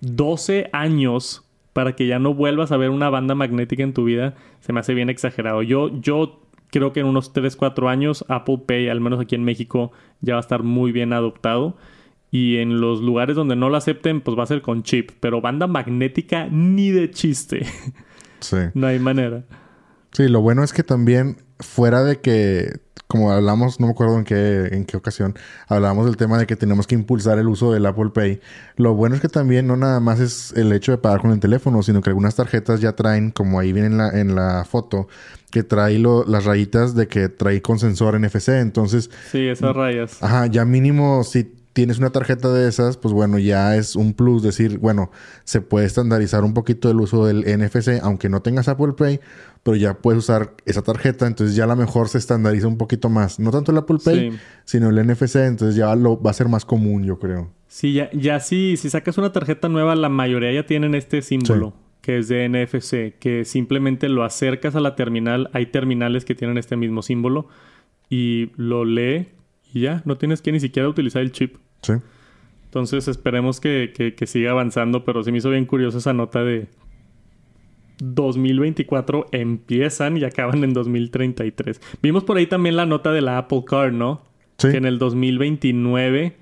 12 0.00 0.70
años 0.72 1.42
para 1.72 1.94
que 1.94 2.06
ya 2.06 2.18
no 2.18 2.32
vuelvas 2.32 2.72
a 2.72 2.78
ver 2.78 2.88
una 2.88 3.10
banda 3.10 3.34
magnética 3.34 3.82
en 3.82 3.92
tu 3.92 4.04
vida, 4.04 4.34
se 4.60 4.72
me 4.72 4.80
hace 4.80 4.94
bien 4.94 5.10
exagerado. 5.10 5.62
Yo, 5.62 5.90
yo 6.00 6.40
creo 6.70 6.94
que 6.94 7.00
en 7.00 7.06
unos 7.06 7.34
3, 7.34 7.54
4 7.54 7.90
años 7.90 8.24
Apple 8.28 8.62
Pay, 8.66 8.88
al 8.88 9.02
menos 9.02 9.20
aquí 9.20 9.34
en 9.34 9.44
México, 9.44 9.92
ya 10.22 10.34
va 10.34 10.38
a 10.38 10.40
estar 10.40 10.62
muy 10.62 10.90
bien 10.92 11.12
adoptado. 11.12 11.76
Y 12.30 12.58
en 12.58 12.80
los 12.80 13.00
lugares 13.00 13.36
donde 13.36 13.56
no 13.56 13.68
lo 13.68 13.76
acepten, 13.76 14.20
pues 14.20 14.36
va 14.38 14.42
a 14.42 14.46
ser 14.46 14.62
con 14.62 14.82
chip. 14.82 15.10
Pero 15.20 15.40
banda 15.40 15.66
magnética 15.66 16.48
ni 16.50 16.90
de 16.90 17.10
chiste. 17.10 17.64
Sí. 18.40 18.56
no 18.74 18.86
hay 18.86 18.98
manera. 18.98 19.44
Sí, 20.12 20.28
lo 20.28 20.40
bueno 20.40 20.64
es 20.64 20.72
que 20.72 20.82
también, 20.82 21.36
fuera 21.60 22.02
de 22.02 22.20
que, 22.20 22.80
como 23.06 23.32
hablamos, 23.32 23.80
no 23.80 23.86
me 23.86 23.92
acuerdo 23.92 24.18
en 24.18 24.24
qué, 24.24 24.68
en 24.72 24.86
qué 24.86 24.96
ocasión, 24.96 25.34
hablábamos 25.68 26.06
del 26.06 26.16
tema 26.16 26.38
de 26.38 26.46
que 26.46 26.56
tenemos 26.56 26.86
que 26.86 26.94
impulsar 26.94 27.38
el 27.38 27.48
uso 27.48 27.70
del 27.70 27.84
Apple 27.84 28.10
Pay. 28.14 28.40
Lo 28.76 28.94
bueno 28.94 29.14
es 29.14 29.20
que 29.20 29.28
también 29.28 29.66
no 29.66 29.76
nada 29.76 30.00
más 30.00 30.20
es 30.20 30.54
el 30.56 30.72
hecho 30.72 30.92
de 30.92 30.98
pagar 30.98 31.20
con 31.20 31.32
el 31.32 31.40
teléfono, 31.40 31.82
sino 31.82 32.00
que 32.00 32.08
algunas 32.08 32.34
tarjetas 32.34 32.80
ya 32.80 32.92
traen, 32.96 33.30
como 33.30 33.60
ahí 33.60 33.74
viene 33.74 33.88
en 33.88 33.98
la, 33.98 34.08
en 34.18 34.34
la 34.34 34.64
foto, 34.64 35.06
que 35.50 35.62
trae 35.62 35.98
las 35.98 36.44
rayitas 36.44 36.94
de 36.94 37.08
que 37.08 37.28
trae 37.28 37.60
con 37.60 37.78
sensor 37.78 38.18
NFC. 38.18 38.48
Entonces. 38.48 39.10
Sí, 39.30 39.46
esas 39.46 39.76
rayas. 39.76 40.22
Ajá, 40.22 40.46
ya 40.46 40.64
mínimo 40.64 41.24
si 41.24 41.55
tienes 41.76 41.98
una 41.98 42.08
tarjeta 42.08 42.50
de 42.54 42.70
esas, 42.70 42.96
pues 42.96 43.12
bueno, 43.12 43.38
ya 43.38 43.76
es 43.76 43.96
un 43.96 44.14
plus 44.14 44.42
decir, 44.42 44.78
bueno, 44.78 45.10
se 45.44 45.60
puede 45.60 45.84
estandarizar 45.84 46.42
un 46.42 46.54
poquito 46.54 46.90
el 46.90 46.98
uso 46.98 47.26
del 47.26 47.40
NFC, 47.40 48.00
aunque 48.02 48.30
no 48.30 48.40
tengas 48.40 48.68
Apple 48.68 48.94
Pay, 48.96 49.20
pero 49.62 49.76
ya 49.76 49.92
puedes 49.92 50.20
usar 50.20 50.54
esa 50.64 50.80
tarjeta, 50.80 51.26
entonces 51.26 51.54
ya 51.54 51.64
a 51.64 51.66
lo 51.66 51.76
mejor 51.76 52.08
se 52.08 52.16
estandariza 52.16 52.66
un 52.66 52.78
poquito 52.78 53.10
más. 53.10 53.38
No 53.38 53.50
tanto 53.50 53.72
el 53.72 53.78
Apple 53.78 53.98
Pay, 54.02 54.38
sino 54.64 54.88
el 54.88 55.06
NFC, 55.06 55.36
entonces 55.36 55.76
ya 55.76 55.94
lo 55.96 56.18
va 56.18 56.30
a 56.30 56.32
ser 56.32 56.48
más 56.48 56.64
común, 56.64 57.04
yo 57.04 57.18
creo. 57.18 57.50
Sí, 57.68 57.92
ya, 57.92 58.10
ya 58.12 58.40
si 58.40 58.78
sacas 58.78 59.18
una 59.18 59.32
tarjeta 59.32 59.68
nueva, 59.68 59.94
la 59.96 60.08
mayoría 60.08 60.54
ya 60.54 60.64
tienen 60.64 60.94
este 60.94 61.20
símbolo. 61.20 61.74
que 62.00 62.16
es 62.16 62.28
de 62.28 62.48
NFC, 62.48 63.18
que 63.18 63.44
simplemente 63.44 64.08
lo 64.08 64.24
acercas 64.24 64.76
a 64.76 64.80
la 64.80 64.96
terminal. 64.96 65.50
Hay 65.52 65.66
terminales 65.66 66.24
que 66.24 66.34
tienen 66.34 66.56
este 66.56 66.76
mismo 66.76 67.02
símbolo 67.02 67.48
y 68.08 68.52
lo 68.56 68.86
lee 68.86 69.28
y 69.74 69.80
ya, 69.80 70.00
no 70.06 70.16
tienes 70.16 70.40
que 70.40 70.52
ni 70.52 70.60
siquiera 70.60 70.88
utilizar 70.88 71.20
el 71.20 71.32
chip. 71.32 71.56
Sí. 71.82 71.94
Entonces 72.76 73.08
esperemos 73.08 73.58
que, 73.58 74.14
siga 74.26 74.50
avanzando, 74.50 75.02
pero 75.02 75.22
se 75.22 75.32
me 75.32 75.38
hizo 75.38 75.48
bien 75.48 75.64
curiosa 75.64 75.96
esa 75.96 76.12
nota 76.12 76.44
de 76.44 76.68
2024 78.00 79.28
empiezan 79.32 80.18
y 80.18 80.24
acaban 80.24 80.62
en 80.62 80.74
2033. 80.74 81.80
Vimos 82.02 82.24
por 82.24 82.36
ahí 82.36 82.46
también 82.46 82.76
la 82.76 82.84
nota 82.84 83.12
de 83.12 83.22
la 83.22 83.38
Apple 83.38 83.62
Car, 83.66 83.94
¿no? 83.94 84.20
Sí. 84.58 84.70
Que 84.70 84.76
en 84.76 84.84
el 84.84 84.98
2029 84.98 86.36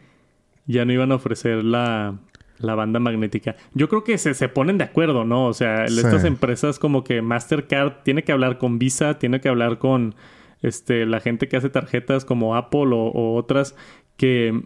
ya 0.66 0.85
no 0.85 0.92
iban 0.92 1.12
a 1.12 1.14
ofrecer 1.14 1.62
la, 1.62 2.18
banda 2.59 2.99
magnética. 2.99 3.55
Yo 3.75 3.88
creo 3.88 4.03
que 4.03 4.18
se, 4.18 4.35
se, 4.35 4.49
ponen 4.49 4.77
de 4.77 4.85
acuerdo, 4.85 5.25
¿no? 5.25 5.47
O 5.47 5.53
sea, 5.53 5.85
estas 5.85 6.25
empresas 6.25 6.81
como 6.81 7.05
que 7.05 7.23
Mastercard 7.23 8.03
tiene 8.03 8.25
que 8.25 8.33
hablar 8.33 8.59
con 8.59 8.81
Visa, 8.81 9.20
tiene 9.20 9.40
que 9.40 9.49
hablar 9.49 9.79
con 9.79 10.16
este, 10.62 11.07
la 11.07 11.20
gente 11.20 11.47
que 11.47 11.59
hace 11.59 11.70
tarjetas 11.70 12.25
como 12.25 12.57
Apple 12.57 12.88
o 12.90 13.37
otras 13.37 13.77
que 14.16 14.64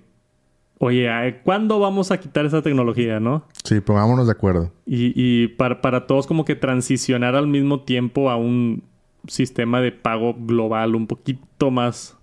Oye, 0.81 1.41
¿cuándo 1.43 1.81
vamos 1.81 2.13
a 2.13 2.21
quitar 2.21 2.47
esa 2.47 2.63
tecnología, 2.63 3.19
no? 3.19 3.45
Sí, 3.65 3.81
pongámonos 3.81 4.27
de 4.27 4.33
acuerdo. 4.33 4.73
Y, 4.87 5.49
para, 5.49 5.81
para, 5.81 6.07
todos 6.07 6.27
como 6.27 6.45
que 6.45 6.55
transicionar 6.55 7.35
al 7.35 7.49
mismo 7.49 7.81
tiempo 7.81 8.31
a 8.31 8.37
un 8.37 8.85
sistema 9.27 9.81
de 9.81 9.91
pago 9.91 10.35
global 10.39 10.95
un 10.95 11.09
poquito 11.09 11.73
más 11.73 12.17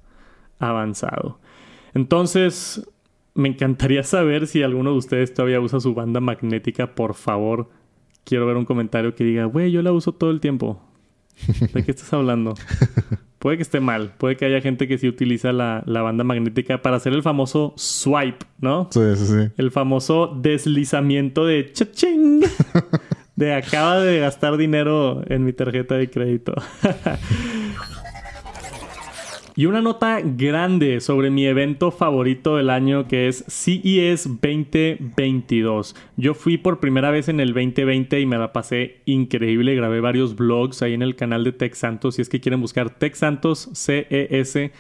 avanzado. 0.57 1.37
Entonces, 1.93 2.89
me 3.33 3.49
encantaría 3.49 4.03
saber 4.03 4.47
si 4.47 4.63
alguno 4.63 4.91
de 4.91 4.97
ustedes 4.97 5.33
todavía 5.33 5.59
usa 5.59 5.81
su 5.81 5.93
banda 5.93 6.21
magnética, 6.21 6.95
por 6.95 7.13
favor. 7.13 7.69
Quiero 8.23 8.47
ver 8.47 8.55
un 8.55 8.65
comentario 8.65 9.15
que 9.15 9.25
diga, 9.25 9.45
güey, 9.45 9.71
yo 9.71 9.81
la 9.81 9.91
uso 9.91 10.13
todo 10.13 10.31
el 10.31 10.39
tiempo. 10.39 10.81
¿De 11.73 11.83
qué 11.83 11.91
estás 11.91 12.11
hablando? 12.13 12.53
Puede 13.45 13.57
que 13.57 13.61
esté 13.61 13.79
mal. 13.79 14.11
Puede 14.17 14.37
que 14.37 14.45
haya 14.45 14.59
gente 14.59 14.87
que 14.87 14.97
sí 14.97 15.07
utiliza 15.07 15.53
la, 15.53 15.83
banda 15.85 16.23
magnética 16.23 16.81
para 16.81 16.95
hacer 16.95 17.13
el 17.13 17.21
famoso 17.21 17.75
swipe, 17.77 18.43
¿no? 18.59 18.89
Sí, 18.91 18.99
sí, 19.17 19.25
sí. 19.27 19.51
El 19.57 19.69
famoso 19.69 20.35
deslizamiento 20.41 21.45
de 21.45 21.71
chaching. 21.71 22.41
de 23.35 23.53
acaba 23.53 23.99
de 23.99 24.17
gastar 24.17 24.57
dinero 24.57 25.21
en 25.27 25.43
mi 25.45 25.53
tarjeta 25.53 25.93
de 25.93 26.09
crédito. 26.09 26.55
Y 29.57 29.67
una 29.67 29.79
nota 29.79 30.19
grande 30.21 30.99
sobre 30.99 31.29
mi 31.29 31.45
evento 31.45 31.89
favorito 31.89 32.57
del 32.57 32.69
año 32.69 33.07
que 33.07 33.29
es 33.29 33.45
CES 33.47 34.25
2022. 34.41 35.95
Yo 36.17 36.33
fui 36.33 36.57
por 36.57 36.81
primera 36.81 37.09
vez 37.09 37.29
en 37.29 37.39
el 37.39 37.53
2020 37.53 38.19
y 38.19 38.25
me 38.25 38.37
la 38.37 38.51
pasé 38.51 38.97
increíble. 39.05 39.73
Grabé 39.73 40.01
varios 40.01 40.35
vlogs 40.35 40.81
ahí 40.81 40.93
en 40.93 41.03
el 41.03 41.15
canal 41.15 41.45
de 41.45 41.53
Tech 41.53 41.73
Santos. 41.73 42.15
Si 42.15 42.21
es 42.21 42.27
que 42.27 42.41
quieren 42.41 42.59
buscar 42.59 42.89
Tech 42.89 43.15
Santos 43.15 43.69
CES, 43.73 44.71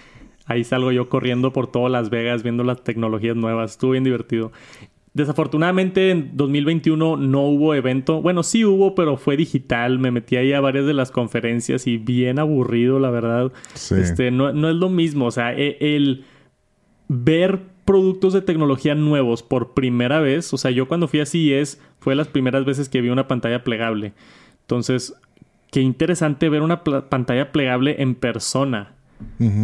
ahí 0.45 0.65
salgo 0.65 0.91
yo 0.91 1.07
corriendo 1.07 1.53
por 1.53 1.71
todas 1.71 1.89
Las 1.89 2.09
Vegas 2.09 2.43
viendo 2.43 2.65
las 2.65 2.83
tecnologías 2.83 3.37
nuevas. 3.37 3.71
Estuvo 3.71 3.91
bien 3.91 4.03
divertido. 4.03 4.51
Desafortunadamente 5.15 6.11
en 6.11 6.35
2021 6.35 7.15
no 7.15 7.41
hubo 7.43 7.73
evento. 7.73 8.21
Bueno, 8.21 8.43
sí 8.43 8.65
hubo, 8.65 8.95
pero 8.95 9.15
fue 9.15 9.37
digital. 9.37 9.97
Me 9.97 10.11
metí 10.11 10.35
ahí 10.35 10.51
a 10.51 10.59
varias 10.59 10.85
de 10.85 10.93
las 10.93 11.09
conferencias 11.09 11.87
y 11.87 11.97
bien 11.97 12.37
aburrido, 12.37 12.99
la 12.99 13.11
verdad. 13.11 13.53
Este, 13.73 14.29
no, 14.29 14.49
es 14.49 14.75
lo 14.75 14.89
mismo. 14.89 15.27
O 15.27 15.31
sea, 15.31 15.53
e, 15.53 15.77
el, 15.79 16.25
ver 17.07 17.61
productos 17.85 18.33
de 18.33 18.41
tecnología 18.41 18.93
nuevos 18.93 19.41
por 19.41 19.73
primera 19.73 20.19
vez. 20.19 20.53
O 20.53 20.57
sea, 20.57 20.71
yo 20.71 20.85
cuando 20.89 21.07
fui 21.07 21.21
a 21.21 21.25
CES 21.25 21.79
fue 21.99 22.13
las 22.13 22.27
primeras 22.27 22.65
veces 22.65 22.89
que 22.89 22.99
vi 22.99 23.07
una 23.07 23.29
pantalla 23.29 23.63
plegable. 23.63 24.11
Entonces, 24.63 25.13
qué 25.71 25.79
interesante 25.79 26.49
ver 26.49 26.61
una 26.61 26.83
pantalla 26.83 27.53
plegable 27.53 27.95
en 27.99 28.15
persona. 28.15 28.91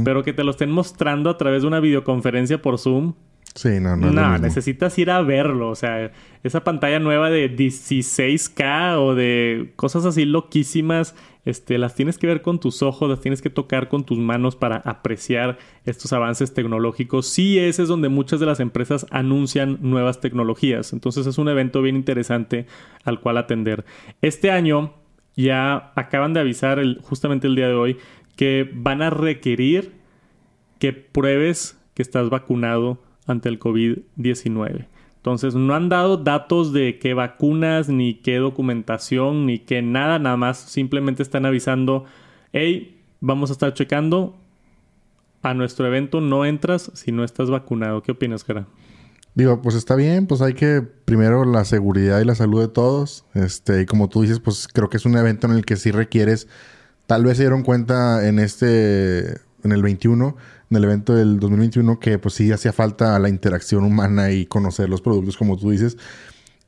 Pero 0.05 0.23
que 0.23 0.31
te 0.31 0.45
lo 0.45 0.51
estén 0.51 0.71
mostrando 0.71 1.29
a 1.29 1.37
través 1.37 1.63
de 1.63 1.67
una 1.67 1.81
videoconferencia 1.81 2.61
por 2.61 2.79
Zoom 2.79 3.15
Sí, 3.55 3.79
no, 3.81 3.97
no. 3.97 4.11
No, 4.11 4.37
necesitas 4.37 4.97
ir 4.97 5.11
a 5.11 5.21
verlo. 5.21 5.69
O 5.69 5.75
sea, 5.75 6.11
esa 6.43 6.63
pantalla 6.63 6.99
nueva 6.99 7.29
de 7.29 7.53
16K 7.53 8.97
o 8.97 9.13
de 9.13 9.73
cosas 9.75 10.05
así 10.05 10.25
loquísimas, 10.25 11.15
este, 11.43 11.77
las 11.77 11.95
tienes 11.95 12.17
que 12.17 12.27
ver 12.27 12.41
con 12.41 12.59
tus 12.59 12.81
ojos, 12.81 13.09
las 13.09 13.19
tienes 13.19 13.41
que 13.41 13.49
tocar 13.49 13.89
con 13.89 14.05
tus 14.05 14.17
manos 14.17 14.55
para 14.55 14.77
apreciar 14.77 15.57
estos 15.85 16.13
avances 16.13 16.53
tecnológicos. 16.53 17.27
Sí, 17.27 17.59
ese 17.59 17.83
es 17.83 17.89
donde 17.89 18.09
muchas 18.09 18.39
de 18.39 18.45
las 18.45 18.59
empresas 18.59 19.05
anuncian 19.11 19.79
nuevas 19.81 20.21
tecnologías. 20.21 20.93
Entonces 20.93 21.27
es 21.27 21.37
un 21.37 21.49
evento 21.49 21.81
bien 21.81 21.95
interesante 21.95 22.67
al 23.03 23.19
cual 23.19 23.37
atender. 23.37 23.85
Este 24.21 24.51
año 24.51 24.93
ya 25.35 25.91
acaban 25.95 26.33
de 26.33 26.39
avisar 26.39 26.81
justamente 27.01 27.47
el 27.47 27.55
día 27.55 27.67
de 27.67 27.73
hoy 27.73 27.97
que 28.35 28.69
van 28.73 29.01
a 29.01 29.09
requerir 29.09 29.93
que 30.79 30.93
pruebes 30.93 31.77
que 31.93 32.01
estás 32.01 32.29
vacunado 32.29 32.99
ante 33.31 33.49
el 33.49 33.59
COVID-19. 33.59 34.87
Entonces 35.17 35.53
no 35.53 35.75
han 35.75 35.87
dado 35.87 36.17
datos 36.17 36.73
de 36.73 36.97
qué 36.97 37.13
vacunas, 37.13 37.89
ni 37.89 38.15
qué 38.15 38.37
documentación, 38.37 39.45
ni 39.45 39.59
qué 39.59 39.81
nada, 39.81 40.17
nada 40.17 40.35
más 40.35 40.57
simplemente 40.57 41.21
están 41.21 41.45
avisando, 41.45 42.05
hey, 42.53 42.99
vamos 43.19 43.51
a 43.51 43.53
estar 43.53 43.73
checando, 43.73 44.35
a 45.43 45.53
nuestro 45.53 45.85
evento 45.87 46.21
no 46.21 46.45
entras 46.45 46.91
si 46.93 47.11
no 47.11 47.23
estás 47.23 47.49
vacunado. 47.49 48.01
¿Qué 48.01 48.11
opinas, 48.11 48.43
Cara? 48.43 48.67
Digo, 49.33 49.61
pues 49.61 49.75
está 49.75 49.95
bien, 49.95 50.27
pues 50.27 50.41
hay 50.41 50.53
que 50.53 50.81
primero 50.81 51.45
la 51.45 51.65
seguridad 51.65 52.19
y 52.19 52.25
la 52.25 52.35
salud 52.35 52.61
de 52.61 52.67
todos. 52.67 53.25
Este, 53.33 53.81
y 53.81 53.85
como 53.85 54.09
tú 54.09 54.21
dices, 54.21 54.39
pues 54.39 54.67
creo 54.67 54.89
que 54.89 54.97
es 54.97 55.05
un 55.05 55.17
evento 55.17 55.47
en 55.47 55.53
el 55.53 55.65
que 55.65 55.77
sí 55.77 55.91
requieres, 55.91 56.47
tal 57.07 57.25
vez 57.25 57.37
se 57.37 57.43
dieron 57.43 57.63
cuenta 57.63 58.27
en 58.27 58.39
este, 58.39 59.39
en 59.63 59.71
el 59.71 59.81
21, 59.81 60.35
en 60.71 60.77
el 60.77 60.85
evento 60.85 61.13
del 61.13 61.39
2021 61.39 61.99
que 61.99 62.17
pues 62.17 62.33
sí 62.33 62.51
hacía 62.51 62.71
falta 62.71 63.19
la 63.19 63.29
interacción 63.29 63.83
humana 63.83 64.31
y 64.31 64.45
conocer 64.45 64.89
los 64.89 65.01
productos 65.01 65.37
como 65.37 65.57
tú 65.57 65.69
dices. 65.69 65.97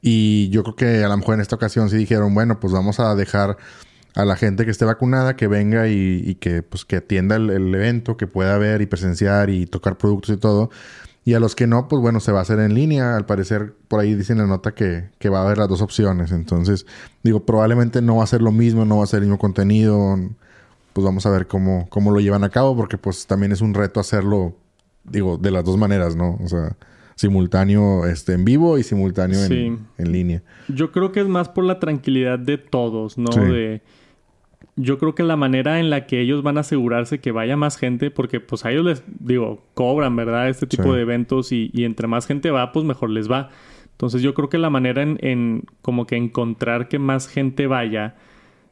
Y 0.02 0.50
yo 0.50 0.64
creo 0.64 0.76
que 0.76 1.04
a 1.06 1.08
lo 1.08 1.18
mejor 1.18 1.36
en 1.36 1.42
esta 1.42 1.56
ocasión 1.56 1.90
sí 1.90 1.96
dijeron, 1.96 2.34
bueno, 2.36 2.60
pues 2.60 2.74
vamos 2.74 3.00
a 3.00 3.16
dejar 3.16 3.58
a 4.16 4.26
la 4.26 4.36
gente 4.36 4.66
que 4.66 4.72
esté 4.72 4.84
vacunada 4.84 5.38
que 5.38 5.48
venga 5.48 5.88
y, 5.88 6.36
que 6.36 6.62
pues 6.62 6.84
que 6.84 6.98
atienda 6.98 7.38
el, 7.38 7.74
evento, 7.74 8.18
que 8.18 8.28
pueda 8.28 8.58
ver 8.58 8.82
y 8.82 8.86
presenciar 8.86 9.50
y 9.50 9.66
tocar 9.66 9.98
productos 9.98 10.36
y 10.36 10.38
todo. 10.38 10.70
Y 11.24 11.36
a 11.36 11.40
los 11.40 11.56
que 11.56 11.68
no, 11.68 11.88
pues 11.88 12.02
bueno, 12.02 12.20
se 12.20 12.34
va 12.34 12.40
a 12.40 12.42
hacer 12.42 12.60
en 12.60 12.74
línea. 12.74 13.16
Al 13.16 13.26
parecer, 13.26 13.74
por 13.88 14.02
ahí 14.02 14.14
dicen 14.14 14.40
la 14.40 14.46
nota 14.46 14.74
que, 14.76 15.10
que 15.20 15.30
va 15.30 15.40
a 15.40 15.44
haber 15.46 15.58
las 15.58 15.70
dos 15.70 15.82
opciones. 15.82 16.34
Entonces, 16.34 16.86
digo, 17.24 17.46
probablemente 17.46 18.02
no 18.02 18.18
va 18.18 18.26
a 18.26 18.28
ser 18.28 18.42
lo 18.42 18.52
mismo, 18.52 18.84
no 18.84 18.98
va 18.98 19.06
a 19.06 19.08
ser 19.08 19.20
el 19.20 19.28
mismo 19.28 19.40
contenido 19.40 20.20
pues 20.94 21.04
vamos 21.04 21.26
a 21.26 21.32
ver 21.32 21.48
cómo, 21.48 21.88
cómo 21.90 22.12
lo 22.12 22.20
llevan 22.20 22.44
a 22.44 22.50
cabo, 22.50 22.76
porque 22.76 22.98
pues 22.98 23.28
también 23.28 23.52
es 23.52 23.62
un 23.62 23.74
reto 23.74 24.00
hacerlo, 24.00 24.56
digo, 25.04 25.38
de 25.38 25.52
las 25.52 25.66
dos 25.66 25.78
maneras, 25.78 26.16
¿no? 26.16 26.38
O 26.44 26.48
sea, 26.48 26.76
simultáneo 27.16 28.06
este, 28.06 28.34
en 28.34 28.46
vivo 28.46 28.78
y 28.78 28.84
simultáneo 28.84 29.44
en, 29.44 30.12
línea. 30.12 30.44
Yo 30.68 30.92
creo 30.92 31.12
que 31.12 31.22
es 31.22 31.28
más 31.28 31.50
por 31.50 31.64
la 31.64 31.80
tranquilidad 31.80 32.40
de 32.40 32.58
todos, 32.58 33.18
¿no? 33.18 33.30
De 33.30 33.82
yo 34.76 34.98
creo 34.98 35.14
que 35.14 35.24
la 35.24 35.36
manera 35.36 35.80
en 35.80 35.90
la 35.90 36.08
que 36.08 36.20
ellos 36.20 36.42
van 36.42 36.58
a 36.58 36.62
asegurarse 36.62 37.20
que 37.20 37.32
vaya 37.32 37.56
más 37.56 37.78
gente, 37.78 38.10
porque 38.10 38.40
pues 38.40 38.66
a 38.66 38.72
ellos 38.72 38.86
les, 38.86 39.04
digo, 39.08 39.64
cobran, 39.76 40.16
¿verdad? 40.16 40.50
Este 40.50 40.66
tipo 40.66 40.94
de 40.94 41.02
eventos 41.02 41.52
y, 41.52 41.70
y, 41.74 41.84
entre 41.84 42.08
más 42.08 42.26
gente 42.26 42.50
va, 42.50 42.72
pues 42.72 42.84
mejor 42.84 43.12
les 43.12 43.30
va. 43.30 43.50
Entonces 43.92 44.22
yo 44.22 44.34
creo 44.34 44.50
que 44.50 44.58
la 44.58 44.72
manera 44.72 45.04
en, 45.04 45.20
en 45.22 45.64
como 45.82 46.08
que 46.08 46.16
encontrar 46.16 46.88
que 46.88 46.98
más 46.98 47.28
gente 47.28 47.68
vaya 47.68 48.16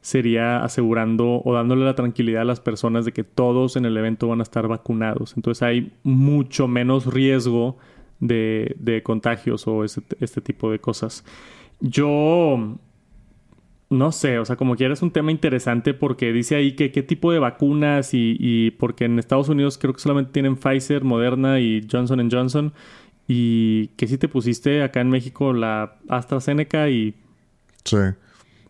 sería 0.02 0.64
asegurando 0.64 1.42
o 1.46 1.54
dándole 1.54 1.86
la 1.86 1.96
tranquilidad 1.96 2.42
a 2.42 2.46
las 2.46 2.60
personas 2.60 3.06
de 3.06 3.12
que 3.12 3.24
todos 3.24 3.76
en 3.76 3.86
el 3.86 3.96
evento 3.96 4.28
van 4.28 4.40
a 4.40 4.44
estar 4.44 4.68
vacunados. 4.68 5.34
Entonces 5.36 5.62
hay 5.62 5.94
mucho 6.04 6.68
menos 6.68 7.06
riesgo 7.06 7.78
de, 8.20 9.02
contagios 9.04 9.68
o 9.68 9.84
este, 9.84 10.42
tipo 10.42 10.72
de 10.72 10.80
cosas. 10.80 11.24
Yo 11.80 12.78
no 13.90 14.12
sé, 14.12 14.40
o 14.40 14.46
sea, 14.46 14.56
como 14.56 14.76
quiera 14.76 14.94
es 14.94 15.02
un 15.02 15.12
tema 15.12 15.32
interesante 15.32 15.94
porque 15.94 16.32
dice 16.32 16.56
ahí 16.56 16.74
que 16.74 16.92
qué 16.92 17.04
tipo 17.04 17.32
de 17.32 17.40
vacunas 17.40 18.14
y, 18.14 18.38
y, 18.40 18.72
porque 18.72 19.06
en 19.06 19.20
Estados 19.20 19.50
Unidos 19.50 19.78
creo 19.78 19.94
que 19.94 20.00
solamente 20.00 20.32
tienen 20.32 20.56
Pfizer, 20.56 21.04
Moderna 21.04 21.60
y 21.60 21.86
Johnson 21.92 22.30
Johnson 22.32 22.74
y 23.28 23.88
que 23.98 24.08
si 24.08 24.18
te 24.18 24.28
pusiste 24.28 24.82
acá 24.82 25.02
en 25.02 25.10
México 25.10 25.54
la 25.54 25.98
AstraZeneca 26.10 26.90
y... 26.90 27.14
Sí. 27.84 27.98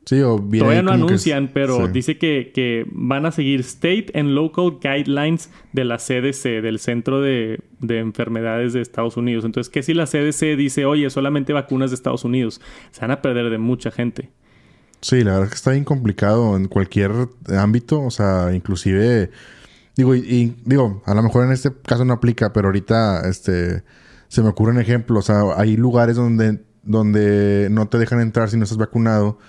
Sí, 0.06 0.20
o 0.22 0.40
bien 0.40 0.64
Todavía 0.64 0.82
no 0.82 0.92
anuncian, 0.92 1.52
pero 1.54 1.88
dice 1.88 2.18
que, 2.18 2.86
van 2.92 3.26
a 3.26 3.32
seguir 3.32 3.60
state 3.60 4.08
and 4.16 4.30
local 4.30 4.80
guidelines 4.82 5.50
de 5.74 5.86
la 5.86 5.98
CDC, 5.98 6.62
del 6.62 6.80
Centro 6.80 7.22
de, 7.22 7.62
Enfermedades 7.88 8.74
de 8.74 8.82
Estados 8.82 9.16
Unidos. 9.16 9.46
Entonces, 9.46 9.72
que 9.72 9.84
si 9.84 9.94
la 9.94 10.06
CDC 10.06 10.58
dice, 10.58 10.86
oye, 10.86 11.10
solamente 11.10 11.54
vacunas 11.54 11.92
de 11.92 11.96
Estados 11.96 12.24
Unidos, 12.24 12.62
se 12.92 13.02
van 13.02 13.12
a 13.12 13.22
perder 13.22 13.52
de 13.52 13.60
mucha 13.60 13.92
gente. 13.92 14.32
Sí, 15.02 15.24
la 15.24 15.32
verdad 15.32 15.46
es 15.46 15.50
que 15.50 15.56
está 15.56 15.72
bien 15.72 15.84
complicado 15.84 16.56
en 16.56 16.68
cualquier 16.68 17.12
ámbito, 17.58 18.02
o 18.02 18.12
sea, 18.12 18.54
inclusive, 18.54 19.30
digo, 19.96 20.16
y, 20.16 20.56
digo, 20.66 21.02
a 21.06 21.14
lo 21.14 21.24
mejor 21.24 21.46
en 21.46 21.52
este 21.52 21.72
caso 21.86 22.06
no 22.06 22.14
aplica, 22.14 22.54
pero 22.54 22.68
ahorita, 22.68 23.28
este, 23.28 23.84
se 24.28 24.42
me 24.42 24.50
ocurren 24.50 24.80
ejemplos, 24.80 25.30
o 25.30 25.34
sea, 25.34 25.60
hay 25.60 25.76
lugares 25.76 26.16
donde, 26.16 26.60
donde 26.84 27.68
no 27.72 27.88
te 27.88 27.98
dejan 27.98 28.20
entrar 28.20 28.50
si 28.50 28.58
no 28.58 28.64
estás 28.64 28.78
vacunado 28.78 29.40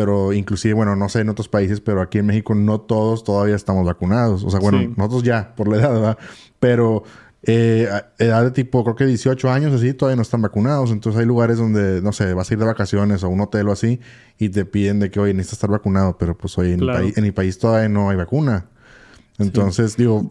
pero 0.00 0.32
inclusive, 0.32 0.72
bueno, 0.72 0.96
no 0.96 1.10
sé 1.10 1.20
en 1.20 1.28
otros 1.28 1.46
países, 1.46 1.82
pero 1.82 2.00
aquí 2.00 2.16
en 2.16 2.24
México 2.24 2.54
no 2.54 2.80
todos 2.80 3.22
todavía 3.22 3.54
estamos 3.54 3.84
vacunados. 3.84 4.42
O 4.44 4.48
sea, 4.48 4.58
bueno, 4.58 4.94
nosotros 4.96 5.22
ya, 5.24 5.54
por 5.54 5.68
la 5.68 5.76
edad, 5.76 5.92
¿verdad? 5.92 6.18
Pero 6.58 7.02
eh, 7.42 7.86
edad 8.16 8.44
de 8.44 8.50
tipo, 8.50 8.82
creo 8.82 8.96
que 8.96 9.04
18 9.04 9.50
años 9.50 9.74
así, 9.74 9.92
todavía 9.92 10.16
no 10.16 10.22
están 10.22 10.40
vacunados. 10.40 10.90
Entonces 10.90 11.20
hay 11.20 11.26
lugares 11.26 11.58
donde, 11.58 12.00
no 12.00 12.12
sé, 12.12 12.32
vas 12.32 12.50
a 12.50 12.54
ir 12.54 12.60
de 12.60 12.64
vacaciones 12.64 13.22
o 13.22 13.28
un 13.28 13.42
hotel 13.42 13.68
o 13.68 13.72
así 13.72 14.00
y 14.38 14.48
te 14.48 14.64
piden 14.64 15.00
de 15.00 15.10
que, 15.10 15.20
oye, 15.20 15.34
necesitas 15.34 15.58
estar 15.58 15.70
vacunado, 15.70 16.16
pero 16.16 16.34
pues 16.34 16.56
oye, 16.56 16.72
en, 16.72 17.22
mi, 17.22 17.30
país, 17.30 17.58
todavía 17.58 17.90
no 17.90 18.08
hay 18.08 18.16
vacuna. 18.16 18.68
Entonces, 19.38 19.98
digo... 19.98 20.26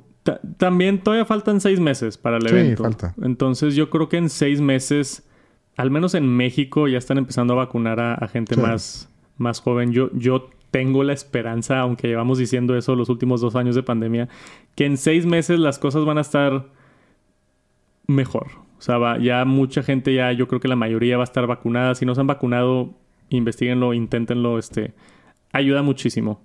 también 0.57 1.03
todavía 1.03 1.25
faltan 1.25 1.61
seis 1.61 1.79
meses 1.79 2.17
para 2.17 2.37
el 2.37 2.47
evento. 2.47 2.81
Sí, 2.81 2.83
falta. 2.83 3.13
Entonces 3.21 3.75
yo 3.75 3.91
creo 3.91 4.09
que 4.09 4.17
en 4.17 4.31
seis 4.31 4.61
meses, 4.61 5.21
al 5.77 5.91
menos 5.91 6.15
en 6.15 6.27
México, 6.27 6.87
ya 6.87 6.97
están 6.97 7.19
empezando 7.19 7.53
a 7.53 7.57
vacunar 7.57 7.99
a, 7.99 8.27
gente 8.29 8.57
más 8.57 9.09
más 9.39 9.59
joven, 9.61 9.91
yo, 9.91 10.11
yo 10.13 10.49
tengo 10.71 11.03
la 11.03 11.13
esperanza, 11.13 11.79
aunque 11.79 12.07
llevamos 12.07 12.37
diciendo 12.37 12.77
eso 12.77 12.95
los 12.95 13.09
últimos 13.09 13.41
dos 13.41 13.55
años 13.55 13.75
de 13.75 13.83
pandemia, 13.83 14.29
que 14.75 14.85
en 14.85 14.97
seis 14.97 15.25
meses 15.25 15.59
las 15.59 15.79
cosas 15.79 16.05
van 16.05 16.17
a 16.17 16.21
estar 16.21 16.67
mejor. 18.07 18.47
O 18.77 18.81
sea, 18.81 19.17
ya 19.19 19.43
mucha 19.45 19.83
gente 19.83 20.13
ya, 20.13 20.31
yo 20.31 20.47
creo 20.47 20.61
que 20.61 20.67
la 20.67 20.75
mayoría 20.75 21.17
va 21.17 21.23
a 21.23 21.25
estar 21.25 21.45
vacunada. 21.47 21.95
Si 21.95 22.05
no 22.05 22.15
se 22.15 22.21
han 22.21 22.27
vacunado, 22.27 22.93
investiguenlo, 23.29 23.93
inténtenlo, 23.93 24.57
este, 24.57 24.93
ayuda 25.51 25.81
muchísimo. 25.81 26.41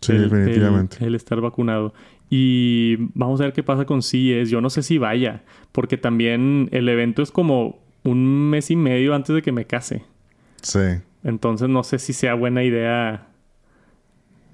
Sí, 0.00 0.14
definitivamente. 0.14 1.04
El, 1.04 1.14
estar 1.14 1.40
vacunado. 1.40 1.92
Y 2.30 2.96
vamos 3.14 3.40
a 3.40 3.44
ver 3.44 3.52
qué 3.52 3.62
pasa 3.62 3.84
con 3.84 4.02
CIES. 4.02 4.50
Yo 4.50 4.60
no 4.60 4.70
sé 4.70 4.82
si 4.82 4.98
vaya, 4.98 5.42
porque 5.72 5.96
también 5.98 6.68
el 6.72 6.88
evento 6.88 7.22
es 7.22 7.30
como 7.30 7.78
un 8.02 8.50
mes 8.50 8.70
y 8.70 8.76
medio 8.76 9.14
antes 9.14 9.34
de 9.34 9.42
que 9.42 9.52
me 9.52 9.66
case. 9.66 10.04
Sí. 10.62 10.80
Entonces 11.24 11.68
no 11.68 11.82
sé 11.82 11.98
si 11.98 12.12
sea 12.12 12.34
buena 12.34 12.62
idea. 12.62 13.28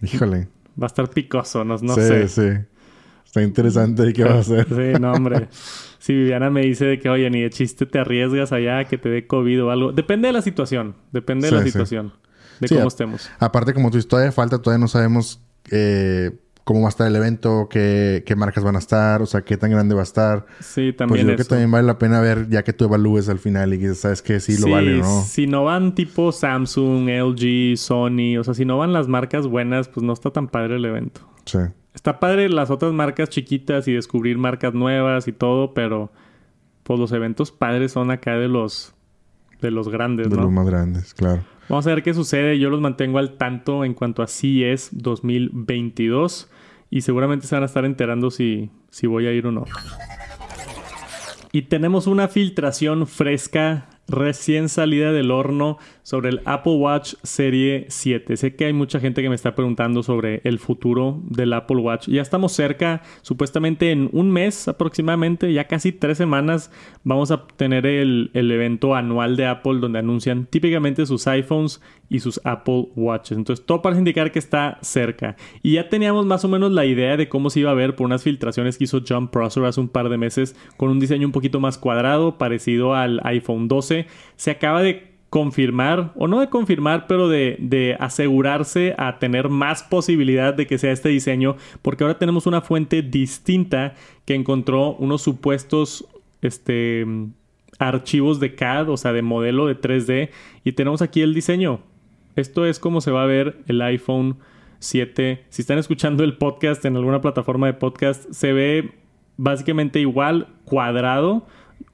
Híjole. 0.03 0.49
Va 0.81 0.87
a 0.87 0.87
estar 0.87 1.11
picoso, 1.11 1.65
no, 1.65 1.77
no 1.77 1.95
sé. 1.95 2.29
Sí, 2.29 2.41
sí. 2.41 2.59
Está 3.27 3.43
interesante 3.43 4.09
y 4.09 4.13
qué 4.13 4.25
va 4.25 4.37
a 4.37 4.39
hacer. 4.39 4.67
Sí, 4.69 5.01
no, 5.01 5.13
hombre. 5.13 5.49
si 5.99 6.15
Viviana 6.15 6.51
me 6.51 6.63
dice 6.63 6.87
de 6.87 6.99
que, 6.99 7.09
oye, 7.09 7.29
ni 7.29 7.43
de 7.43 7.51
chiste 7.51 7.87
te 7.87 7.99
arriesgas 7.99 8.53
allá 8.53 8.85
que 8.85 8.99
te 8.99 9.09
dé 9.09 9.27
COVID 9.27 9.65
o 9.65 9.71
algo. 9.71 9.93
Depende 9.93 10.29
de 10.29 10.33
la 10.33 10.43
situación. 10.43 10.97
Depende 11.13 11.51
de 11.51 11.57
la 11.57 11.63
situación. 11.63 12.13
De 12.61 12.69
cómo 12.69 12.89
estemos. 12.89 13.31
Aparte, 13.39 13.75
como 13.75 13.91
tú 13.91 13.99
dices, 13.99 14.09
todavía 14.09 14.33
falta, 14.33 14.61
todavía 14.61 14.81
no 14.81 14.89
sabemos 14.89 15.41
eh, 15.71 16.31
cómo 16.65 16.83
va 16.83 16.87
a 16.87 16.91
estar 16.91 17.07
el 17.07 17.17
evento, 17.17 17.69
qué, 17.71 18.23
qué 18.27 18.37
marcas 18.37 18.63
van 18.65 18.77
a 18.77 18.79
estar, 18.79 19.23
o 19.23 19.27
sea, 19.27 19.43
qué 19.43 19.57
tan 19.57 19.71
grande 19.71 19.95
va 19.95 20.01
a 20.03 20.05
estar. 20.05 20.47
Sí, 20.61 20.93
Pues 20.93 20.97
también 20.97 21.21
yo 21.21 21.27
creo 21.35 21.37
que 21.39 21.45
también 21.45 21.71
vale 21.71 21.87
la 21.87 21.99
pena 21.99 22.21
ver 22.21 22.49
ya 22.49 22.63
que 22.63 22.73
tú 22.73 22.85
evalúes 22.85 23.29
al 23.29 23.39
final 23.39 23.75
y 23.75 23.79
que 23.79 23.95
sabes 23.95 24.23
que 24.23 24.41
sí, 24.41 24.57
lo 24.59 24.71
vale, 24.71 24.99
¿no? 24.99 25.23
Si 25.23 25.47
no 25.47 25.65
van 25.65 25.95
tipo 25.95 26.33
Samsung, 26.33 27.09
LG, 27.09 27.77
Sony, 27.77 28.39
o 28.39 28.45
sea, 28.45 28.55
si 28.55 28.65
no 28.65 28.79
van 28.79 28.93
las 28.93 29.09
marcas 29.09 29.47
buenas, 29.47 29.89
pues 29.89 30.05
no 30.05 30.13
está 30.13 30.31
tan 30.31 30.49
padre 30.49 30.77
el 30.77 30.85
evento. 30.85 31.23
Sí. 31.45 31.59
Está 31.95 32.21
padre 32.21 32.49
las 32.49 32.71
otras 32.71 32.93
marcas 32.93 33.29
chiquitas 33.31 33.89
y 33.89 33.93
descubrir 33.93 34.39
marcas 34.39 34.75
nuevas 34.75 35.27
y 35.27 35.33
todo, 35.33 35.75
pero 35.75 36.13
pues 36.85 36.99
los 37.01 37.13
eventos 37.13 37.51
padres 37.51 37.93
son 37.93 38.11
acá 38.11 38.35
de 38.37 38.49
los 38.49 38.95
de 39.61 39.71
los 39.71 39.89
grandes, 39.89 40.31
De 40.31 40.37
¿no? 40.37 40.43
los 40.43 40.53
más 40.53 40.67
grandes, 40.67 41.13
claro. 41.15 41.43
Vamos 41.71 41.87
a 41.87 41.91
ver 41.91 42.03
qué 42.03 42.13
sucede. 42.13 42.59
Yo 42.59 42.69
los 42.69 42.81
mantengo 42.81 43.19
al 43.19 43.37
tanto 43.37 43.85
en 43.85 43.95
cuanto 43.95 44.25
a 44.25 44.27
CES 44.27 44.89
2022 44.91 46.51
y 46.91 47.03
seguramente 47.03 47.47
se 47.47 47.55
van 47.55 47.63
a 47.63 47.67
estar 47.67 47.85
enterando 47.85 48.33
si, 48.33 48.71
si 48.91 49.07
voy 49.07 49.29
a 49.29 49.33
ir 49.33 49.47
o 49.47 49.53
no. 49.53 49.65
Y 51.53 51.63
tenemos 51.63 52.09
una 52.09 52.27
filtración 52.27 53.07
fresca, 53.07 53.89
recién 54.09 54.69
salida 54.69 55.13
del 55.13 55.31
horno, 55.31 55.79
sobre 56.03 56.31
el 56.31 56.41
Apple 56.45 56.75
Watch 56.75 57.15
Serie 57.23 57.87
7. 57.89 58.37
Sé 58.37 58.55
que 58.55 58.67
hay 58.67 58.73
mucha 58.73 59.01
gente 59.01 59.23
que 59.23 59.29
me 59.29 59.35
está 59.35 59.55
preguntando 59.55 60.03
sobre 60.03 60.41
el 60.45 60.59
futuro 60.59 61.21
del 61.25 61.53
Apple 61.53 61.79
Watch. 61.79 62.09
Ya 62.09 62.23
estamos 62.23 62.53
cerca, 62.53 63.03
supuestamente 63.23 63.91
en 63.91 64.09
un 64.13 64.31
mes 64.31 64.69
aproximadamente, 64.69 65.53
ya 65.53 65.65
casi 65.65 65.93
tres 65.93 66.19
semanas, 66.19 66.71
vamos 67.05 67.31
a 67.31 67.47
tener 67.47 67.87
el, 67.87 68.31
el 68.35 68.51
evento 68.51 68.95
anual 68.95 69.37
de 69.37 69.47
Apple 69.47 69.79
donde 69.81 69.99
anuncian 69.99 70.47
típicamente 70.47 71.07
sus 71.07 71.27
iPhones 71.27 71.81
y 72.09 72.21
sus 72.21 72.41
Apple 72.45 72.89
Watches. 72.97 73.39
Entonces 73.39 73.65
todo 73.65 73.83
parece 73.83 74.01
indicar 74.01 74.33
que 74.33 74.39
está 74.39 74.79
cerca. 74.83 75.37
Y 75.63 75.75
ya 75.75 75.89
teníamos 75.89 76.27
más 76.27 76.45
o 76.45 76.49
menos 76.49 76.73
la 76.73 76.85
idea 76.85 77.17
de 77.17 77.29
cómo 77.29 77.51
se 77.51 77.61
iba 77.61 77.71
a 77.71 77.75
ver 77.75 77.95
por 77.95 78.07
unas 78.07 78.25
filtraciones 78.25 78.77
que 78.77 78.85
hizo 78.85 79.03
John 79.07 79.29
Prosser 79.29 79.65
hace 79.65 79.81
un 79.81 79.89
par 79.89 80.09
de 80.09 80.19
meses 80.19 80.57
con 80.77 80.91
un 80.91 81.01
diseño 81.01 81.27
un 81.27 81.33
poquito 81.33 81.61
más 81.61 81.79
cuadrado, 81.79 82.37
parecido 82.37 82.95
al 82.95 83.21
iPhone 83.25 83.69
12. 83.69 84.07
Se 84.37 84.51
acaba 84.51 84.83
de 84.83 85.10
confirmar, 85.31 86.13
o 86.17 86.27
no 86.27 86.41
de 86.41 86.49
confirmar, 86.49 87.07
pero 87.07 87.29
de, 87.29 87.57
de 87.61 87.97
asegurarse 88.01 88.95
a 88.99 89.19
tener 89.21 89.49
más 89.49 89.85
posibilidad 89.85 90.53
de 90.53 90.67
que 90.67 90.77
sea 90.77 90.91
este 90.91 91.09
diseño, 91.09 91.57
porque 91.83 92.03
ahora 92.03 92.19
tenemos 92.19 92.47
una 92.47 92.61
fuente 92.61 93.01
distinta 93.01 93.95
que 94.25 94.35
encontró 94.35 94.97
unos 94.97 95.23
supuestos 95.23 96.05
este, 96.43 97.07
archivos 97.79 98.41
de 98.41 98.57
CAD, 98.57 98.91
o 98.91 98.97
sea, 98.97 99.13
de 99.13 99.23
modelo 99.23 99.67
de 99.67 99.81
3D, 99.81 100.31
y 100.65 100.73
tenemos 100.73 101.01
aquí 101.01 101.23
el 101.23 101.33
diseño. 101.33 101.81
Esto 102.35 102.67
es 102.67 102.81
como 102.81 103.01
se 103.01 103.13
va 103.13 103.23
a 103.23 103.27
ver 103.27 103.59
el 103.69 103.81
iPhone 103.83 104.37
7. 104.81 105.45
Si 105.49 105.63
están 105.63 105.79
escuchando 105.79 106.25
el 106.25 106.39
podcast 106.39 106.85
en 106.85 106.97
alguna 106.97 107.21
plataforma 107.21 107.69
de 107.69 107.75
podcast, 107.75 108.31
se 108.33 108.53
ve 108.53 108.93
básicamente 109.37 110.01
igual, 110.01 110.49
cuadrado, 110.65 111.47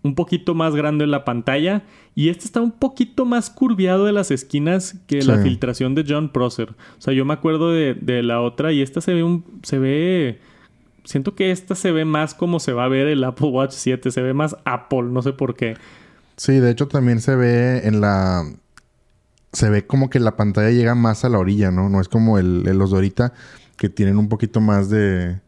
un 0.03 0.14
poquito 0.14 0.55
más 0.55 0.75
grande 0.75 1.05
en 1.05 1.11
la 1.11 1.25
pantalla 1.25 1.83
y 2.14 2.29
este 2.29 2.44
está 2.44 2.61
un 2.61 2.70
poquito 2.72 3.25
más 3.25 3.51
curviado 3.51 4.05
de 4.05 4.12
las 4.12 4.31
esquinas 4.31 4.96
que 5.07 5.22
la 5.22 5.35
filtración 5.42 5.94
de 5.94 6.05
John 6.09 6.31
Prosser. 6.31 6.70
O 6.70 7.01
sea, 7.01 7.12
yo 7.12 7.25
me 7.25 7.35
acuerdo 7.35 7.70
de, 7.72 7.94
de 7.94 8.22
la 8.22 8.40
otra 8.40 8.72
y 8.72 8.83
esta 8.83 9.01
se 9.01 9.14
ve 9.14 9.22
un 9.22 9.44
se 9.62 9.79
ve 9.79 10.38
siento 11.05 11.35
que 11.35 11.51
esta 11.51 11.75
se 11.75 11.92
ve 11.92 12.05
más 12.05 12.35
como 12.35 12.59
se 12.61 12.72
va 12.72 12.85
a 12.85 12.88
ver 12.88 13.07
el 13.07 13.22
Apple 13.25 13.49
Watch 13.49 13.72
7, 13.72 14.11
se 14.11 14.22
ve 14.22 14.35
más 14.35 14.57
Apple, 14.64 15.05
no 15.05 15.22
sé 15.22 15.33
por 15.33 15.55
qué. 15.55 15.77
Sí, 16.37 16.55
de 16.55 16.70
hecho 16.70 16.88
también 16.88 17.20
se 17.20 17.35
ve 17.37 17.87
en 17.87 18.01
la... 18.01 18.44
Se 19.53 19.70
ve 19.70 19.87
como 19.87 20.11
que 20.11 20.20
la 20.20 20.37
pantalla 20.37 20.70
llega 20.70 20.94
más 20.94 21.25
a 21.25 21.29
la 21.31 21.38
orilla, 21.38 21.70
¿no? 21.70 21.88
No 21.88 22.01
es 22.01 22.09
como 22.09 22.38
el, 22.38 22.64
el- 22.66 22.77
los 22.79 22.90
de 22.90 22.96
ahorita 22.96 23.33
que 23.77 23.88
tienen 23.88 24.18
un 24.18 24.29
poquito 24.29 24.61
más 24.61 24.90
de... 24.90 25.40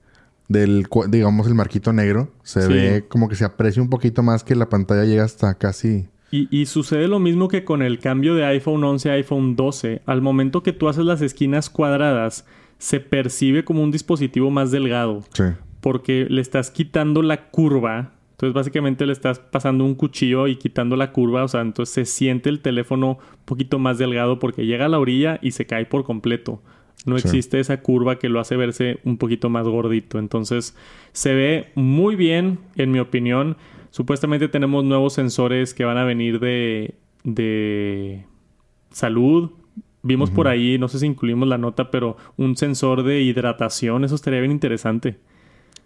Del, 0.48 0.87
digamos, 1.08 1.46
el 1.46 1.54
marquito 1.54 1.92
negro. 1.92 2.32
Se 2.42 2.62
Sí. 2.62 2.72
ve 2.72 3.04
como 3.08 3.28
que 3.28 3.34
se 3.37 3.44
aprecia 3.44 3.82
un 3.82 3.90
poquito 3.90 4.22
más 4.22 4.42
que 4.44 4.54
la 4.54 4.68
pantalla 4.68 5.04
llega 5.04 5.24
hasta 5.24 5.54
casi... 5.54 6.08
Y, 6.30 6.46
y 6.50 6.66
sucede 6.66 7.08
lo 7.08 7.18
mismo 7.20 7.48
que 7.48 7.64
con 7.64 7.80
el 7.80 7.98
cambio 8.00 8.34
de 8.34 8.44
iPhone 8.44 8.84
11 8.84 9.11
a 9.11 9.14
iPhone 9.14 9.56
12. 9.56 10.02
Al 10.04 10.20
momento 10.20 10.62
que 10.62 10.74
tú 10.74 10.88
haces 10.88 11.04
las 11.06 11.22
esquinas 11.22 11.70
cuadradas, 11.70 12.44
se 12.78 13.00
percibe 13.00 13.64
como 13.64 13.82
un 13.82 13.90
dispositivo 13.90 14.50
más 14.50 14.70
delgado. 14.70 15.22
Sí. 15.32 15.44
porque 15.80 16.26
le 16.28 16.40
estás 16.42 16.70
quitando 16.70 17.22
la 17.22 17.50
curva. 17.50 18.12
Entonces, 18.32 18.52
básicamente 18.52 19.06
le 19.06 19.12
estás 19.12 19.38
pasando 19.38 19.84
un 19.84 19.94
cuchillo 19.94 20.46
y 20.48 20.56
quitando 20.56 20.96
la 20.96 21.12
curva. 21.12 21.44
O 21.44 21.48
sea, 21.48 21.61
entonces 21.61 21.94
se 21.94 22.04
siente 22.04 22.48
el 22.50 22.61
teléfono 22.61 23.12
un 23.12 23.44
poquito 23.44 23.78
más 23.78 23.96
delgado 23.96 24.38
porque 24.38 24.66
llega 24.66 24.84
a 24.87 24.88
la 24.88 24.98
orilla 24.98 25.38
y 25.40 25.52
se 25.52 25.66
cae 25.66 25.87
por 25.87 26.04
completo. 26.04 26.61
No 27.06 27.18
Sí. 27.18 27.28
existe 27.28 27.61
esa 27.61 27.80
curva 27.80 28.18
que 28.18 28.28
lo 28.28 28.40
hace 28.40 28.56
verse 28.56 28.98
un 29.04 29.18
poquito 29.18 29.48
más 29.50 29.66
gordito. 29.66 30.18
Entonces, 30.18 30.76
se 31.12 31.34
ve 31.34 31.68
muy 31.74 32.16
bien, 32.16 32.58
en 32.76 32.90
mi 32.90 32.98
opinión. 32.98 33.56
Supuestamente 33.90 34.48
tenemos 34.48 34.84
nuevos 34.84 35.14
sensores 35.14 35.74
que 35.74 35.84
van 35.84 35.96
a 35.96 36.04
venir 36.04 36.40
de, 36.40 36.94
de 37.24 38.24
salud. 38.90 39.50
Vimos 40.02 40.30
por 40.30 40.48
ahí, 40.48 40.78
no 40.78 40.88
sé 40.88 40.98
si 41.00 41.06
incluimos 41.06 41.48
la 41.48 41.58
nota, 41.58 41.90
pero 41.90 42.16
un 42.37 42.56
sensor 42.56 43.02
de 43.02 43.20
hidratación. 43.22 44.04
Eso 44.04 44.14
estaría 44.14 44.40
bien 44.40 44.52
interesante 44.52 45.16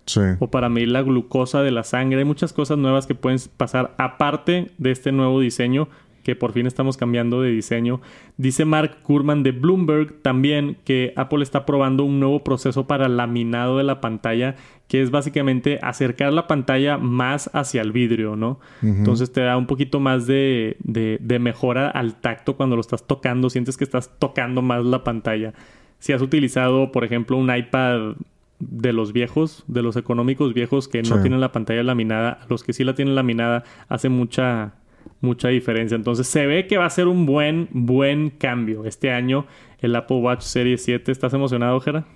Sí. 0.04 0.20
o 0.40 0.50
para 0.50 0.68
medir 0.68 0.88
la 0.88 1.02
glucosa 1.02 1.62
de 1.62 1.70
la 1.70 1.84
sangre. 1.84 2.18
Hay 2.18 2.24
muchas 2.24 2.52
cosas 2.52 2.76
nuevas 2.78 3.06
que 3.06 3.14
pueden 3.14 3.38
pasar 3.56 3.94
aparte 3.98 4.70
de 4.78 4.90
este 4.90 5.12
nuevo 5.12 5.40
diseño 5.40 5.88
que 6.22 6.36
por 6.36 6.52
fin 6.52 6.66
estamos 6.66 6.96
cambiando 6.96 7.42
de 7.42 7.50
diseño. 7.50 8.00
Dice 8.36 8.64
Mark 8.64 8.98
Kurman 9.02 9.42
de 9.42 9.52
Bloomberg 9.52 10.22
también 10.22 10.76
que 10.84 11.12
Apple 11.16 11.42
está 11.42 11.66
probando 11.66 12.04
un 12.04 12.20
nuevo 12.20 12.44
proceso 12.44 12.86
para 12.86 13.08
laminado 13.08 13.78
de 13.78 13.84
la 13.84 14.00
pantalla, 14.00 14.54
que 14.88 15.02
es 15.02 15.10
básicamente 15.10 15.78
acercar 15.82 16.32
la 16.32 16.46
pantalla 16.46 16.98
más 16.98 17.50
hacia 17.54 17.82
el 17.82 17.92
vidrio, 17.92 18.36
¿no? 18.36 18.60
Entonces 18.82 19.32
te 19.32 19.40
da 19.40 19.56
un 19.56 19.66
poquito 19.66 20.00
más 20.00 20.26
de, 20.26 20.76
de- 20.80 21.18
de 21.20 21.38
mejora 21.38 21.88
al 21.88 22.14
tacto 22.20 22.56
cuando 22.56 22.76
lo 22.76 22.80
estás 22.80 23.06
tocando, 23.06 23.50
sientes 23.50 23.76
que 23.76 23.84
estás 23.84 24.18
tocando 24.18 24.62
más 24.62 24.84
la 24.84 25.02
pantalla. 25.04 25.54
Si 25.98 26.12
has 26.12 26.20
utilizado, 26.22 26.92
por 26.92 27.04
ejemplo, 27.04 27.36
un 27.36 27.54
iPad 27.54 28.16
de 28.58 28.92
los 28.92 29.12
viejos, 29.12 29.64
de 29.66 29.82
los 29.82 29.96
económicos 29.96 30.54
viejos 30.54 30.86
que 30.88 31.02
no 31.02 31.16
Sí. 31.16 31.22
tienen 31.22 31.40
la 31.40 31.50
pantalla 31.52 31.82
laminada, 31.82 32.40
los 32.48 32.62
que 32.62 32.72
sí 32.72 32.84
la 32.84 32.94
tienen 32.94 33.14
laminada, 33.16 33.64
hace 33.88 34.08
mucha, 34.08 34.74
mucha 35.20 35.48
diferencia. 35.48 35.94
Entonces 35.94 36.26
se 36.26 36.46
ve 36.46 36.66
que 36.66 36.78
va 36.78 36.86
a 36.86 36.90
ser 36.90 37.06
un 37.06 37.26
buen, 37.26 37.68
buen 37.72 38.30
cambio 38.30 38.84
este 38.84 39.10
año 39.10 39.46
el 39.80 39.96
Apple 39.96 40.18
Watch 40.18 40.42
Series 40.42 40.82
7. 40.84 41.10
¿Estás 41.10 41.34
emocionado, 41.34 41.80
Jera? 41.80 42.06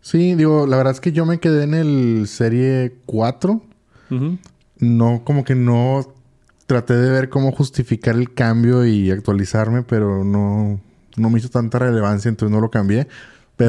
Sí, 0.00 0.34
digo, 0.34 0.66
la 0.66 0.76
verdad 0.76 0.92
es 0.92 1.00
que 1.00 1.12
yo 1.12 1.24
me 1.24 1.38
quedé 1.38 1.64
en 1.64 1.74
el 1.74 2.26
serie 2.26 2.94
4. 3.06 3.62
Ujú. 4.10 4.38
No, 4.78 5.22
como 5.24 5.44
que 5.44 5.54
no 5.54 6.12
traté 6.66 6.94
de 6.94 7.10
ver 7.10 7.28
cómo 7.28 7.52
justificar 7.52 8.16
el 8.16 8.34
cambio 8.34 8.84
y 8.84 9.10
actualizarme, 9.10 9.82
pero 9.82 10.24
no, 10.24 10.80
no 11.16 11.30
me 11.30 11.38
hizo 11.38 11.48
tanta 11.48 11.78
relevancia, 11.78 12.28
entonces 12.28 12.52
no 12.52 12.60
lo 12.60 12.70
cambié. 12.70 13.06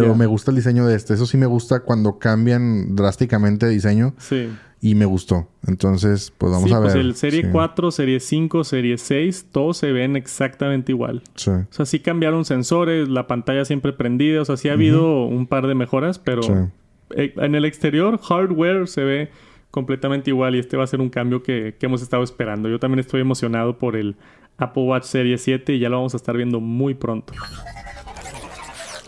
Pero 0.01 0.15
me 0.15 0.25
gusta 0.25 0.51
el 0.51 0.57
diseño 0.57 0.85
de 0.85 0.95
este. 0.95 1.13
Eso 1.13 1.25
sí 1.25 1.37
me 1.37 1.45
gusta 1.45 1.81
cuando 1.81 2.19
cambian 2.19 2.95
drásticamente 2.95 3.65
de 3.65 3.71
diseño 3.73 4.13
Sí. 4.17 4.49
y 4.81 4.95
me 4.95 5.05
gustó. 5.05 5.47
Entonces, 5.67 6.31
pues 6.37 6.51
vamos 6.51 6.69
sí, 6.69 6.73
a 6.75 6.79
ver. 6.79 6.91
pues 6.91 6.95
el 6.95 7.15
Serie 7.15 7.43
Sí, 7.43 7.47
4, 7.51 7.91
Serie 7.91 8.19
5, 8.19 8.63
Serie 8.63 8.97
6, 8.97 9.47
todos 9.51 9.77
se 9.77 9.91
ven 9.91 10.15
exactamente 10.15 10.91
igual. 10.91 11.21
Sí. 11.35 11.51
O 11.51 11.65
sea, 11.69 11.85
sí 11.85 11.99
cambiaron 11.99 12.45
sensores, 12.45 13.07
la 13.09 13.27
pantalla 13.27 13.65
siempre 13.65 13.93
prendida, 13.93 14.41
o 14.41 14.45
sea, 14.45 14.57
sí 14.57 14.69
ha 14.69 14.73
habido 14.73 15.25
un 15.25 15.47
par 15.47 15.67
de 15.67 15.75
mejoras, 15.75 16.19
pero 16.19 16.41
eh, 17.15 17.33
en 17.37 17.55
el 17.55 17.65
exterior, 17.65 18.19
hardware 18.19 18.87
se 18.87 19.03
ve 19.03 19.29
completamente 19.71 20.29
igual 20.29 20.55
y 20.55 20.59
este 20.59 20.77
va 20.77 20.83
a 20.83 20.87
ser 20.87 21.01
un 21.01 21.09
cambio 21.09 21.41
que, 21.41 21.75
que 21.79 21.85
hemos 21.87 22.01
estado 22.01 22.21
esperando. 22.23 22.69
Yo 22.69 22.79
también 22.79 22.99
estoy 22.99 23.21
emocionado 23.21 23.79
por 23.79 23.95
el 23.95 24.15
Apple 24.57 24.83
Watch 24.83 25.05
Series 25.05 25.41
7 25.41 25.73
y 25.73 25.79
ya 25.79 25.89
lo 25.89 25.95
vamos 25.97 26.13
a 26.13 26.17
estar 26.17 26.35
viendo 26.37 26.59
muy 26.59 26.93
pronto. 26.93 27.33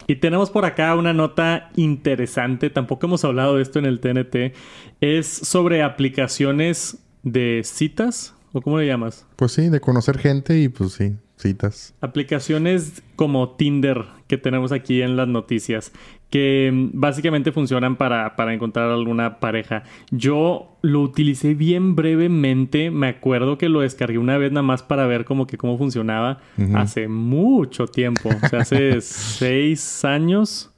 Y 0.07 0.17
tenemos 0.17 0.49
por 0.49 0.65
acá 0.65 0.95
una 0.95 1.13
nota 1.13 1.71
interesante, 1.75 2.69
tampoco 2.69 3.07
hemos 3.07 3.25
hablado 3.25 3.55
de 3.55 3.63
esto 3.63 3.79
en 3.79 3.85
el 3.85 3.99
TNT, 3.99 4.55
es 5.01 5.27
sobre 5.27 5.81
aplicaciones 5.81 6.99
de 7.23 7.61
citas, 7.63 8.35
¿o 8.53 8.61
cómo 8.61 8.79
le 8.79 8.87
llamas? 8.87 9.25
Pues 9.35 9.53
sí, 9.53 9.69
de 9.69 9.79
conocer 9.79 10.19
gente 10.19 10.59
y 10.59 10.69
pues 10.69 10.93
sí, 10.93 11.15
citas. 11.37 11.95
Aplicaciones 12.01 13.01
como 13.15 13.55
Tinder 13.55 14.05
que 14.27 14.37
tenemos 14.37 14.71
aquí 14.71 15.01
en 15.01 15.15
las 15.15 15.27
noticias, 15.27 15.91
que 16.29 16.71
mm, 16.73 16.89
básicamente 16.93 17.51
funcionan 17.51 17.95
para, 17.95 18.35
para 18.35 18.53
encontrar 18.53 18.89
alguna 18.89 19.39
pareja. 19.39 19.83
Yo 20.11 20.77
lo 20.81 21.01
utilicé 21.01 21.53
bien 21.53 21.95
brevemente, 21.95 22.91
me 22.91 23.07
acuerdo 23.07 23.57
que 23.57 23.69
lo 23.69 23.81
descargué 23.81 24.17
una 24.17 24.37
vez 24.37 24.51
nada 24.51 24.63
más 24.63 24.83
para 24.83 25.07
ver 25.07 25.25
como 25.25 25.47
que 25.47 25.57
cómo 25.57 25.77
funcionaba 25.77 26.39
hace 26.73 27.07
mucho 27.07 27.87
tiempo, 27.87 28.29
o 28.29 28.47
sea, 28.47 28.59
hace 28.61 29.01
seis 29.01 30.05
años. 30.05 30.71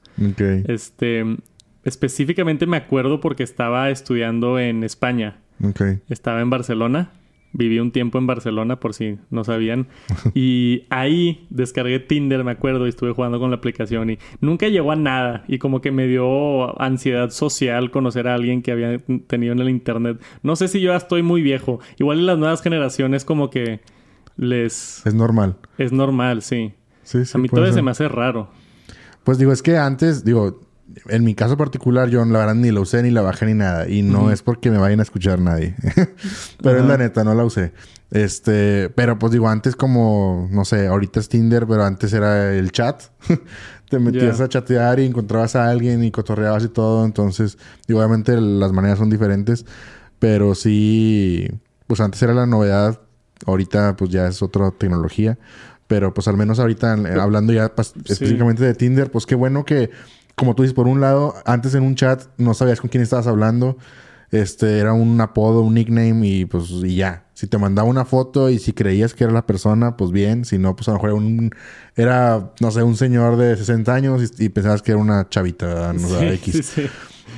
Este, 0.68 1.24
específicamente 1.84 2.66
me 2.66 2.78
acuerdo 2.78 3.22
porque 3.22 3.44
estaba 3.44 3.90
estudiando 3.90 4.60
en 4.60 4.84
España. 4.84 5.38
Estaba 6.10 6.42
en 6.42 6.50
Barcelona 6.50 7.12
viví 7.58 7.80
un 7.80 7.92
tiempo 7.92 8.20
en 8.20 8.28
Barcelona, 8.28 8.80
por 8.80 8.94
si 8.94 9.18
no 9.32 9.44
sabían. 9.44 9.88
y 10.36 10.86
ahí 10.90 11.48
descargué 11.50 12.00
Tinder, 12.00 12.44
me 12.44 12.52
acuerdo, 12.52 12.86
y 12.86 12.90
estuve 12.90 13.12
jugando 13.12 13.40
con 13.40 13.50
la 13.50 13.58
aplicación. 13.58 14.12
Y 14.12 14.20
nunca 14.40 14.68
llegó 14.68 14.92
a 14.92 14.96
nada. 14.96 15.44
Y 15.48 15.58
como 15.58 15.82
que 15.82 15.92
me 15.92 16.08
dio 16.08 16.80
ansiedad 16.80 17.32
social 17.32 17.90
conocer 17.92 18.28
a 18.28 18.36
alguien 18.36 18.62
que 18.62 18.72
había 18.72 19.02
tenido 19.26 19.54
en 19.54 19.60
el 19.60 19.70
internet. 19.70 20.22
No 20.44 20.56
sé 20.56 20.68
si 20.68 20.80
yo 20.80 20.92
ya 20.92 20.98
estoy 20.98 21.24
muy 21.24 21.42
viejo. 21.42 21.80
Igual 21.98 22.20
en 22.20 22.26
las 22.28 22.38
nuevas 22.38 22.62
generaciones, 22.62 23.26
como 23.26 23.50
que 23.50 23.82
les. 24.38 25.06
Es 25.06 25.16
normal. 25.16 25.58
Es 25.80 25.92
normal, 25.92 26.44
sí. 26.44 26.74
Sí, 27.02 27.26
sí. 27.26 27.32
A 27.34 27.40
mí 27.40 27.50
todavía 27.50 27.72
se 27.72 27.78
ser. 27.78 27.84
me 27.84 27.92
hace 27.92 28.08
raro. 28.08 28.50
Pues 29.24 29.40
digo, 29.40 29.52
es 29.52 29.64
que 29.64 29.78
antes, 29.78 30.24
digo, 30.24 30.67
en 31.10 31.24
mi 31.24 31.36
caso 31.36 31.58
particular, 31.58 32.10
yo 32.10 32.24
la 32.26 32.40
verdad 32.40 32.56
ni 32.56 32.72
la 32.72 32.80
usé 32.80 33.04
ni 33.04 33.12
la 33.12 33.22
bajé 33.22 33.46
ni 33.46 33.54
nada. 33.54 33.88
Y 33.88 34.02
no 34.02 34.32
es 34.32 34.42
porque 34.42 34.72
me 34.72 34.78
vayan 34.78 35.00
a 35.00 35.04
escuchar 35.04 35.40
nadie. 35.40 35.76
pero 36.62 36.78
es 36.78 36.84
Ajá. 36.84 36.88
la 36.88 36.98
neta, 36.98 37.24
no 37.24 37.34
la 37.34 37.44
usé. 37.44 37.74
Este, 38.12 38.90
pero 38.90 39.20
pues 39.20 39.32
digo, 39.32 39.50
antes 39.50 39.76
como, 39.76 40.48
no 40.52 40.66
sé, 40.66 40.88
ahorita 40.88 41.20
es 41.20 41.30
Tinder, 41.30 41.68
pero 41.68 41.84
antes 41.84 42.14
era 42.14 42.54
el 42.54 42.72
chat. 42.72 43.04
Te 43.90 44.00
metías 44.00 44.42
a 44.42 44.50
chatear 44.50 45.00
y 45.00 45.06
encontrabas 45.06 45.56
a 45.56 45.70
alguien 45.70 46.04
y 46.04 46.12
cotorreabas 46.12 46.64
y 46.64 46.70
todo. 46.70 47.06
Entonces, 47.06 47.58
digo, 47.88 48.00
obviamente 48.00 48.40
las 48.40 48.74
maneras 48.74 49.00
son 49.00 49.10
diferentes. 49.10 49.66
Pero 50.20 50.56
sí, 50.56 51.48
pues 51.86 52.02
antes 52.02 52.22
era 52.22 52.34
la 52.34 52.46
novedad. 52.46 53.00
Ahorita 53.46 53.96
pues 53.96 54.10
ya 54.10 54.28
es 54.28 54.42
otra 54.42 54.72
tecnología. 54.72 55.38
Pero 55.88 56.14
pues 56.14 56.28
al 56.28 56.36
menos 56.36 56.60
ahorita, 56.60 56.96
eh, 56.96 57.20
hablando 57.20 57.54
ya 57.54 57.72
específicamente 58.06 58.64
de 58.64 58.74
Tinder, 58.74 59.10
pues 59.10 59.26
qué 59.26 59.36
bueno 59.36 59.64
que, 59.64 59.90
como 60.38 60.56
tú 60.56 60.64
dices, 60.64 60.74
por 60.76 60.88
un 60.88 61.02
lado, 61.02 61.34
antes 61.46 61.74
en 61.76 61.84
un 61.84 61.96
chat 61.96 62.24
no 62.38 62.54
sabías 62.54 62.80
con 62.80 62.90
quién 62.90 63.04
estabas 63.04 63.28
hablando. 63.28 63.78
Este 64.30 64.80
era 64.80 64.92
un 64.94 65.20
apodo, 65.22 65.62
un 65.62 65.74
nickname 65.74 66.28
y 66.28 66.46
pues 66.46 66.70
y 66.70 66.96
ya. 66.96 67.26
Si 67.34 67.48
te 67.48 67.58
mandaba 67.58 67.88
una 67.88 68.04
foto 68.06 68.50
y 68.50 68.60
si 68.60 68.74
creías 68.74 69.14
que 69.14 69.24
era 69.24 69.32
la 69.34 69.46
persona, 69.48 69.96
pues 69.98 70.12
bien. 70.12 70.44
Si 70.46 70.58
no, 70.58 70.76
pues 70.76 70.88
a 70.90 70.92
lo 70.92 70.96
mejor 70.98 71.10
era 71.12 71.18
un, 71.18 71.52
era, 71.96 72.52
no 72.60 72.72
sé, 72.72 72.84
un 72.84 72.98
señor 72.98 73.38
de 73.38 73.56
60 73.56 73.94
años 73.94 74.34
y, 74.38 74.46
y 74.46 74.50
pensabas 74.50 74.82
que 74.82 74.92
era 74.92 75.00
una 75.00 75.28
chavita. 75.30 75.94
No, 75.94 76.08
Sí, 76.08 76.26
X. 76.26 76.54
sí, 76.56 76.64
sí. 76.64 76.82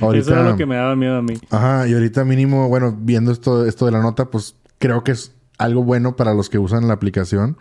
Ahorita- 0.00 0.22
Eso 0.22 0.32
era 0.40 0.50
lo 0.50 0.56
que 0.56 0.66
me 0.66 0.76
daba 0.76 0.96
miedo 0.96 1.16
a 1.16 1.22
mí. 1.22 1.34
Ajá, 1.50 1.86
y 1.88 1.94
ahorita 1.94 2.24
mínimo, 2.24 2.68
bueno, 2.68 2.96
viendo 2.98 3.30
esto, 3.32 3.66
esto 3.66 3.86
de 3.86 3.92
la 3.92 4.00
nota, 4.02 4.30
pues 4.30 4.56
creo 4.78 5.04
que 5.04 5.12
es 5.12 5.32
algo 5.58 5.84
bueno 5.84 6.16
para 6.16 6.34
los 6.34 6.48
que 6.50 6.58
usan 6.58 6.88
la 6.88 6.94
aplicación, 6.94 7.56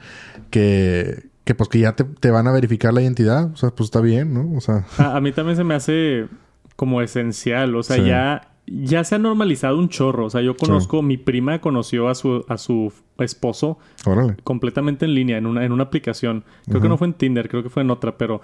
que, 0.49 1.28
que 1.49 1.55
pues 1.55 1.67
que 1.67 1.79
ya 1.79 1.95
te, 1.95 2.03
te 2.03 2.29
van 2.29 2.47
a 2.47 2.51
verificar 2.51 2.93
la 2.93 3.01
identidad, 3.01 3.51
o 3.51 3.55
sea, 3.55 3.71
pues 3.71 3.87
está 3.87 4.01
bien, 4.01 4.35
¿no? 4.35 4.53
O 4.55 4.61
sea, 4.61 4.85
A, 4.99 5.15
a 5.17 5.19
mí 5.19 5.31
también 5.31 5.57
se 5.57 5.63
me 5.63 5.73
hace 5.73 6.27
como 6.75 7.01
esencial. 7.01 7.75
O 7.75 7.81
sea, 7.81 7.95
Sí. 7.95 8.05
ya, 8.05 8.51
ya 8.67 9.03
se 9.03 9.15
ha 9.15 9.17
normalizado 9.17 9.79
un 9.79 9.89
chorro. 9.89 10.27
O 10.27 10.29
sea, 10.29 10.41
yo 10.41 10.55
conozco, 10.55 11.01
mi 11.01 11.17
prima 11.17 11.59
conoció 11.59 12.07
a 12.07 12.13
su, 12.13 12.45
a 12.47 12.59
su 12.59 12.93
esposo 13.17 13.79
órale. 14.05 14.35
completamente 14.43 15.05
en 15.05 15.15
línea, 15.15 15.39
en 15.39 15.47
una, 15.47 15.65
en 15.65 15.71
una 15.71 15.85
aplicación. 15.85 16.43
Creo 16.67 16.81
que 16.81 16.87
no 16.87 16.97
fue 16.99 17.07
en 17.07 17.13
Tinder, 17.15 17.49
creo 17.49 17.63
que 17.63 17.69
fue 17.71 17.81
en 17.81 17.89
otra, 17.89 18.15
pero. 18.15 18.41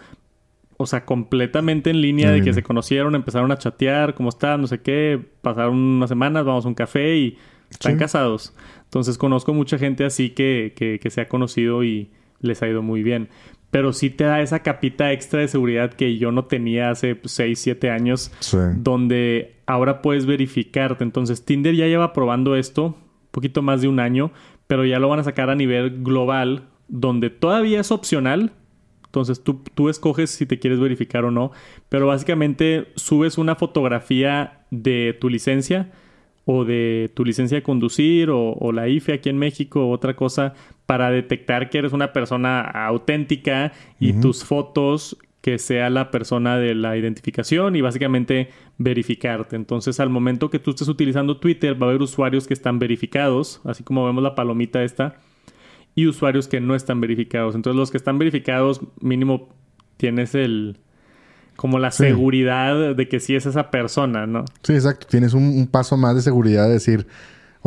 O 0.77 0.87
sea, 0.87 1.05
completamente 1.05 1.91
en 1.91 2.01
línea 2.01 2.31
de 2.31 2.41
que 2.41 2.53
se 2.53 2.63
conocieron, 2.63 3.13
empezaron 3.13 3.51
a 3.51 3.57
chatear, 3.59 4.15
cómo 4.15 4.29
están, 4.29 4.61
no 4.61 4.67
sé 4.67 4.81
qué, 4.81 5.23
pasaron 5.43 5.77
unas 5.77 6.09
semanas, 6.09 6.43
vamos 6.43 6.65
a 6.65 6.67
un 6.69 6.73
café 6.73 7.15
y 7.17 7.37
están 7.69 7.93
Sí. 7.93 7.97
casados. 7.99 8.53
Entonces 8.85 9.17
conozco 9.19 9.53
mucha 9.53 9.77
gente 9.77 10.03
así 10.05 10.31
que, 10.31 10.73
que, 10.75 10.99
que 10.99 11.09
se 11.11 11.21
ha 11.21 11.27
conocido 11.27 11.83
y 11.83 12.09
les 12.39 12.61
ha 12.61 12.67
ido 12.67 12.81
muy 12.81 13.03
bien. 13.03 13.29
Pero 13.71 13.91
sí 13.91 14.09
te 14.09 14.23
da 14.23 14.41
esa 14.41 14.59
capita 14.63 15.11
extra 15.11 15.41
de 15.41 15.47
seguridad 15.49 15.93
que 15.93 16.17
yo 16.17 16.31
no 16.31 16.45
tenía 16.45 16.91
hace 16.91 17.19
6, 17.23 17.59
7 17.59 17.89
años 17.89 18.31
Sí. 18.39 18.57
donde 18.77 19.55
ahora 19.65 20.01
puedes 20.01 20.25
verificarte. 20.25 21.03
Entonces, 21.03 21.43
Tinder 21.43 21.75
ya 21.75 21.87
lleva 21.87 22.13
probando 22.13 22.55
esto 22.55 22.85
un 22.85 22.95
poquito 23.31 23.61
más 23.61 23.81
de 23.81 23.89
un 23.89 23.99
año, 23.99 24.31
pero 24.67 24.85
ya 24.85 24.99
lo 24.99 25.09
van 25.09 25.19
a 25.19 25.23
sacar 25.23 25.49
a 25.49 25.55
nivel 25.55 26.03
global, 26.03 26.69
donde 26.87 27.29
todavía 27.29 27.81
es 27.81 27.91
opcional. 27.91 28.53
Entonces, 29.07 29.43
tú, 29.43 29.61
tú 29.73 29.89
escoges 29.89 30.29
si 30.29 30.45
te 30.45 30.57
quieres 30.59 30.79
verificar 30.79 31.25
o 31.25 31.31
no, 31.31 31.51
pero 31.89 32.07
básicamente 32.07 32.87
subes 32.95 33.37
una 33.37 33.55
fotografía 33.55 34.59
de 34.71 35.17
tu 35.19 35.29
licencia 35.29 35.91
o 36.45 36.63
de 36.63 37.11
tu 37.13 37.25
licencia 37.25 37.55
de 37.57 37.63
conducir 37.63 38.29
o, 38.29 38.53
o 38.53 38.71
la 38.71 38.87
IFE 38.87 39.13
aquí 39.13 39.29
en 39.29 39.37
México 39.37 39.85
o 39.87 39.91
otra 39.91 40.15
cosa 40.15 40.53
para 40.85 41.09
detectar 41.11 41.69
que 41.69 41.79
eres 41.79 41.93
una 41.93 42.13
persona 42.13 42.61
auténtica 42.61 43.71
y 43.99 44.13
tus 44.13 44.43
fotos 44.43 45.17
que 45.41 45.59
sea 45.59 45.89
la 45.91 46.09
persona 46.09 46.57
de 46.57 46.73
la 46.73 46.97
identificación 46.97 47.75
y 47.75 47.81
básicamente 47.81 48.49
verificarte. 48.79 49.55
Entonces, 49.55 49.99
al 49.99 50.09
momento 50.09 50.49
que 50.49 50.57
tú 50.59 50.71
estés 50.71 50.87
utilizando 50.87 51.37
Twitter, 51.37 51.79
va 51.79 51.85
a 51.87 51.89
haber 51.91 52.01
usuarios 52.01 52.47
que 52.47 52.53
están 52.55 52.79
verificados, 52.79 53.61
así 53.63 53.83
como 53.83 54.05
vemos 54.05 54.23
la 54.23 54.33
palomita 54.33 54.83
esta, 54.83 55.17
y 55.93 56.07
usuarios 56.07 56.47
que 56.47 56.59
no 56.61 56.73
están 56.75 56.99
verificados. 56.99 57.53
Entonces, 57.55 57.77
los 57.79 57.91
que 57.91 57.97
están 57.97 58.17
verificados, 58.17 58.81
mínimo 59.01 59.49
tienes 59.97 60.33
el 60.35 60.77
como 61.55 61.79
la 61.79 61.91
Sí. 61.91 62.03
seguridad 62.03 62.95
de 62.95 63.07
que 63.07 63.19
sí 63.21 63.35
es 63.35 63.45
esa 63.45 63.71
persona, 63.71 64.25
¿no? 64.27 64.43
Sí, 64.63 64.73
exacto. 64.73 65.07
Tienes 65.09 65.33
un, 65.33 65.43
un 65.43 65.67
paso 65.67 65.95
más 65.95 66.15
de 66.15 66.21
seguridad 66.21 66.65
de 66.67 66.73
decir, 66.73 67.07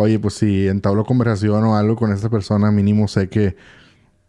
oye, 0.02 0.18
pues 0.18 0.34
si 0.34 0.68
entablo 0.68 1.04
conversación 1.04 1.62
o 1.64 1.76
algo 1.76 1.96
con 1.96 2.12
esta 2.12 2.28
persona, 2.30 2.70
mínimo 2.70 3.08
sé 3.08 3.28
que 3.28 3.56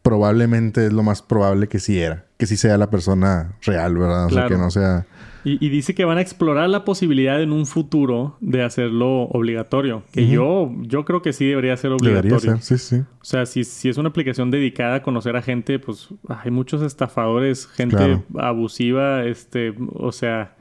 probablemente 0.02 0.86
es 0.88 0.94
lo 0.94 1.04
más 1.04 1.22
probable 1.22 1.68
que 1.68 1.80
sí 1.80 2.00
era. 2.00 2.26
Que 2.38 2.46
sí 2.46 2.56
sea 2.58 2.78
la 2.78 2.90
persona 2.90 3.54
real, 3.64 3.98
¿verdad? 3.98 4.26
O 4.26 4.30
sea, 4.30 4.36
Claro. 4.46 4.50
que 4.56 4.62
no 4.62 4.72
sea... 4.72 5.06
Y, 5.46 5.66
y 5.66 5.70
dice 5.70 5.96
que 5.96 6.04
van 6.04 6.18
a 6.18 6.22
explorar 6.22 6.70
la 6.70 6.84
posibilidad 6.84 7.42
en 7.42 7.54
un 7.54 7.66
futuro 7.66 8.36
de 8.42 8.62
hacerlo 8.62 9.24
obligatorio. 9.24 10.04
Que 10.12 10.28
yo, 10.28 10.70
yo 10.82 11.06
creo 11.06 11.22
que 11.22 11.32
sí 11.32 11.46
debería 11.48 11.78
ser 11.78 11.92
obligatorio. 11.94 12.38
Debería 12.40 12.62
ser, 12.62 12.78
sí, 12.80 12.98
sí. 12.98 13.02
O 13.22 13.24
sea, 13.26 13.46
si, 13.46 13.64
si 13.64 13.88
es 13.88 13.98
una 13.98 14.10
aplicación 14.10 14.52
dedicada 14.52 14.96
a 14.96 15.02
conocer 15.02 15.38
a 15.38 15.42
gente, 15.42 15.80
pues 15.80 16.10
hay 16.28 16.52
muchos 16.52 16.82
estafadores, 16.82 17.68
gente 17.68 17.96
Claro. 17.96 18.24
abusiva, 18.38 19.24
este, 19.24 19.74
o 19.94 20.12
sea, 20.12 20.56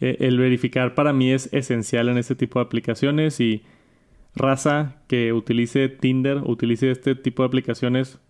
eh, 0.00 0.16
el 0.20 0.38
verificar 0.38 0.94
para 0.96 1.12
mí 1.12 1.30
es 1.32 1.48
esencial 1.52 2.08
en 2.08 2.18
este 2.18 2.34
tipo 2.34 2.58
de 2.58 2.64
aplicaciones 2.66 3.38
y 3.40 3.62
raza 4.36 4.96
que 5.08 5.32
utilice 5.32 5.88
Tinder, 5.88 6.42
utilice 6.44 6.90
este 6.90 7.14
tipo 7.14 7.42
de 7.42 7.48
aplicaciones, 7.48 8.20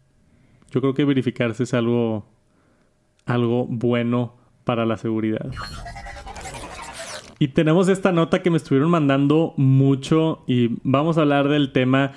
yo 0.71 0.81
creo 0.81 0.95
que 0.95 1.05
verificarse 1.05 1.65
es 1.65 1.75
algo, 1.75 2.27
algo 3.27 3.67
bueno 3.67 4.37
para 4.65 4.87
la 4.87 4.97
seguridad. 4.97 5.51
Y 7.39 7.49
tenemos 7.49 7.89
esta 7.89 8.13
nota 8.13 8.41
que 8.43 8.51
me 8.51 8.57
estuvieron 8.57 8.91
mandando 8.91 9.53
mucho 9.57 10.43
y 10.47 10.79
vamos 10.83 11.19
a 11.19 11.23
hablar 11.23 11.49
del 11.49 11.73
tema. 11.73 12.13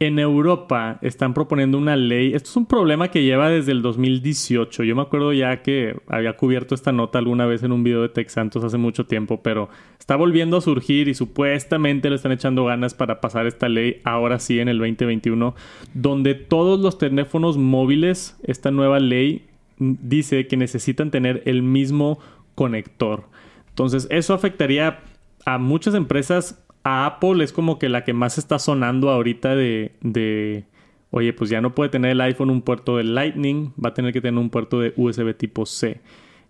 En 0.00 0.20
Europa 0.20 0.98
están 1.02 1.34
proponiendo 1.34 1.76
una 1.76 1.96
ley. 1.96 2.32
Esto 2.32 2.50
es 2.50 2.56
un 2.56 2.66
problema 2.66 3.08
que 3.08 3.24
lleva 3.24 3.50
desde 3.50 3.72
el 3.72 3.82
2018. 3.82 4.84
Yo 4.84 4.94
me 4.94 5.02
acuerdo 5.02 5.32
ya 5.32 5.60
que 5.62 5.96
había 6.06 6.36
cubierto 6.36 6.76
esta 6.76 6.92
nota 6.92 7.18
alguna 7.18 7.46
vez 7.46 7.64
en 7.64 7.72
un 7.72 7.82
video 7.82 8.02
de 8.02 8.08
Tech 8.08 8.28
Santos 8.28 8.62
hace 8.62 8.78
mucho 8.78 9.06
tiempo, 9.06 9.42
pero 9.42 9.68
está 9.98 10.14
volviendo 10.14 10.56
a 10.56 10.60
surgir 10.60 11.08
y 11.08 11.14
supuestamente 11.14 12.10
le 12.10 12.16
están 12.16 12.30
echando 12.30 12.64
ganas 12.64 12.94
para 12.94 13.20
pasar 13.20 13.48
esta 13.48 13.68
ley 13.68 14.00
ahora 14.04 14.38
sí 14.38 14.60
en 14.60 14.68
el 14.68 14.78
2021, 14.78 15.56
donde 15.94 16.34
todos 16.36 16.78
los 16.78 16.96
teléfonos 16.98 17.58
móviles, 17.58 18.38
esta 18.44 18.70
nueva 18.70 19.00
ley 19.00 19.46
mm, 19.78 19.94
dice 20.02 20.46
que 20.46 20.56
necesitan 20.56 21.10
tener 21.10 21.42
el 21.44 21.64
mismo 21.64 22.20
conector. 22.54 23.24
Entonces, 23.70 24.06
eso 24.10 24.32
afectaría 24.32 25.00
a 25.44 25.58
muchas 25.58 25.94
empresas. 25.94 26.64
A 26.84 27.06
Apple 27.06 27.42
es 27.44 27.52
como 27.52 27.78
que 27.78 27.88
la 27.88 28.04
que 28.04 28.12
más 28.12 28.38
está 28.38 28.58
sonando 28.58 29.10
ahorita 29.10 29.54
de, 29.54 29.92
de, 30.00 30.64
oye, 31.10 31.32
pues 31.32 31.50
ya 31.50 31.60
no 31.60 31.74
puede 31.74 31.90
tener 31.90 32.12
el 32.12 32.20
iPhone 32.20 32.50
un 32.50 32.62
puerto 32.62 32.96
de 32.96 33.04
Lightning, 33.04 33.72
va 33.82 33.90
a 33.90 33.94
tener 33.94 34.12
que 34.12 34.20
tener 34.20 34.40
un 34.40 34.50
puerto 34.50 34.80
de 34.80 34.92
USB 34.96 35.34
tipo 35.36 35.66
C. 35.66 36.00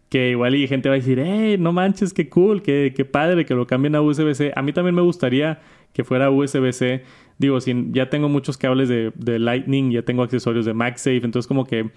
Que 0.09 0.31
igual 0.31 0.55
y 0.55 0.67
gente 0.69 0.89
va 0.89 0.95
a 0.95 0.99
decir, 0.99 1.21
hey, 1.21 1.57
no 1.59 1.73
manches, 1.73 2.15
qué 2.15 2.29
cool, 2.29 2.63
qué, 2.63 2.95
qué 2.97 3.05
padre 3.05 3.45
que 3.45 3.55
lo 3.55 3.67
cambien 3.67 3.95
a 3.95 4.01
USB-C. 4.01 4.53
A 4.57 4.63
mí 4.63 4.73
también 4.73 4.95
me 4.95 5.03
gustaría 5.03 5.61
que 5.93 6.05
fuera 6.05 6.31
USB-C. 6.31 7.03
Digo, 7.39 7.59
ya 7.93 8.09
tengo 8.09 8.29
muchos 8.29 8.57
cables 8.57 8.89
de, 8.89 9.13
de 9.15 9.39
Lightning, 9.39 9.91
ya 9.91 10.03
tengo 10.03 10.23
accesorios 10.23 10.65
de 10.65 10.75
MagSafe, 10.75 11.25
entonces 11.25 11.47
como 11.47 11.67
que 11.67 11.91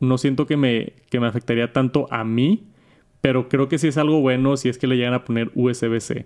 no 0.00 0.16
siento 0.16 0.46
que 0.46 0.56
me, 0.56 0.94
que 1.10 1.20
me 1.20 1.26
afectaría 1.26 1.72
tanto 1.72 2.06
a 2.10 2.24
mí, 2.24 2.64
pero 3.20 3.48
creo 3.48 3.68
que 3.68 3.78
sí 3.78 3.88
es 3.88 3.98
algo 3.98 4.20
bueno 4.20 4.56
si 4.56 4.68
es 4.68 4.78
que 4.78 4.86
le 4.86 4.96
llegan 4.96 5.14
a 5.14 5.24
poner 5.24 5.50
USB-C. 5.54 6.24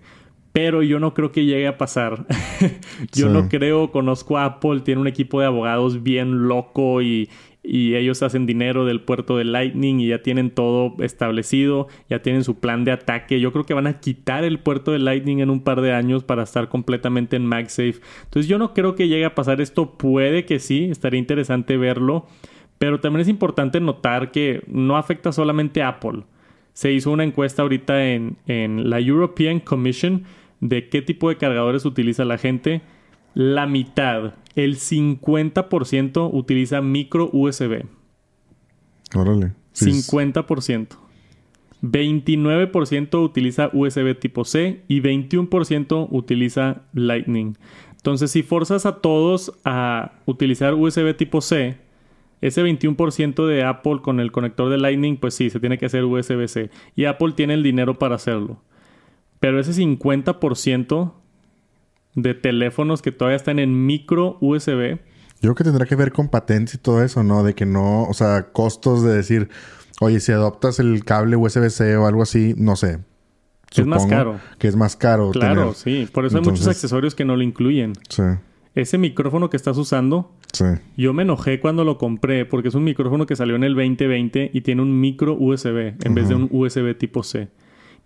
Pero 0.55 0.85
yo 0.85 1.01
no 1.01 1.15
creo 1.15 1.33
que 1.33 1.45
llegue 1.45 1.67
a 1.67 1.77
pasar. 1.79 2.27
yo 3.13 3.27
Sí. 3.27 3.33
no 3.33 3.49
creo, 3.49 3.91
conozco 3.91 4.39
a 4.39 4.45
Apple, 4.45 4.81
tiene 4.81 5.01
un 5.01 5.09
equipo 5.09 5.41
de 5.41 5.47
abogados 5.47 6.05
bien 6.05 6.47
loco 6.47 7.03
y, 7.03 7.29
y 7.61 7.97
ellos 7.97 8.23
hacen 8.23 8.47
dinero 8.47 8.85
del 8.85 9.01
puerto 9.01 9.37
de 9.37 9.43
Lightning 9.43 9.99
y 9.99 10.07
ya 10.09 10.23
tienen 10.23 10.51
todo 10.53 10.95
establecido, 11.03 11.89
ya 12.09 12.23
tienen 12.23 12.45
su 12.45 12.61
plan 12.61 12.85
de 12.85 12.93
ataque. 12.93 13.41
Yo 13.41 13.53
creo 13.53 13.65
que 13.65 13.75
van 13.75 13.89
a 13.89 13.99
quitar 13.99 14.45
el 14.45 14.61
puerto 14.61 14.93
de 14.93 15.01
Lightning 15.01 15.39
en 15.41 15.51
un 15.51 15.61
par 15.61 15.81
de 15.81 15.93
años 15.93 16.23
para 16.23 16.45
estar 16.45 16.69
completamente 16.69 17.35
en 17.35 17.47
MagSafe. 17.47 17.97
Entonces 18.23 18.47
yo 18.47 18.57
no 18.59 18.75
creo 18.75 18.95
que 18.95 19.09
llegue 19.09 19.25
a 19.25 19.35
pasar 19.35 19.61
esto. 19.61 19.99
Puede 19.99 20.45
que 20.45 20.61
sí, 20.61 20.85
estaría 20.85 21.19
interesante 21.19 21.77
verlo. 21.77 22.27
Pero 22.79 23.01
también 23.01 23.23
es 23.23 23.29
importante 23.29 23.81
notar 23.81 24.31
que 24.31 24.63
no 24.69 24.97
afecta 24.97 25.33
solamente 25.33 25.83
a 25.83 25.89
Apple. 25.89 26.23
Se 26.75 26.93
hizo 26.93 27.11
una 27.11 27.25
encuesta 27.25 27.63
ahorita 27.63 28.07
en, 28.13 28.37
en 28.47 28.89
la 28.89 29.01
European 29.01 29.59
Commission 29.59 30.25
de 30.65 30.89
qué 30.89 31.03
tipo 31.03 31.29
de 31.29 31.37
cargadores 31.37 31.85
utiliza 31.85 32.25
la 32.25 32.39
gente. 32.39 32.81
la 33.35 33.67
mitad, 33.67 34.35
el 34.55 34.77
50% 34.77 36.31
utiliza 36.33 36.81
micro 36.81 37.29
USB. 37.33 37.85
Órale. 39.13 39.53
Sí, 39.73 39.91
50%. 39.91 40.97
29% 41.83 43.23
utiliza 43.23 43.71
USB 43.73 44.19
tipo 44.19 44.45
C 44.45 44.83
y 44.87 45.01
21% 45.01 46.07
utiliza 46.11 46.83
Lightning. 46.93 47.57
Entonces, 47.97 48.31
si 48.31 48.45
forzas 48.45 48.87
a 48.87 49.01
todos 49.01 49.53
a 49.65 50.13
utilizar 50.27 50.75
USB 50.75 51.15
tipo 51.17 51.41
C, 51.41 51.77
ese 52.41 52.63
21% 52.63 53.47
de 53.47 53.65
Apple 53.65 53.99
con 54.01 54.21
el 54.21 54.31
conector 54.31 54.71
de 54.71 54.79
Lightning, 54.79 55.17
pues 55.17 55.35
sí, 55.35 55.51
se 55.51 55.59
tiene 55.59 55.77
que 55.77 55.87
hacer 55.87 56.05
USB-C. 56.05 56.71
Y 56.95 57.07
Apple 57.07 57.33
tiene 57.33 57.55
el 57.55 57.65
dinero 57.65 57.99
para 57.99 58.15
hacerlo. 58.15 58.63
Pero 59.45 59.61
ese 59.61 59.73
50% 59.73 61.13
de 62.15 62.33
teléfonos 62.33 63.03
que 63.03 63.13
todavía 63.13 63.37
están 63.37 63.59
en 63.59 63.85
micro 63.85 64.39
USB. 64.41 65.01
Yo 65.43 65.53
creo 65.53 65.55
que 65.55 65.65
tendrá 65.65 65.85
que 65.85 65.97
ver 65.97 66.13
con 66.13 66.31
patentes 66.31 66.77
y 66.77 66.79
todo 66.79 67.03
eso, 67.03 67.23
¿no? 67.23 67.45
De 67.45 67.53
que 67.55 67.67
no, 67.67 68.05
o 68.05 68.15
sea, 68.15 68.53
costos 68.53 69.03
de 69.03 69.13
decir, 69.15 69.51
oye, 70.01 70.21
si 70.21 70.33
adoptas 70.33 70.81
el 70.81 71.05
cable 71.05 71.37
USB-C 71.37 71.95
o 71.99 72.07
algo 72.07 72.23
así, 72.23 72.55
no 72.57 72.75
sé. 72.75 73.01
Es 73.77 73.85
más 73.85 74.07
caro. 74.07 74.41
Que 74.59 74.67
es 74.67 74.77
más 74.77 74.97
caro. 74.97 75.31
Claro, 75.33 75.75
sí. 75.75 76.09
Por 76.11 76.25
eso 76.25 76.39
hay 76.39 76.43
muchos 76.43 76.67
accesorios 76.67 77.15
que 77.15 77.27
no 77.27 77.37
lo 77.37 77.43
incluyen. 77.43 77.93
Sí. 78.09 78.23
Ese 78.75 78.97
micrófono 78.97 79.51
que 79.51 79.59
estás 79.59 79.77
usando, 79.77 80.33
Sí. 80.55 80.65
yo 80.97 81.13
me 81.13 81.25
enojé 81.25 81.61
cuando 81.61 81.85
lo 81.85 81.99
compré 81.99 82.47
porque 82.47 82.69
es 82.69 82.75
un 82.75 82.85
micrófono 82.85 83.27
que 83.27 83.37
salió 83.37 83.57
en 83.57 83.65
el 83.65 83.75
2020 83.75 84.53
y 84.55 84.61
tiene 84.63 84.81
un 84.81 84.99
micro 85.01 85.37
USB 85.39 85.97
en 86.03 86.15
vez 86.15 86.31
de 86.31 86.35
un 86.35 86.49
USB 86.51 86.97
tipo 86.97 87.23
C. 87.23 87.51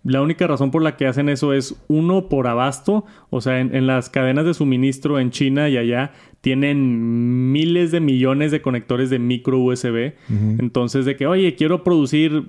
La 0.05 0.23
única 0.23 0.47
razón 0.47 0.71
por 0.71 0.83
la 0.83 0.97
que 0.97 1.07
hacen 1.07 1.29
eso 1.29 1.53
es 1.53 1.75
uno 1.89 2.29
por 2.29 2.47
abasto, 2.47 3.05
o 3.31 3.41
sea, 3.41 3.61
en, 3.61 3.75
en 3.75 3.87
las 3.87 4.09
cadenas 4.11 4.45
de 4.45 4.55
suministro 4.55 5.19
en 5.19 5.31
China 5.31 5.69
y 5.69 5.77
allá 5.77 6.13
tienen 6.41 7.51
miles 7.53 7.91
de 7.91 8.01
millones 8.01 8.53
de 8.53 8.63
conectores 8.63 9.11
de 9.11 9.19
micro 9.19 9.59
USB. 9.59 10.13
Entonces, 10.59 11.05
de 11.05 11.17
que, 11.17 11.27
oye, 11.27 11.57
quiero 11.57 11.83
producir 11.85 12.45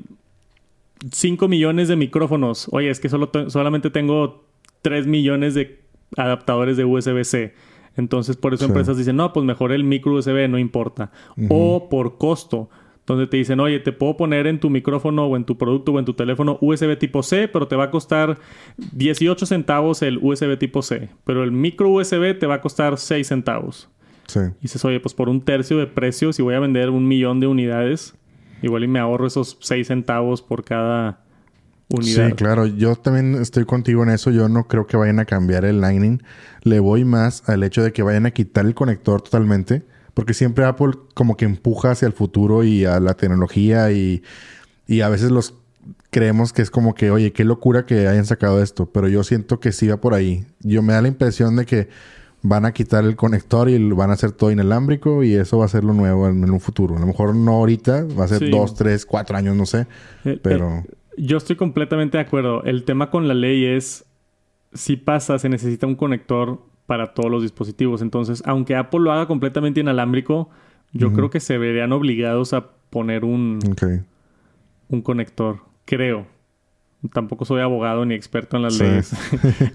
5 1.12 1.48
millones 1.48 1.88
de 1.88 1.96
micrófonos. 1.96 2.68
Oye, 2.72 2.90
es 2.90 3.00
que 3.00 3.10
solo 3.10 3.30
te- 3.30 3.50
solamente 3.50 3.90
tengo 3.90 4.44
3 4.82 5.08
millones 5.08 5.54
de 5.54 5.80
adaptadores 6.18 6.78
de 6.78 6.86
USB-C. 6.86 7.54
Entonces, 7.98 8.38
por 8.38 8.54
eso 8.54 8.66
Sí. 8.66 8.70
empresas 8.70 8.98
dicen, 8.98 9.16
no, 9.16 9.34
pues 9.34 9.46
mejor 9.46 9.72
el 9.72 9.84
micro 9.84 10.14
USB, 10.14 10.48
no 10.48 10.58
importa. 10.60 11.12
O 11.50 11.90
por 11.90 12.18
costo, 12.18 12.70
donde 13.14 13.28
te 13.28 13.38
dicen, 13.38 13.60
oye, 13.60 13.80
te 13.80 13.92
puedo 13.92 14.16
poner 14.18 14.48
en 14.48 14.60
tu 14.60 14.70
micrófono 14.70 15.26
o 15.26 15.36
en 15.36 15.44
tu 15.44 15.58
producto 15.58 15.92
o 15.92 16.00
en 16.00 16.06
tu 16.06 16.14
teléfono 16.14 16.58
USB 16.62 16.98
tipo 16.98 17.24
C, 17.24 17.48
pero 17.48 17.68
te 17.68 17.76
va 17.76 17.86
a 17.86 17.92
costar 17.92 18.38
18 18.94 19.46
centavos 19.46 20.02
el 20.02 20.20
USB 20.22 20.58
tipo 20.58 20.82
C. 20.82 21.10
Pero 21.26 21.44
el 21.44 21.52
micro 21.52 21.90
USB 21.90 22.38
te 22.38 22.48
va 22.48 22.56
a 22.56 22.62
costar 22.62 22.98
6 22.98 23.28
centavos. 23.28 23.90
Sí. 24.28 24.40
Y 24.40 24.62
dices, 24.62 24.86
oye, 24.86 25.00
pues 25.00 25.14
por 25.14 25.28
un 25.28 25.42
tercio 25.42 25.78
de 25.78 25.88
precio, 25.88 26.34
si 26.34 26.42
voy 26.42 26.56
a 26.56 26.60
vender 26.60 26.90
un 26.90 27.08
millón 27.08 27.40
de 27.40 27.48
unidades, 27.48 28.14
igual 28.62 28.84
y 28.84 28.88
me 28.88 29.00
ahorro 29.00 29.28
esos 29.28 29.58
6 29.60 29.88
centavos 29.88 30.42
por 30.42 30.64
cada 30.64 31.24
unidad. 31.90 32.28
Sí, 32.28 32.34
claro. 32.34 32.68
Yo 32.68 32.96
también 32.96 33.36
estoy 33.36 33.66
contigo 33.66 34.04
en 34.04 34.10
eso. 34.10 34.32
Yo 34.32 34.48
no 34.50 34.68
creo 34.68 34.86
que 34.88 34.98
vayan 34.98 35.20
a 35.20 35.26
cambiar 35.26 35.66
el 35.66 35.82
Lightning. 35.82 36.22
Le 36.62 36.80
voy 36.80 37.06
más 37.06 37.48
al 37.50 37.64
hecho 37.64 37.84
de 37.84 37.92
que 37.92 38.04
vayan 38.04 38.26
a 38.26 38.32
quitar 38.32 38.66
el 38.66 38.76
conector 38.76 39.22
totalmente. 39.22 39.84
Porque 40.20 40.34
siempre 40.34 40.66
Apple 40.66 40.92
como 41.14 41.38
que 41.38 41.46
empuja 41.46 41.92
hacia 41.92 42.06
el 42.08 42.12
futuro 42.12 42.66
y 42.66 42.84
a 42.84 43.00
la 43.00 43.14
tecnología 43.14 43.90
y, 43.94 44.22
y 44.86 45.00
a 45.00 45.08
veces 45.08 45.32
los 45.32 45.54
creemos 46.10 46.52
que 46.52 46.62
es 46.62 46.70
como 46.70 46.94
que, 46.94 47.10
oye, 47.10 47.32
qué 47.32 47.46
locura 47.46 47.86
que 47.86 48.06
hayan 48.06 48.26
sacado 48.26 48.62
esto. 48.62 48.88
Pero 48.88 49.08
yo 49.08 49.24
siento 49.24 49.62
que 49.62 49.72
sí 49.72 49.88
va 49.88 49.96
por 50.02 50.14
ahí. 50.14 50.44
Yo 50.60 50.82
me 50.82 50.92
da 50.92 51.02
la 51.02 51.08
impresión 51.08 51.56
de 51.56 51.66
que 51.66 51.88
van 52.42 52.66
a 52.66 52.74
quitar 52.74 53.06
el 53.06 53.16
conector 53.16 53.70
y 53.70 53.78
van 53.92 54.10
a 54.10 54.14
hacer 54.16 54.34
todo 54.34 54.52
inalámbrico 54.52 55.24
y 55.24 55.36
eso 55.36 55.58
va 55.60 55.66
a 55.66 55.70
ser 55.70 55.86
lo 55.86 55.94
nuevo 55.94 56.28
en, 56.28 56.44
en 56.44 56.50
un 56.52 56.60
futuro. 56.60 56.98
A 56.98 57.00
lo 57.00 57.06
mejor 57.08 57.34
no 57.34 57.52
ahorita, 57.54 58.04
va 58.20 58.26
a 58.26 58.28
ser 58.28 58.40
Sí. 58.40 58.50
dos, 58.50 58.76
tres, 58.76 59.06
cuatro 59.06 59.38
años, 59.38 59.56
no 59.56 59.66
sé. 59.66 59.88
El- 60.26 60.42
Pero... 60.42 60.84
el- 61.16 61.26
yo 61.26 61.38
estoy 61.38 61.56
completamente 61.56 62.18
de 62.18 62.24
acuerdo. 62.24 62.62
El 62.66 62.84
tema 62.84 63.10
con 63.10 63.30
la 63.30 63.34
ley 63.36 63.66
es, 63.66 64.04
si 64.74 64.98
pasa, 64.98 65.40
se 65.40 65.48
necesita 65.48 65.88
un 65.88 65.96
conector 65.96 66.62
para 66.90 67.14
todos 67.14 67.30
los 67.30 67.44
dispositivos. 67.44 68.02
Entonces, 68.02 68.42
aunque 68.48 68.76
Apple 68.76 69.02
lo 69.02 69.12
haga 69.12 69.28
completamente 69.28 69.80
inalámbrico, 69.80 70.50
yo 70.92 71.14
creo 71.14 71.30
que 71.30 71.40
se 71.40 71.60
verían 71.60 71.92
obligados 71.92 72.52
a 72.54 72.72
poner 72.90 73.24
un, 73.24 73.60
un 74.88 75.02
conector. 75.04 75.60
Creo. 75.86 76.26
Tampoco 77.14 77.46
soy 77.46 77.62
abogado 77.62 78.06
ni 78.06 78.16
experto 78.16 78.58
en 78.58 78.64
las 78.64 78.74
Sí. 78.74 78.84
leyes. 78.84 79.14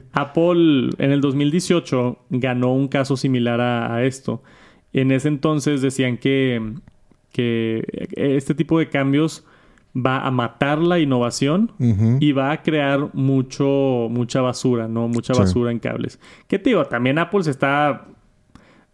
Apple 0.12 0.90
en 0.98 1.12
el 1.12 1.20
2018 1.20 2.18
ganó 2.30 2.74
un 2.74 2.88
caso 2.88 3.16
similar 3.16 3.60
a, 3.60 3.94
a 3.94 4.04
esto. 4.04 4.42
En 4.92 5.12
ese 5.12 5.28
entonces 5.28 5.82
decían 5.82 6.16
que, 6.18 6.60
que 7.30 7.84
este 8.16 8.56
tipo 8.56 8.80
de 8.80 8.88
cambios 8.88 9.46
va 9.96 10.18
a 10.26 10.30
matar 10.30 10.78
la 10.80 10.98
innovación 10.98 11.70
y 12.20 12.32
va 12.32 12.50
a 12.50 12.62
crear 12.62 13.10
mucho, 13.14 14.08
mucha 14.10 14.40
basura, 14.40 14.88
¿no? 14.88 15.06
Mucha 15.08 15.34
Sí. 15.34 15.40
basura 15.40 15.70
en 15.70 15.78
cables. 15.78 16.18
¿Qué 16.48 16.58
te 16.58 16.70
digo? 16.70 16.84
También 16.86 17.18
Apple 17.18 17.44
se 17.44 17.50
está 17.50 18.06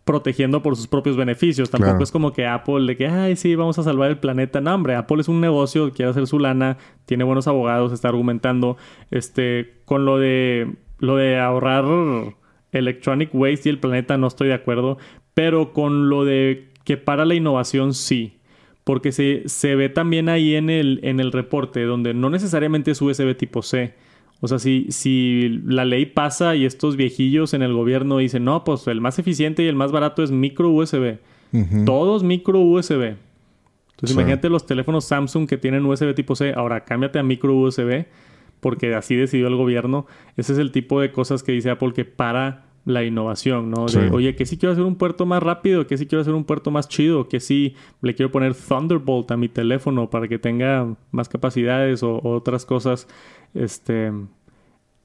protegiendo 0.04 0.60
por 0.62 0.76
sus 0.76 0.86
propios 0.88 1.16
beneficios. 1.16 1.70
Tampoco 1.70 1.90
Claro. 1.92 2.02
es 2.04 2.10
como 2.10 2.32
que 2.32 2.46
Apple 2.46 2.84
de 2.86 2.96
que, 2.96 3.06
ay, 3.06 3.36
sí, 3.36 3.54
vamos 3.54 3.78
a 3.78 3.82
salvar 3.82 4.10
el 4.10 4.18
planeta. 4.18 4.60
No, 4.60 4.74
hombre, 4.74 4.94
Apple 4.96 5.20
es 5.20 5.28
un 5.28 5.40
negocio, 5.40 5.92
quiere 5.92 6.10
hacer 6.10 6.26
su 6.26 6.38
lana, 6.38 6.78
tiene 7.06 7.24
buenos 7.24 7.46
abogados, 7.48 7.92
está 7.92 8.08
argumentando. 8.08 8.76
Este, 9.10 9.74
con 9.84 10.04
lo 10.04 10.18
de, 10.18 10.74
lo 10.98 11.16
de 11.16 11.38
ahorrar 11.38 11.84
electronic 12.72 13.30
waste 13.34 13.68
y 13.68 13.72
el 13.72 13.78
planeta 13.78 14.16
no 14.18 14.26
estoy 14.26 14.48
de 14.48 14.54
acuerdo, 14.54 14.98
pero 15.34 15.72
con 15.72 16.08
lo 16.08 16.24
de 16.24 16.68
que 16.84 16.96
para 16.96 17.24
la 17.24 17.34
innovación 17.34 17.94
sí. 17.94 18.36
Porque 18.84 19.12
se, 19.12 19.42
se 19.46 19.74
ve 19.74 19.88
también 19.88 20.28
ahí 20.28 20.54
en 20.54 20.70
el, 20.70 21.00
en 21.02 21.20
el 21.20 21.32
reporte, 21.32 21.82
donde 21.84 22.14
no 22.14 22.30
necesariamente 22.30 22.90
es 22.92 23.02
USB 23.02 23.36
tipo 23.36 23.62
C. 23.62 23.94
O 24.40 24.48
sea, 24.48 24.58
si, 24.58 24.86
si 24.88 25.60
la 25.66 25.84
ley 25.84 26.06
pasa 26.06 26.56
y 26.56 26.64
estos 26.64 26.96
viejillos 26.96 27.52
en 27.52 27.62
el 27.62 27.74
gobierno 27.74 28.16
dicen, 28.18 28.44
no, 28.44 28.64
pues 28.64 28.86
el 28.86 29.00
más 29.02 29.18
eficiente 29.18 29.62
y 29.62 29.66
el 29.66 29.76
más 29.76 29.92
barato 29.92 30.22
es 30.22 30.30
micro 30.30 30.70
USB. 30.70 31.18
Todos 31.84 32.22
micro 32.22 32.60
USB. 32.60 33.02
Entonces 33.02 33.18
Sí. 34.02 34.12
imagínate 34.14 34.48
los 34.48 34.64
teléfonos 34.64 35.04
Samsung 35.04 35.46
que 35.46 35.58
tienen 35.58 35.84
USB 35.84 36.14
tipo 36.14 36.34
C. 36.34 36.54
Ahora 36.56 36.84
cámbiate 36.86 37.18
a 37.18 37.22
micro 37.22 37.54
USB 37.54 38.06
porque 38.60 38.94
así 38.94 39.14
decidió 39.14 39.46
el 39.48 39.56
gobierno. 39.56 40.06
Ese 40.38 40.54
es 40.54 40.58
el 40.58 40.72
tipo 40.72 41.02
de 41.02 41.12
cosas 41.12 41.42
que 41.42 41.52
dice 41.52 41.68
Apple 41.68 41.92
que 41.92 42.06
para 42.06 42.64
la 42.84 43.04
innovación, 43.04 43.70
¿no? 43.70 43.86
De, 43.86 43.92
Sí. 43.92 43.98
oye, 44.12 44.34
que 44.36 44.46
sí 44.46 44.56
quiero 44.56 44.72
hacer 44.72 44.84
un 44.84 44.96
puerto 44.96 45.26
más 45.26 45.42
rápido, 45.42 45.86
que 45.86 45.98
sí 45.98 46.06
quiero 46.06 46.22
hacer 46.22 46.34
un 46.34 46.44
puerto 46.44 46.70
más 46.70 46.88
chido, 46.88 47.28
que 47.28 47.40
sí 47.40 47.74
le 48.00 48.14
quiero 48.14 48.30
poner 48.32 48.54
Thunderbolt 48.54 49.30
a 49.30 49.36
mi 49.36 49.48
teléfono 49.48 50.08
para 50.10 50.28
que 50.28 50.38
tenga 50.38 50.94
más 51.10 51.28
capacidades 51.28 52.02
o, 52.02 52.16
o 52.16 52.34
otras 52.34 52.64
cosas. 52.64 53.06
Este 53.54 54.12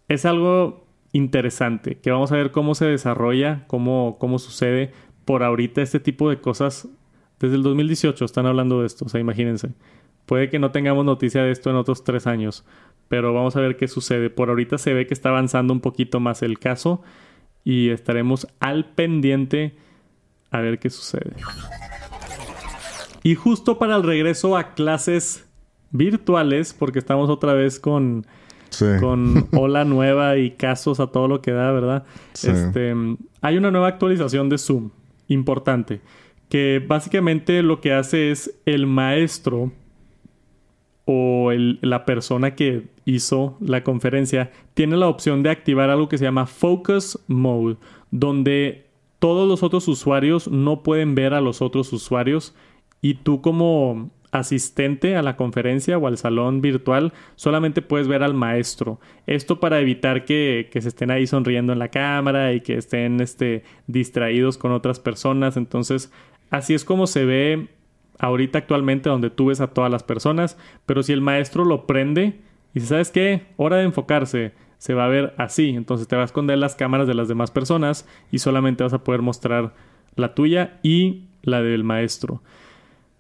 es 0.07 0.26
algo 0.26 0.86
interesante 1.11 1.97
que 1.97 2.11
vamos 2.11 2.32
a 2.32 2.36
ver 2.36 2.51
cómo 2.51 2.76
se 2.76 2.86
desarrolla, 2.86 3.63
cómo, 3.67 4.17
cómo 4.19 4.39
sucede. 4.39 4.91
Por 5.26 5.43
ahorita 5.43 5.82
este 5.82 5.99
tipo 5.99 6.30
de 6.30 6.39
cosas, 6.39 6.88
desde 7.39 7.55
el 7.55 7.63
2018 7.63 8.23
están 8.26 8.45
hablando 8.45 8.82
de 8.82 8.88
esto, 8.88 9.05
o 9.05 9.09
sea, 9.09 9.19
imagínense. 9.19 9.69
Puede 10.26 10.49
que 10.49 10.59
no 10.59 10.71
tengamos 10.71 11.05
noticia 11.05 11.43
de 11.43 11.51
esto 11.51 11.69
en 11.69 11.76
otros 11.76 12.03
tres 12.03 12.28
años, 12.28 12.65
pero 13.07 13.34
vamos 13.34 13.55
a 13.55 13.61
ver 13.61 13.76
qué 13.78 13.88
sucede. 13.88 14.30
Por 14.30 14.49
ahorita 14.49 14.78
se 14.78 14.93
ve 14.93 15.07
que 15.07 15.13
está 15.13 15.30
avanzando 15.30 15.73
un 15.73 15.82
poquito 15.82 16.19
más 16.19 16.41
el 16.43 16.59
caso 16.59 17.01
y 17.66 17.89
estaremos 17.89 18.47
al 18.61 18.86
pendiente 18.86 19.76
a 20.51 20.61
ver 20.61 20.80
qué 20.80 20.89
sucede. 20.89 21.34
Y 23.24 23.36
justo 23.36 23.78
para 23.80 23.95
el 23.97 24.03
regreso 24.03 24.55
a 24.55 24.74
clases 24.76 25.45
virtuales, 25.91 26.74
porque 26.74 26.99
estamos 26.99 27.30
otra 27.30 27.53
vez 27.53 27.80
con, 27.80 28.26
Sí. 28.70 28.86
con 28.99 29.47
ola 29.53 29.84
nueva 29.84 30.38
y 30.38 30.51
casos 30.51 30.99
a 30.99 31.07
todo 31.07 31.28
lo 31.28 31.41
que 31.41 31.51
da, 31.51 31.72
¿verdad? 31.72 32.03
Sí. 32.34 32.49
Este, 32.51 32.93
hay 33.41 33.57
una 33.57 33.72
nueva 33.72 33.88
actualización 33.88 34.47
de 34.49 34.57
Zoom, 34.57 34.91
importante, 35.28 36.01
que 36.49 36.84
básicamente 36.88 37.63
lo 37.63 37.82
que 37.82 37.93
hace 37.93 38.32
es 38.32 38.55
el 38.66 38.86
maestro 38.86 39.72
o 41.06 41.51
la 41.53 42.06
persona 42.06 42.56
que 42.56 42.88
hizo 43.06 43.58
la 43.62 43.84
conferencia 43.84 44.51
tiene 44.74 44.97
la 44.97 45.08
opción 45.08 45.43
de 45.43 45.51
activar 45.51 45.89
algo 45.89 46.10
que 46.10 46.18
se 46.18 46.26
llama 46.26 46.47
Focus 46.47 47.20
Mode, 47.28 47.78
donde 48.12 48.86
todos 49.20 49.47
los 49.47 49.64
otros 49.64 49.88
usuarios 49.88 50.47
no 50.47 50.84
pueden 50.84 51.16
ver 51.16 51.34
a 51.34 51.41
los 51.41 51.62
otros 51.62 51.93
usuarios 51.93 52.56
y 53.01 53.16
tú 53.16 53.41
como 53.41 54.10
asistente 54.32 55.16
a 55.16 55.22
la 55.22 55.38
conferencia 55.38 55.97
o 55.97 56.08
al 56.08 56.18
salón 56.18 56.62
virtual 56.62 57.14
solamente 57.36 57.82
puedes 57.82 58.08
ver 58.08 58.24
al 58.24 58.34
maestro. 58.34 58.99
Esto 59.28 59.60
para 59.60 59.80
evitar 59.80 60.26
que, 60.26 60.70
que 60.72 60.82
se 60.82 60.89
estén 60.89 61.12
ahí 61.12 61.28
sonriendo 61.28 61.72
en 61.72 61.80
la 61.80 61.89
cámara 61.89 62.53
y 62.53 62.62
que 62.62 62.78
estén 62.78 63.22
este, 63.22 63.64
distraídos 63.88 64.58
con 64.58 64.72
otras 64.72 64.99
personas. 64.99 65.56
Entonces, 65.56 66.12
así 66.49 66.74
es 66.74 66.84
como 66.84 67.08
se 67.08 67.26
ve 67.26 67.68
ahorita 68.20 68.59
actualmente 68.59 69.09
donde 69.09 69.30
tú 69.30 69.47
ves 69.47 69.61
a 69.61 69.68
todas 69.68 69.91
las 69.91 70.03
personas, 70.03 70.57
pero 70.86 71.03
si 71.03 71.13
el 71.13 71.22
maestro 71.22 71.66
lo 71.66 71.86
prende 71.86 72.41
y 72.74 72.80
dice, 72.80 72.88
¿sabes 72.88 73.11
qué? 73.11 73.47
Hora 73.57 73.78
de 73.78 73.84
enfocarse. 73.84 74.53
se 74.78 74.93
va 74.93 75.05
a 75.05 75.09
ver 75.09 75.34
así. 75.38 75.70
Entonces 75.70 76.07
te 76.07 76.16
va 76.16 76.24
a 76.24 76.26
esconder 76.26 76.57
las 76.57 76.76
cámaras 76.76 77.07
de 77.07 77.13
las 77.13 77.28
demás 77.28 77.51
personas 77.51 78.05
y 78.32 78.39
solamente 78.39 78.84
vas 78.84 78.93
a 78.93 79.03
poder 79.03 79.22
mostrar 79.22 79.74
la 80.16 80.34
tuya 80.36 80.80
y 80.84 81.28
la 81.41 81.61
del 81.61 81.84
maestro. 81.84 82.41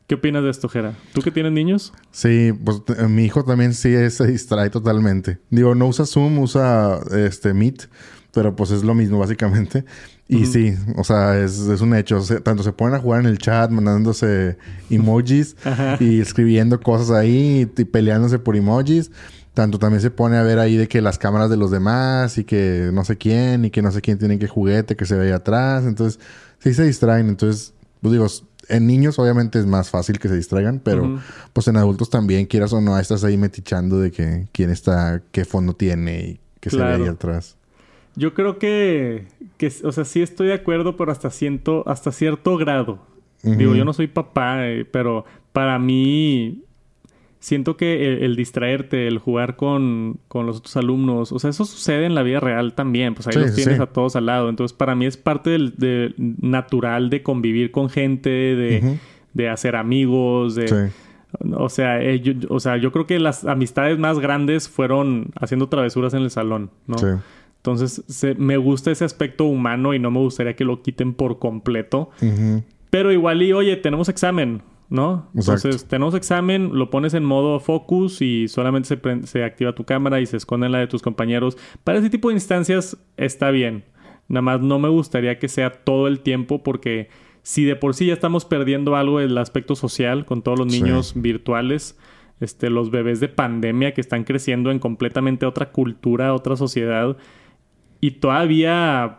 ¿Qué 0.07 0.15
opinas 0.15 0.43
de 0.43 0.51
esto, 0.51 0.69
Jera? 0.69 0.93
¿Tú 1.13 1.21
que 1.21 1.31
tienes 1.31 1.51
niños? 1.51 1.91
Sí, 2.11 2.51
pues 2.63 2.83
mi 3.09 3.25
hijo 3.25 3.43
también 3.43 3.73
sí 3.73 3.91
se 4.11 4.27
distrae 4.27 4.69
totalmente. 4.69 5.39
Digo, 5.49 5.73
no 5.73 5.87
usa 5.87 6.05
Zoom, 6.05 6.37
usa 6.37 6.99
este 7.17 7.55
Meet, 7.55 7.89
pero 8.35 8.53
pues 8.53 8.69
es 8.71 8.83
lo 8.83 8.93
mismo 8.93 9.17
básicamente. 9.17 9.85
Y 10.27 10.45
sí, 10.45 10.75
o 10.97 11.05
sea, 11.05 11.39
es, 11.39 11.57
un 11.59 11.95
hecho. 11.95 12.21
tanto 12.43 12.63
se 12.63 12.73
ponen 12.73 12.95
a 12.95 12.99
jugar 12.99 13.21
en 13.21 13.27
el 13.27 13.37
chat, 13.37 13.71
mandándose 13.71 14.57
emojis 14.89 15.55
y 16.01 16.19
escribiendo 16.19 16.81
cosas 16.81 17.11
ahí 17.11 17.71
y, 17.77 17.85
peleándose 17.85 18.37
por 18.37 18.57
emojis. 18.57 19.09
Tanto 19.53 19.79
también 19.79 20.01
se 20.01 20.11
pone 20.11 20.35
a 20.35 20.43
ver 20.43 20.59
ahí 20.59 20.75
de 20.75 20.89
que 20.89 21.01
las 21.01 21.17
cámaras 21.17 21.49
de 21.49 21.55
los 21.55 21.71
demás 21.71 22.37
y 22.37 22.43
que 22.43 22.89
no 22.91 23.05
sé 23.05 23.17
quién 23.17 23.63
y 23.63 23.71
que 23.71 23.81
no 23.81 23.89
sé 23.89 24.01
quién 24.01 24.17
tiene 24.17 24.37
qué 24.37 24.49
juguete 24.49 24.97
que 24.97 25.05
se 25.05 25.15
ve 25.15 25.27
ahí 25.27 25.31
atrás. 25.31 25.85
Entonces, 25.85 26.19
sí 26.59 26.73
se 26.73 26.83
distraen. 26.83 27.29
Entonces, 27.29 27.73
pues 28.01 28.11
digo, 28.11 28.27
en 28.67 28.85
niños 28.85 29.17
obviamente 29.17 29.59
es 29.59 29.65
más 29.65 29.89
fácil 29.89 30.19
que 30.19 30.27
se 30.27 30.35
distraigan, 30.35 30.81
pero 30.83 31.21
pues 31.53 31.69
en 31.69 31.77
adultos 31.77 32.09
también, 32.09 32.47
quieras 32.47 32.73
o 32.73 32.81
no, 32.81 32.99
estás 32.99 33.23
ahí 33.23 33.37
metichando 33.37 34.01
de 34.01 34.11
que 34.11 34.49
quién 34.51 34.71
está, 34.71 35.21
qué 35.31 35.45
fondo 35.45 35.73
tiene 35.73 36.19
y 36.19 36.39
qué 36.59 36.69
se 36.69 36.77
ve 36.77 36.83
ahí 36.83 37.07
atrás. 37.07 37.55
Yo 38.15 38.33
creo 38.33 38.57
que, 38.59 39.27
que, 39.57 39.71
o 39.83 39.91
sea, 39.91 40.05
sí 40.05 40.21
estoy 40.21 40.47
de 40.47 40.53
acuerdo, 40.53 40.95
pero 40.95 41.11
hasta, 41.11 41.29
ciento, 41.29 41.83
hasta 41.87 42.11
cierto 42.11 42.57
grado. 42.57 42.99
Digo, 43.43 43.75
yo 43.75 43.85
no 43.85 43.93
soy 43.93 44.07
papá, 44.07 44.67
eh, 44.67 44.85
pero 44.85 45.23
para 45.51 45.77
mí 45.77 46.63
siento 47.39 47.77
que 47.77 48.25
el, 48.25 48.35
distraerte, 48.35 49.07
el 49.07 49.19
jugar 49.19 49.55
con, 49.55 50.17
con, 50.27 50.47
los 50.47 50.57
otros 50.57 50.75
alumnos, 50.77 51.31
o 51.31 51.37
sea, 51.37 51.51
eso 51.51 51.63
sucede 51.63 52.07
en 52.07 52.15
la 52.15 52.23
vida 52.23 52.39
real 52.39 52.73
también, 52.73 53.13
pues 53.13 53.27
ahí 53.27 53.35
los 53.35 53.53
tienes 53.53 53.79
a 53.79 53.85
todos 53.85 54.15
al 54.15 54.25
lado. 54.25 54.49
Entonces, 54.49 54.75
para 54.75 54.95
mí 54.95 55.05
es 55.05 55.15
parte 55.15 55.51
del, 55.51 56.15
natural 56.17 57.11
de 57.11 57.21
convivir 57.21 57.69
con 57.69 57.89
gente, 57.89 58.29
de, 58.29 58.97
de 59.33 59.49
hacer 59.49 59.75
amigos, 59.75 60.55
de... 60.55 60.89
O 61.57 61.67
sea, 61.67 62.01
eh, 62.01 62.21
yo, 62.21 62.33
o 62.49 62.61
sea, 62.61 62.77
yo 62.77 62.93
creo 62.93 63.05
que 63.05 63.19
las 63.19 63.43
amistades 63.43 63.99
más 63.99 64.19
grandes 64.19 64.69
fueron 64.69 65.31
haciendo 65.39 65.67
travesuras 65.67 66.13
en 66.13 66.21
el 66.21 66.31
salón, 66.31 66.71
¿no? 66.87 66.97
Sí. 66.97 67.07
Entonces, 67.65 68.03
me 68.37 68.57
gusta 68.57 68.91
ese 68.91 69.05
aspecto 69.05 69.45
humano 69.45 69.95
y 69.95 69.99
no 69.99 70.11
me 70.11 70.19
gustaría 70.19 70.55
que 70.55 70.63
lo 70.63 70.83
quiten 70.83 71.15
por 71.15 71.39
completo. 71.39 72.11
Pero 72.91 73.11
igual 73.11 73.41
y, 73.41 73.53
oye, 73.53 73.75
tenemos 73.75 74.07
examen, 74.07 74.61
¿no? 74.89 75.29
Entonces, 75.33 75.85
tenemos 75.85 76.13
examen, 76.13 76.77
lo 76.77 76.91
pones 76.91 77.15
en 77.15 77.25
modo 77.25 77.59
focus 77.59 78.21
y 78.21 78.47
solamente 78.47 78.87
se, 78.87 79.27
se 79.27 79.43
activa 79.43 79.73
tu 79.73 79.83
cámara 79.83 80.21
y 80.21 80.27
se 80.27 80.37
esconde 80.37 80.67
en 80.67 80.73
la 80.73 80.77
de 80.77 80.85
tus 80.85 81.01
compañeros. 81.01 81.57
Para 81.83 81.97
ese 81.97 82.11
tipo 82.11 82.27
de 82.29 82.35
instancias 82.35 82.97
está 83.17 83.49
bien. 83.49 83.83
Nada 84.27 84.43
más 84.43 84.61
no 84.61 84.77
me 84.77 84.89
gustaría 84.89 85.39
que 85.39 85.47
sea 85.47 85.71
todo 85.71 86.07
el 86.07 86.19
tiempo 86.19 86.61
porque 86.61 87.09
si 87.41 87.65
de 87.65 87.75
por 87.75 87.95
sí 87.95 88.07
ya 88.07 88.13
estamos 88.13 88.45
perdiendo 88.45 88.95
algo 88.95 89.19
del 89.19 89.37
aspecto 89.39 89.75
social 89.75 90.25
con 90.25 90.43
todos 90.43 90.59
los 90.59 90.67
niños 90.67 91.13
virtuales, 91.15 91.97
este, 92.39 92.69
los 92.69 92.91
bebés 92.91 93.19
de 93.19 93.27
pandemia 93.27 93.93
que 93.93 94.01
están 94.01 94.23
creciendo 94.23 94.69
en 94.69 94.77
completamente 94.77 95.47
otra 95.47 95.71
cultura, 95.71 96.33
otra 96.33 96.55
sociedad, 96.55 97.17
y 98.05 98.11
todavía 98.11 99.17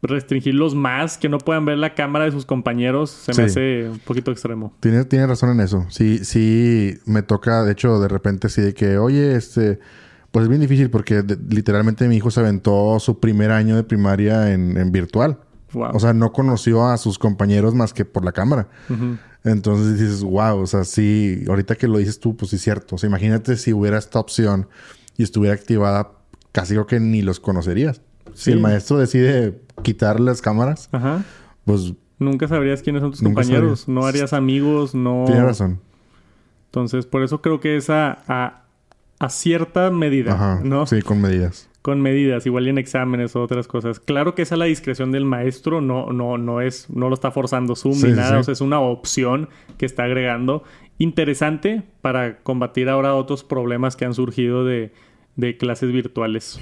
restringirlos 0.00 0.76
más, 0.76 1.18
que 1.18 1.28
no 1.28 1.38
puedan 1.38 1.64
ver 1.64 1.78
la 1.78 1.94
cámara 1.94 2.24
de 2.24 2.30
sus 2.30 2.46
compañeros, 2.46 3.10
se 3.10 3.34
me 3.34 3.48
hace 3.48 3.88
un 3.88 3.98
poquito 3.98 4.30
extremo. 4.30 4.72
Tienes, 4.78 5.08
tiene 5.08 5.26
razón 5.26 5.50
en 5.50 5.60
eso. 5.60 5.86
Sí, 5.88 6.24
sí, 6.24 6.98
me 7.04 7.22
toca, 7.22 7.64
de 7.64 7.72
hecho, 7.72 7.98
de 7.98 8.06
repente 8.06 8.48
sí 8.48 8.60
de 8.62 8.74
que, 8.74 8.96
oye, 8.96 9.34
este, 9.34 9.80
pues 10.30 10.44
es 10.44 10.48
bien 10.48 10.60
difícil 10.60 10.88
porque 10.88 11.24
literalmente 11.48 12.06
mi 12.06 12.16
hijo 12.16 12.30
se 12.30 12.38
aventó 12.38 13.00
su 13.00 13.18
primer 13.18 13.50
año 13.50 13.74
de 13.74 13.82
primaria 13.82 14.52
en, 14.52 14.92
virtual. 14.92 15.40
O 15.74 15.98
sea, 15.98 16.14
no 16.14 16.32
conoció 16.32 16.86
a 16.86 16.96
sus 16.96 17.18
compañeros 17.18 17.74
más 17.74 17.92
que 17.92 18.04
por 18.04 18.24
la 18.24 18.30
cámara. 18.32 18.68
Entonces 19.42 19.98
dices, 19.98 20.22
wow, 20.22 20.60
o 20.60 20.66
sea, 20.66 20.84
sí, 20.84 21.44
ahorita 21.48 21.74
que 21.74 21.88
lo 21.88 21.98
dices 21.98 22.20
tú, 22.20 22.36
pues 22.36 22.50
sí 22.50 22.56
es 22.56 22.62
cierto. 22.62 22.94
O 22.94 22.98
sea, 22.98 23.08
imagínate 23.08 23.56
si 23.56 23.72
hubiera 23.72 23.98
esta 23.98 24.20
opción 24.20 24.68
y 25.16 25.24
estuviera 25.24 25.54
activada, 25.54 26.12
casi 26.52 26.74
creo 26.74 26.86
que 26.86 27.00
ni 27.00 27.20
los 27.20 27.40
conocerías. 27.40 28.00
Si 28.38 28.52
el 28.52 28.60
maestro 28.60 28.98
decide 28.98 29.60
quitar 29.82 30.20
las 30.20 30.40
cámaras, 30.40 30.88
pues... 31.64 31.94
Nunca 32.20 32.46
sabrías 32.48 32.82
quiénes 32.82 33.02
son 33.02 33.10
tus 33.10 33.22
compañeros. 33.22 33.88
No 33.88 34.06
harías 34.06 34.32
amigos, 34.32 34.94
no... 34.94 35.24
Tienes 35.26 35.44
razón. 35.44 35.80
Entonces, 36.66 37.06
por 37.06 37.22
eso 37.24 37.42
creo 37.42 37.58
que 37.58 37.76
es 37.76 37.90
a, 37.90 38.64
a, 39.18 39.28
cierta 39.28 39.90
medida, 39.90 40.60
¿no? 40.62 40.86
Sí, 40.86 41.02
con 41.02 41.20
medidas. 41.20 41.68
Con 41.82 42.00
medidas, 42.00 42.46
igual 42.46 42.66
y 42.66 42.70
en 42.70 42.78
exámenes 42.78 43.34
o 43.34 43.42
otras 43.42 43.66
cosas. 43.66 43.98
Claro 43.98 44.34
que 44.34 44.42
es 44.42 44.52
a 44.52 44.56
la 44.56 44.66
discreción 44.66 45.10
del 45.10 45.24
maestro, 45.24 45.80
no, 45.80 46.12
no, 46.12 46.38
no 46.38 46.60
es, 46.60 46.90
no 46.90 47.08
lo 47.08 47.14
está 47.14 47.30
forzando 47.30 47.74
Zoom 47.74 48.00
ni 48.02 48.12
nada. 48.12 48.38
O 48.38 48.42
sea, 48.44 48.52
es 48.52 48.60
una 48.60 48.80
opción 48.80 49.48
que 49.78 49.86
está 49.86 50.04
agregando. 50.04 50.62
Interesante 50.98 51.82
para 52.02 52.38
combatir 52.38 52.88
ahora 52.88 53.14
otros 53.14 53.42
problemas 53.42 53.96
que 53.96 54.04
han 54.04 54.14
surgido 54.14 54.64
de, 54.64 54.92
de 55.36 55.56
clases 55.56 55.90
virtuales. 55.90 56.60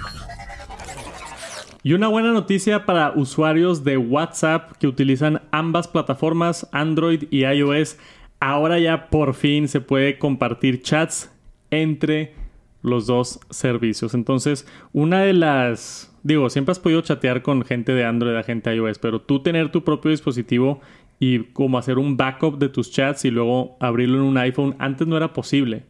Y 1.86 1.92
una 1.92 2.08
buena 2.08 2.32
noticia 2.32 2.84
para 2.84 3.12
usuarios 3.12 3.84
de 3.84 3.96
WhatsApp 3.96 4.72
que 4.80 4.88
utilizan 4.88 5.42
ambas 5.52 5.86
plataformas, 5.86 6.68
Android 6.72 7.28
y 7.30 7.44
iOS. 7.44 7.96
Ahora 8.40 8.80
ya 8.80 9.08
por 9.08 9.34
fin 9.34 9.68
se 9.68 9.80
puede 9.80 10.18
compartir 10.18 10.82
chats 10.82 11.32
entre 11.70 12.34
los 12.82 13.06
dos 13.06 13.38
servicios. 13.50 14.14
Entonces, 14.14 14.66
una 14.92 15.20
de 15.20 15.32
las... 15.32 16.12
Digo, 16.24 16.50
siempre 16.50 16.72
has 16.72 16.80
podido 16.80 17.02
chatear 17.02 17.42
con 17.42 17.64
gente 17.64 17.92
de 17.92 18.04
Android, 18.04 18.34
a 18.34 18.42
gente 18.42 18.70
de 18.70 18.78
iOS, 18.78 18.98
pero 18.98 19.20
tú 19.20 19.44
tener 19.44 19.70
tu 19.70 19.84
propio 19.84 20.10
dispositivo 20.10 20.80
y 21.20 21.44
como 21.52 21.78
hacer 21.78 21.98
un 21.98 22.16
backup 22.16 22.58
de 22.58 22.68
tus 22.68 22.90
chats 22.90 23.24
y 23.24 23.30
luego 23.30 23.76
abrirlo 23.78 24.16
en 24.16 24.24
un 24.24 24.38
iPhone, 24.38 24.74
antes 24.80 25.06
no 25.06 25.16
era 25.16 25.32
posible. 25.32 25.84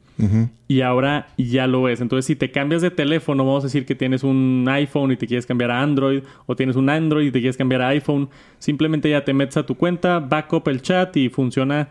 Y 0.69 0.81
ahora 0.81 1.29
ya 1.37 1.67
lo 1.67 1.89
es. 1.89 2.01
Entonces, 2.01 2.25
si 2.25 2.37
te 2.37 2.51
cambias 2.51 2.83
de 2.83 2.91
teléfono, 2.91 3.45
vamos 3.45 3.65
a 3.65 3.67
decir 3.67 3.85
que 3.85 3.95
tienes 3.95 4.25
un 4.25 4.67
iPhone 4.69 5.13
y 5.13 5.17
te 5.17 5.27
quieres 5.27 5.47
cambiar 5.47 5.71
a 5.71 5.83
Android, 5.83 6.23
o 6.47 6.57
tienes 6.57 6.77
un 6.77 6.89
Android 6.89 7.27
y 7.27 7.31
te 7.31 7.41
quieres 7.41 7.57
cambiar 7.57 7.83
a 7.83 7.89
iPhone, 7.89 8.29
simplemente 8.59 9.11
ya 9.11 9.25
te 9.25 9.35
metes 9.35 9.57
a 9.57 9.67
tu 9.67 9.75
cuenta, 9.77 10.19
backup 10.19 10.69
el 10.69 10.83
chat 10.83 11.17
y 11.17 11.29
funciona 11.29 11.89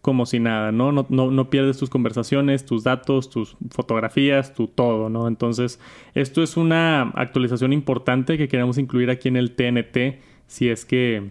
como 0.00 0.26
si 0.26 0.40
nada, 0.40 0.72
¿no? 0.72 0.92
No, 0.92 1.06
no, 1.08 1.50
pierdes 1.50 1.76
tus 1.76 1.90
conversaciones, 1.90 2.64
tus 2.64 2.84
datos, 2.84 3.30
tus 3.30 3.56
fotografías, 3.70 4.54
tu 4.54 4.66
todo, 4.66 5.08
¿no? 5.08 5.28
Entonces, 5.28 5.80
esto 6.14 6.42
es 6.42 6.56
una 6.56 7.02
actualización 7.14 7.72
importante 7.72 8.38
que 8.38 8.48
queremos 8.48 8.78
incluir 8.78 9.10
aquí 9.10 9.28
en 9.28 9.36
el 9.36 9.52
TNT 9.52 10.20
si 10.46 10.68
es 10.68 10.84
que 10.84 11.30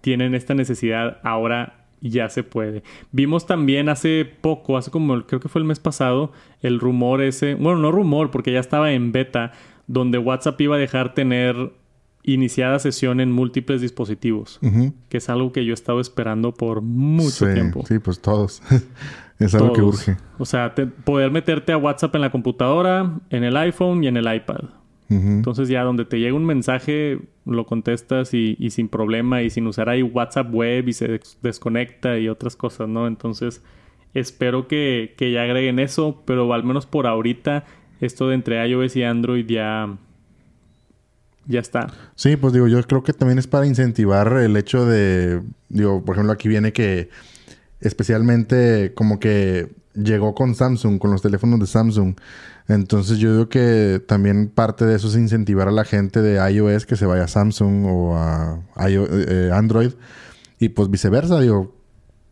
tienen 0.00 0.34
esta 0.34 0.54
necesidad 0.54 1.18
ahora 1.22 1.85
ya 2.00 2.28
se 2.28 2.42
puede. 2.42 2.82
Vimos 3.12 3.46
también 3.46 3.88
hace 3.88 4.24
poco, 4.24 4.76
hace 4.76 4.90
como 4.90 5.26
creo 5.26 5.40
que 5.40 5.48
fue 5.48 5.60
el 5.60 5.66
mes 5.66 5.80
pasado, 5.80 6.32
el 6.60 6.80
rumor 6.80 7.22
ese, 7.22 7.54
bueno, 7.54 7.78
no 7.78 7.92
rumor, 7.92 8.30
porque 8.30 8.52
ya 8.52 8.60
estaba 8.60 8.92
en 8.92 9.12
beta, 9.12 9.52
donde 9.86 10.18
WhatsApp 10.18 10.60
iba 10.60 10.76
a 10.76 10.78
dejar 10.78 11.14
tener 11.14 11.72
iniciada 12.22 12.78
sesión 12.80 13.20
en 13.20 13.30
múltiples 13.30 13.80
dispositivos, 13.80 14.58
que 15.08 15.18
es 15.18 15.28
algo 15.28 15.52
que 15.52 15.64
yo 15.64 15.72
he 15.72 15.74
estado 15.74 16.00
esperando 16.00 16.52
por 16.52 16.82
mucho 16.82 17.52
tiempo. 17.52 17.84
Sí, 17.86 18.00
pues 18.00 18.20
todos. 18.20 18.62
es 19.38 19.54
algo 19.54 19.72
que 19.72 19.82
urge. 19.82 20.16
O 20.38 20.44
sea, 20.44 20.74
poder 21.04 21.30
meterte 21.30 21.72
a 21.72 21.78
WhatsApp 21.78 22.14
en 22.16 22.20
la 22.22 22.30
computadora, 22.30 23.18
en 23.30 23.44
el 23.44 23.56
iPhone 23.56 24.02
y 24.02 24.08
en 24.08 24.16
el 24.16 24.34
iPad. 24.34 24.64
Entonces 25.08 25.68
ya 25.68 25.82
donde 25.82 26.04
te 26.04 26.18
llega 26.18 26.34
un 26.34 26.44
mensaje 26.44 27.20
lo 27.44 27.64
contestas 27.64 28.34
y, 28.34 28.56
sin 28.70 28.88
problema 28.88 29.42
y 29.42 29.50
sin 29.50 29.66
usar 29.66 29.88
ahí 29.88 30.02
WhatsApp 30.02 30.52
web 30.52 30.88
y 30.88 30.92
se 30.92 31.20
desconecta 31.42 32.18
y 32.18 32.28
otras 32.28 32.56
cosas, 32.56 32.88
¿no? 32.88 33.06
Entonces 33.06 33.62
espero 34.14 34.66
que, 34.66 35.14
ya 35.18 35.42
agreguen 35.42 35.78
eso, 35.78 36.22
pero 36.26 36.52
al 36.52 36.64
menos 36.64 36.86
por 36.86 37.06
ahorita 37.06 37.64
esto 38.00 38.28
de 38.28 38.34
entre 38.34 38.66
iOS 38.68 38.96
y 38.96 39.04
Android 39.04 39.46
ya, 39.46 39.96
ya 41.46 41.60
está. 41.60 41.86
Sí, 42.16 42.36
pues 42.36 42.52
digo, 42.52 42.66
yo 42.66 42.82
creo 42.82 43.02
que 43.02 43.12
también 43.12 43.38
es 43.38 43.46
para 43.46 43.66
incentivar 43.66 44.32
el 44.38 44.56
hecho 44.56 44.86
de, 44.86 45.42
digo, 45.68 46.04
por 46.04 46.16
ejemplo, 46.16 46.32
aquí 46.32 46.48
viene 46.48 46.72
que 46.72 47.10
especialmente 47.80 48.92
como 48.94 49.20
que 49.20 49.68
llegó 49.94 50.34
con 50.34 50.54
Samsung, 50.54 50.98
con 50.98 51.10
los 51.10 51.22
teléfonos 51.22 51.60
de 51.60 51.66
Samsung. 51.66 52.16
Entonces 52.68 53.18
yo 53.18 53.32
digo 53.32 53.48
que 53.48 54.02
también 54.06 54.48
parte 54.48 54.84
de 54.84 54.96
eso 54.96 55.08
es 55.08 55.14
incentivar 55.14 55.68
a 55.68 55.72
la 55.72 55.84
gente 55.84 56.20
de 56.20 56.36
iOS 56.50 56.84
que 56.86 56.96
se 56.96 57.06
vaya 57.06 57.24
a 57.24 57.28
Samsung 57.28 57.84
o 57.86 58.16
a 58.16 58.60
eh, 58.88 59.50
Android 59.52 59.92
y 60.58 60.70
pues 60.70 60.90
viceversa. 60.90 61.40
Digo, 61.40 61.74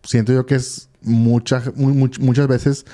siento 0.02 0.32
yo 0.32 0.46
que 0.46 0.56
es 0.56 0.88
muchas 1.02 1.76
muchas 1.76 2.48
veces 2.48 2.86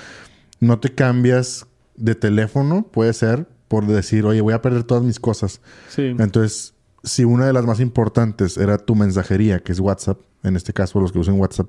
no 0.59 0.79
te 0.79 0.93
cambias 0.93 1.65
de 1.95 2.15
teléfono, 2.15 2.83
puede 2.83 3.13
ser, 3.13 3.47
por 3.67 3.87
decir, 3.87 4.25
oye, 4.25 4.41
voy 4.41 4.53
a 4.53 4.61
perder 4.61 4.83
todas 4.83 5.03
mis 5.03 5.19
cosas. 5.19 5.61
Sí. 5.89 6.15
Entonces, 6.19 6.73
si 7.03 7.25
una 7.25 7.45
de 7.45 7.53
las 7.53 7.65
más 7.65 7.79
importantes 7.79 8.57
era 8.57 8.77
tu 8.77 8.95
mensajería, 8.95 9.59
que 9.59 9.71
es 9.71 9.79
WhatsApp, 9.79 10.19
en 10.43 10.55
este 10.55 10.73
caso 10.73 10.99
los 10.99 11.11
que 11.11 11.19
usan 11.19 11.39
WhatsApp, 11.39 11.67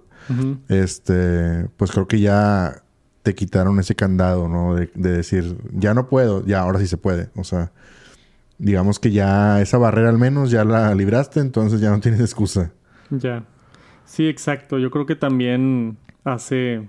este, 0.68 1.68
pues 1.76 1.90
creo 1.90 2.06
que 2.06 2.20
ya 2.20 2.81
te 3.22 3.34
quitaron 3.34 3.78
ese 3.78 3.94
candado, 3.94 4.48
¿no? 4.48 4.74
De, 4.74 4.88
decir, 4.94 5.56
ya 5.72 5.94
no 5.94 6.08
puedo, 6.08 6.44
ya 6.44 6.60
ahora 6.60 6.78
sí 6.78 6.86
se 6.86 6.96
puede. 6.96 7.30
O 7.36 7.44
sea, 7.44 7.70
digamos 8.58 8.98
que 8.98 9.10
ya 9.10 9.60
esa 9.60 9.78
barrera 9.78 10.08
al 10.08 10.18
menos 10.18 10.50
ya 10.50 10.64
la 10.64 10.94
libraste, 10.94 11.40
entonces 11.40 11.80
ya 11.80 11.90
no 11.90 12.00
tienes 12.00 12.20
excusa. 12.20 12.72
Ya. 13.10 13.44
Sí, 14.04 14.28
exacto. 14.28 14.78
Yo 14.78 14.90
creo 14.90 15.06
que 15.06 15.16
también 15.16 15.96
hace, 16.24 16.88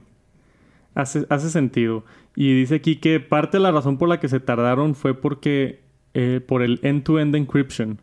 hace, 0.96 1.26
hace 1.30 1.50
sentido. 1.50 2.04
Y 2.36 2.54
dice 2.60 2.76
aquí 2.76 2.98
que 2.98 3.20
parte 3.20 3.58
de 3.58 3.64
la 3.64 3.72
razón 3.72 3.98
por 3.98 4.10
la 4.10 4.20
que 4.20 4.28
se 4.28 4.40
tardaron 4.40 4.96
fue 4.96 5.14
porque 5.14 5.84
eh, 6.16 6.42
por 6.46 6.62
el 6.62 6.80
end-to-end 6.84 7.36
encryption, 7.36 8.00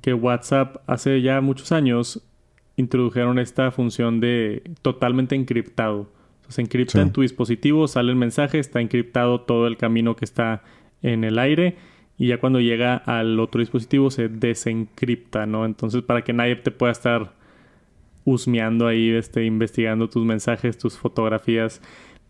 que 0.00 0.14
WhatsApp 0.14 0.76
hace 0.86 1.20
ya 1.20 1.40
muchos 1.42 1.70
años 1.70 2.22
introdujeron 2.76 3.38
esta 3.38 3.70
función 3.70 4.20
de 4.20 4.62
totalmente 4.80 5.34
encriptado. 5.34 6.10
Se 6.52 6.62
encripta 6.62 7.00
en 7.00 7.12
tu 7.12 7.22
dispositivo, 7.22 7.88
sale 7.88 8.10
el 8.10 8.16
mensaje, 8.16 8.58
está 8.58 8.80
encriptado 8.80 9.40
todo 9.40 9.66
el 9.66 9.76
camino 9.76 10.14
que 10.16 10.24
está 10.24 10.62
en 11.02 11.24
el 11.24 11.38
aire 11.38 11.76
y 12.18 12.28
ya 12.28 12.38
cuando 12.38 12.60
llega 12.60 12.96
al 12.96 13.40
otro 13.40 13.60
dispositivo 13.60 14.10
se 14.10 14.28
desencripta, 14.28 15.46
¿no? 15.46 15.64
Entonces 15.64 16.02
para 16.02 16.22
que 16.22 16.32
nadie 16.32 16.56
te 16.56 16.70
pueda 16.70 16.92
estar 16.92 17.32
husmeando 18.24 18.86
ahí, 18.86 19.10
este, 19.10 19.44
investigando 19.44 20.08
tus 20.08 20.24
mensajes, 20.24 20.78
tus 20.78 20.96
fotografías. 20.96 21.80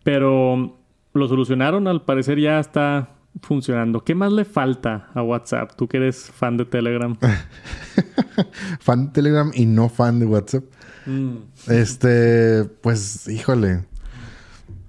Pero 0.03 0.77
lo 1.13 1.27
solucionaron, 1.27 1.87
al 1.87 2.03
parecer 2.03 2.39
ya 2.39 2.59
está 2.59 3.15
funcionando. 3.41 4.03
¿Qué 4.03 4.15
más 4.15 4.31
le 4.31 4.45
falta 4.45 5.09
a 5.13 5.21
WhatsApp? 5.21 5.71
Tú 5.75 5.87
que 5.87 5.97
eres 5.97 6.31
fan 6.31 6.57
de 6.57 6.65
Telegram. 6.65 7.17
fan 8.79 9.07
de 9.07 9.11
Telegram 9.11 9.51
y 9.53 9.65
no 9.65 9.89
fan 9.89 10.19
de 10.19 10.25
WhatsApp. 10.25 10.63
Mm. 11.05 11.35
Este, 11.69 12.65
pues, 12.81 13.27
híjole. 13.27 13.85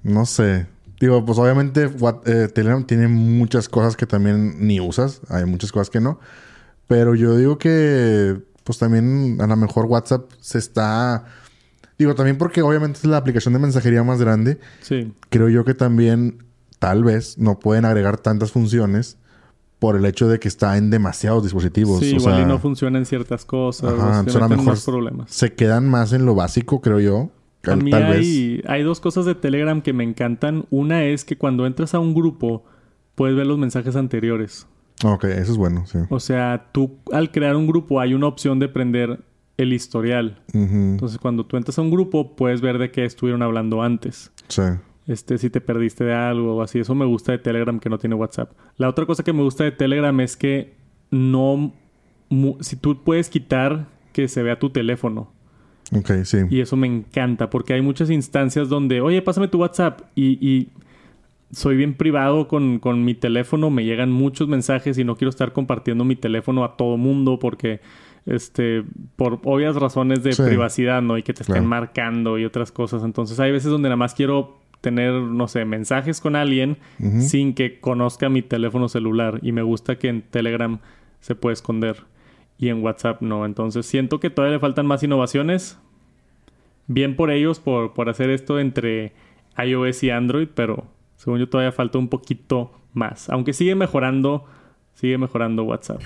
No 0.05 0.27
sé. 0.27 0.67
Digo, 1.01 1.25
pues 1.25 1.39
obviamente 1.39 1.91
eh, 2.27 2.49
Telegram 2.55 2.85
tiene 2.85 3.09
muchas 3.09 3.69
cosas 3.69 3.97
que 3.97 4.07
también 4.07 4.67
ni 4.67 4.79
usas. 4.79 5.21
Hay 5.29 5.45
muchas 5.45 5.73
cosas 5.73 5.91
que 5.91 6.01
no. 6.01 6.21
Pero 6.87 7.15
yo 7.15 7.37
digo 7.37 7.59
que, 7.59 8.41
pues 8.63 8.79
también 8.79 9.39
a 9.41 9.47
lo 9.47 9.57
mejor 9.57 9.87
WhatsApp 9.87 10.31
se 10.41 10.59
está... 10.59 11.25
Digo, 11.99 12.15
también 12.15 12.39
porque 12.39 12.63
obviamente 12.63 12.99
es 12.99 13.05
la 13.07 13.17
aplicación 13.17 13.55
de 13.55 13.61
mensajería 13.61 14.03
más 14.05 14.21
grande. 14.21 14.61
Sí. 14.83 15.13
Creo 15.31 15.49
yo 15.49 15.65
que 15.65 15.75
también 15.75 16.45
tal 16.79 17.03
vez 17.03 17.39
no 17.39 17.59
pueden 17.59 17.85
agregar 17.85 18.19
tantas 18.19 18.53
funciones 18.53 19.17
por 19.79 19.97
el 19.97 20.05
hecho 20.07 20.29
de 20.29 20.39
que 20.39 20.49
está 20.49 20.77
en 20.77 20.91
demasiados 20.91 21.43
dispositivos. 21.43 22.01
Sí, 22.01 22.17
igual 22.17 22.43
y 22.43 22.47
no 22.47 22.59
funciona 22.59 22.99
en 22.99 23.07
ciertas 23.07 23.45
cosas. 23.45 23.93
Ajá, 23.93 24.23
mejor 24.49 24.83
problemas. 24.85 25.31
Se 25.31 25.55
quedan 25.55 25.89
más 25.89 26.13
en 26.13 26.25
lo 26.25 26.35
básico, 26.35 26.81
creo 26.81 27.01
yo. 27.01 27.31
A 27.67 27.77
mí 27.77 27.93
hay, 27.93 28.63
hay 28.67 28.83
dos 28.83 29.01
cosas 29.01 29.25
de 29.25 29.35
Telegram 29.35 29.81
que 29.83 29.93
me 29.93 30.05
encantan. 30.05 30.67
Una 30.71 31.05
es 31.05 31.25
que 31.25 31.37
cuando 31.37 31.67
entras 31.67 31.95
a 31.95 31.99
un 31.99 32.15
grupo 32.15 32.65
puedes 33.15 33.37
ver 33.37 33.47
los 33.47 33.59
mensajes 33.59 33.97
anteriores. 33.97 34.67
Ok, 35.05 35.25
eso 35.25 35.53
es 35.53 35.57
bueno, 35.57 35.87
sí. 35.87 35.99
O 36.11 36.21
sea, 36.21 36.71
tú 36.73 36.99
al 37.13 37.31
crear 37.31 37.57
un 37.57 37.67
grupo 37.67 38.01
hay 38.01 38.15
una 38.15 38.27
opción 38.27 38.59
de 38.59 38.69
prender 38.69 39.21
el 39.57 39.73
historial. 39.73 40.43
Entonces, 40.53 41.19
cuando 41.19 41.47
tú 41.47 41.57
entras 41.57 41.79
a 41.79 41.83
un 41.83 41.91
grupo, 41.91 42.35
puedes 42.37 42.61
ver 42.61 42.79
de 42.79 42.91
qué 42.91 43.05
estuvieron 43.05 43.43
hablando 43.43 43.83
antes. 43.83 44.33
Sí 44.49 44.63
este, 45.07 45.39
si 45.39 45.51
te 45.51 45.61
perdiste 45.61 46.05
de 46.05 46.15
algo 46.15 46.57
o 46.57 46.63
así. 46.63 46.79
Eso 46.79 46.95
me 46.95 47.05
gusta 47.05 47.33
de 47.33 47.39
Telegram 47.39 47.79
que 47.79 47.91
no 47.91 47.99
tiene 47.99 48.15
WhatsApp. 48.15 48.53
La 48.77 48.89
otra 48.89 49.07
cosa 49.07 49.23
que 49.23 49.33
me 49.33 49.43
gusta 49.43 49.65
de 49.65 49.73
Telegram 49.73 50.19
es 50.21 50.37
que 50.37 50.77
no... 51.11 51.73
Si 52.61 52.77
tú 52.77 53.03
puedes 53.05 53.29
quitar 53.29 53.87
que 54.13 54.29
se 54.29 54.43
vea 54.43 54.59
tu 54.59 54.71
teléfono. 54.71 55.31
Ok, 55.95 56.11
sí. 56.25 56.39
Y 56.51 56.61
eso 56.61 56.77
me 56.77 56.87
encanta 56.87 57.51
porque 57.51 57.75
hay 57.75 57.83
muchas 57.83 58.11
instancias 58.11 58.69
donde, 58.69 59.01
oye, 59.01 59.23
pásame 59.23 59.49
tu 59.49 59.59
WhatsApp 59.59 60.01
y, 60.15 60.69
soy 61.53 61.77
bien 61.77 61.95
privado 61.95 62.49
con, 62.49 62.81
con, 62.81 63.05
mi 63.05 63.15
teléfono, 63.15 63.71
me 63.71 63.85
llegan 63.85 64.11
muchos 64.11 64.49
mensajes 64.49 64.99
y 64.99 65.05
no 65.05 65.15
quiero 65.15 65.31
estar 65.31 65.53
compartiendo 65.53 66.05
mi 66.05 66.17
teléfono 66.17 66.65
a 66.65 66.77
todo 66.77 66.97
mundo 66.97 67.39
porque, 67.39 67.81
este, 68.27 68.83
por 69.15 69.39
obvias 69.45 69.77
razones 69.77 70.25
de 70.25 70.35
privacidad, 70.35 71.01
¿no? 71.01 71.17
Y 71.17 71.23
que 71.23 71.33
te 71.33 71.43
estén 71.45 71.65
marcando 71.65 72.39
y 72.39 72.45
otras 72.45 72.73
cosas. 72.73 73.05
Entonces 73.05 73.39
hay 73.39 73.53
veces 73.53 73.71
donde 73.71 73.89
nada 73.89 73.97
más 73.97 74.15
quiero 74.15 74.59
tener, 74.81 75.13
no 75.15 75.47
sé, 75.47 75.65
mensajes 75.65 76.21
con 76.21 76.35
alguien 76.35 76.77
sin 77.21 77.55
que 77.55 77.79
conozca 77.81 78.29
mi 78.29 78.43
teléfono 78.43 78.89
celular. 78.89 79.39
Y 79.43 79.53
me 79.53 79.63
gusta 79.63 79.97
que 79.97 80.09
en 80.09 80.23
Telegram 80.23 80.81
se 81.21 81.35
puede 81.37 81.55
esconder 81.55 82.03
y 82.59 82.69
en 82.69 82.83
WhatsApp 82.83 83.21
no. 83.21 83.45
Entonces 83.45 83.87
siento 83.87 84.21
que 84.21 84.31
todavía 84.31 84.57
le 84.57 84.61
faltan 84.61 84.87
más 84.87 85.03
innovaciones. 85.03 85.79
Bien 86.87 87.17
por 87.17 87.31
ellos 87.31 87.61
por, 87.61 87.95
por 87.95 88.09
hacer 88.09 88.31
esto 88.31 88.59
entre 88.59 89.13
iOS 89.57 90.03
y 90.03 90.11
Android, 90.11 90.49
pero 90.55 90.85
según 91.17 91.39
yo 91.39 91.49
todavía 91.49 91.73
falta 91.73 91.99
un 91.99 92.09
poquito 92.09 92.73
más. 92.93 93.31
Aunque 93.31 93.53
sigue 93.53 93.75
mejorando, 93.75 94.45
sigue 94.95 95.19
mejorando 95.19 95.65
WhatsApp. 95.65 96.01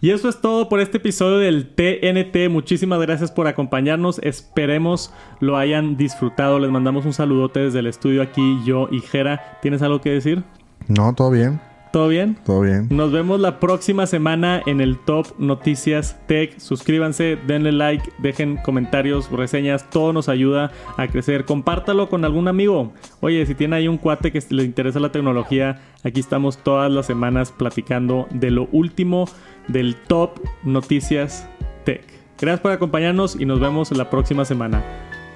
Y 0.00 0.10
eso 0.10 0.28
es 0.28 0.40
todo 0.40 0.68
por 0.68 0.80
este 0.80 0.98
episodio 0.98 1.38
del 1.38 1.68
TNT. 1.74 2.50
Muchísimas 2.50 3.00
gracias 3.00 3.32
por 3.32 3.46
acompañarnos. 3.46 4.18
Esperemos 4.18 5.12
lo 5.40 5.56
hayan 5.56 5.96
disfrutado. 5.96 6.58
Les 6.58 6.70
mandamos 6.70 7.06
un 7.06 7.14
saludote 7.14 7.60
desde 7.60 7.78
el 7.78 7.86
estudio 7.86 8.22
aquí, 8.22 8.60
yo 8.64 8.88
y 8.90 9.00
Jera. 9.00 9.58
¿Tienes 9.62 9.80
algo 9.82 10.00
que 10.00 10.10
decir? 10.10 10.44
No, 10.86 11.14
todo 11.14 11.30
bien. 11.30 11.60
¿Todo 11.96 12.08
bien? 12.08 12.36
Todo 12.44 12.60
bien. 12.60 12.88
Nos 12.90 13.10
vemos 13.10 13.40
la 13.40 13.58
próxima 13.58 14.06
semana 14.06 14.60
en 14.66 14.82
el 14.82 14.98
Top 14.98 15.28
Noticias 15.38 16.20
Tech. 16.26 16.58
Suscríbanse, 16.58 17.38
denle 17.46 17.72
like, 17.72 18.12
dejen 18.18 18.58
comentarios, 18.58 19.30
reseñas. 19.30 19.88
Todo 19.88 20.12
nos 20.12 20.28
ayuda 20.28 20.72
a 20.98 21.08
crecer. 21.08 21.46
Compártalo 21.46 22.10
con 22.10 22.26
algún 22.26 22.48
amigo. 22.48 22.92
Oye, 23.20 23.46
si 23.46 23.54
tiene 23.54 23.76
ahí 23.76 23.88
un 23.88 23.96
cuate 23.96 24.30
que 24.30 24.42
le 24.50 24.64
interesa 24.64 25.00
la 25.00 25.10
tecnología, 25.10 25.80
aquí 26.04 26.20
estamos 26.20 26.58
todas 26.58 26.92
las 26.92 27.06
semanas 27.06 27.50
platicando 27.50 28.26
de 28.28 28.50
lo 28.50 28.68
último 28.72 29.26
del 29.66 29.94
Top 29.94 30.38
Noticias 30.64 31.48
Tech. 31.84 32.04
Gracias 32.38 32.60
por 32.60 32.72
acompañarnos 32.72 33.40
y 33.40 33.46
nos 33.46 33.58
vemos 33.58 33.90
la 33.96 34.10
próxima 34.10 34.44
semana. 34.44 34.84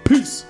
Peace. 0.05 0.45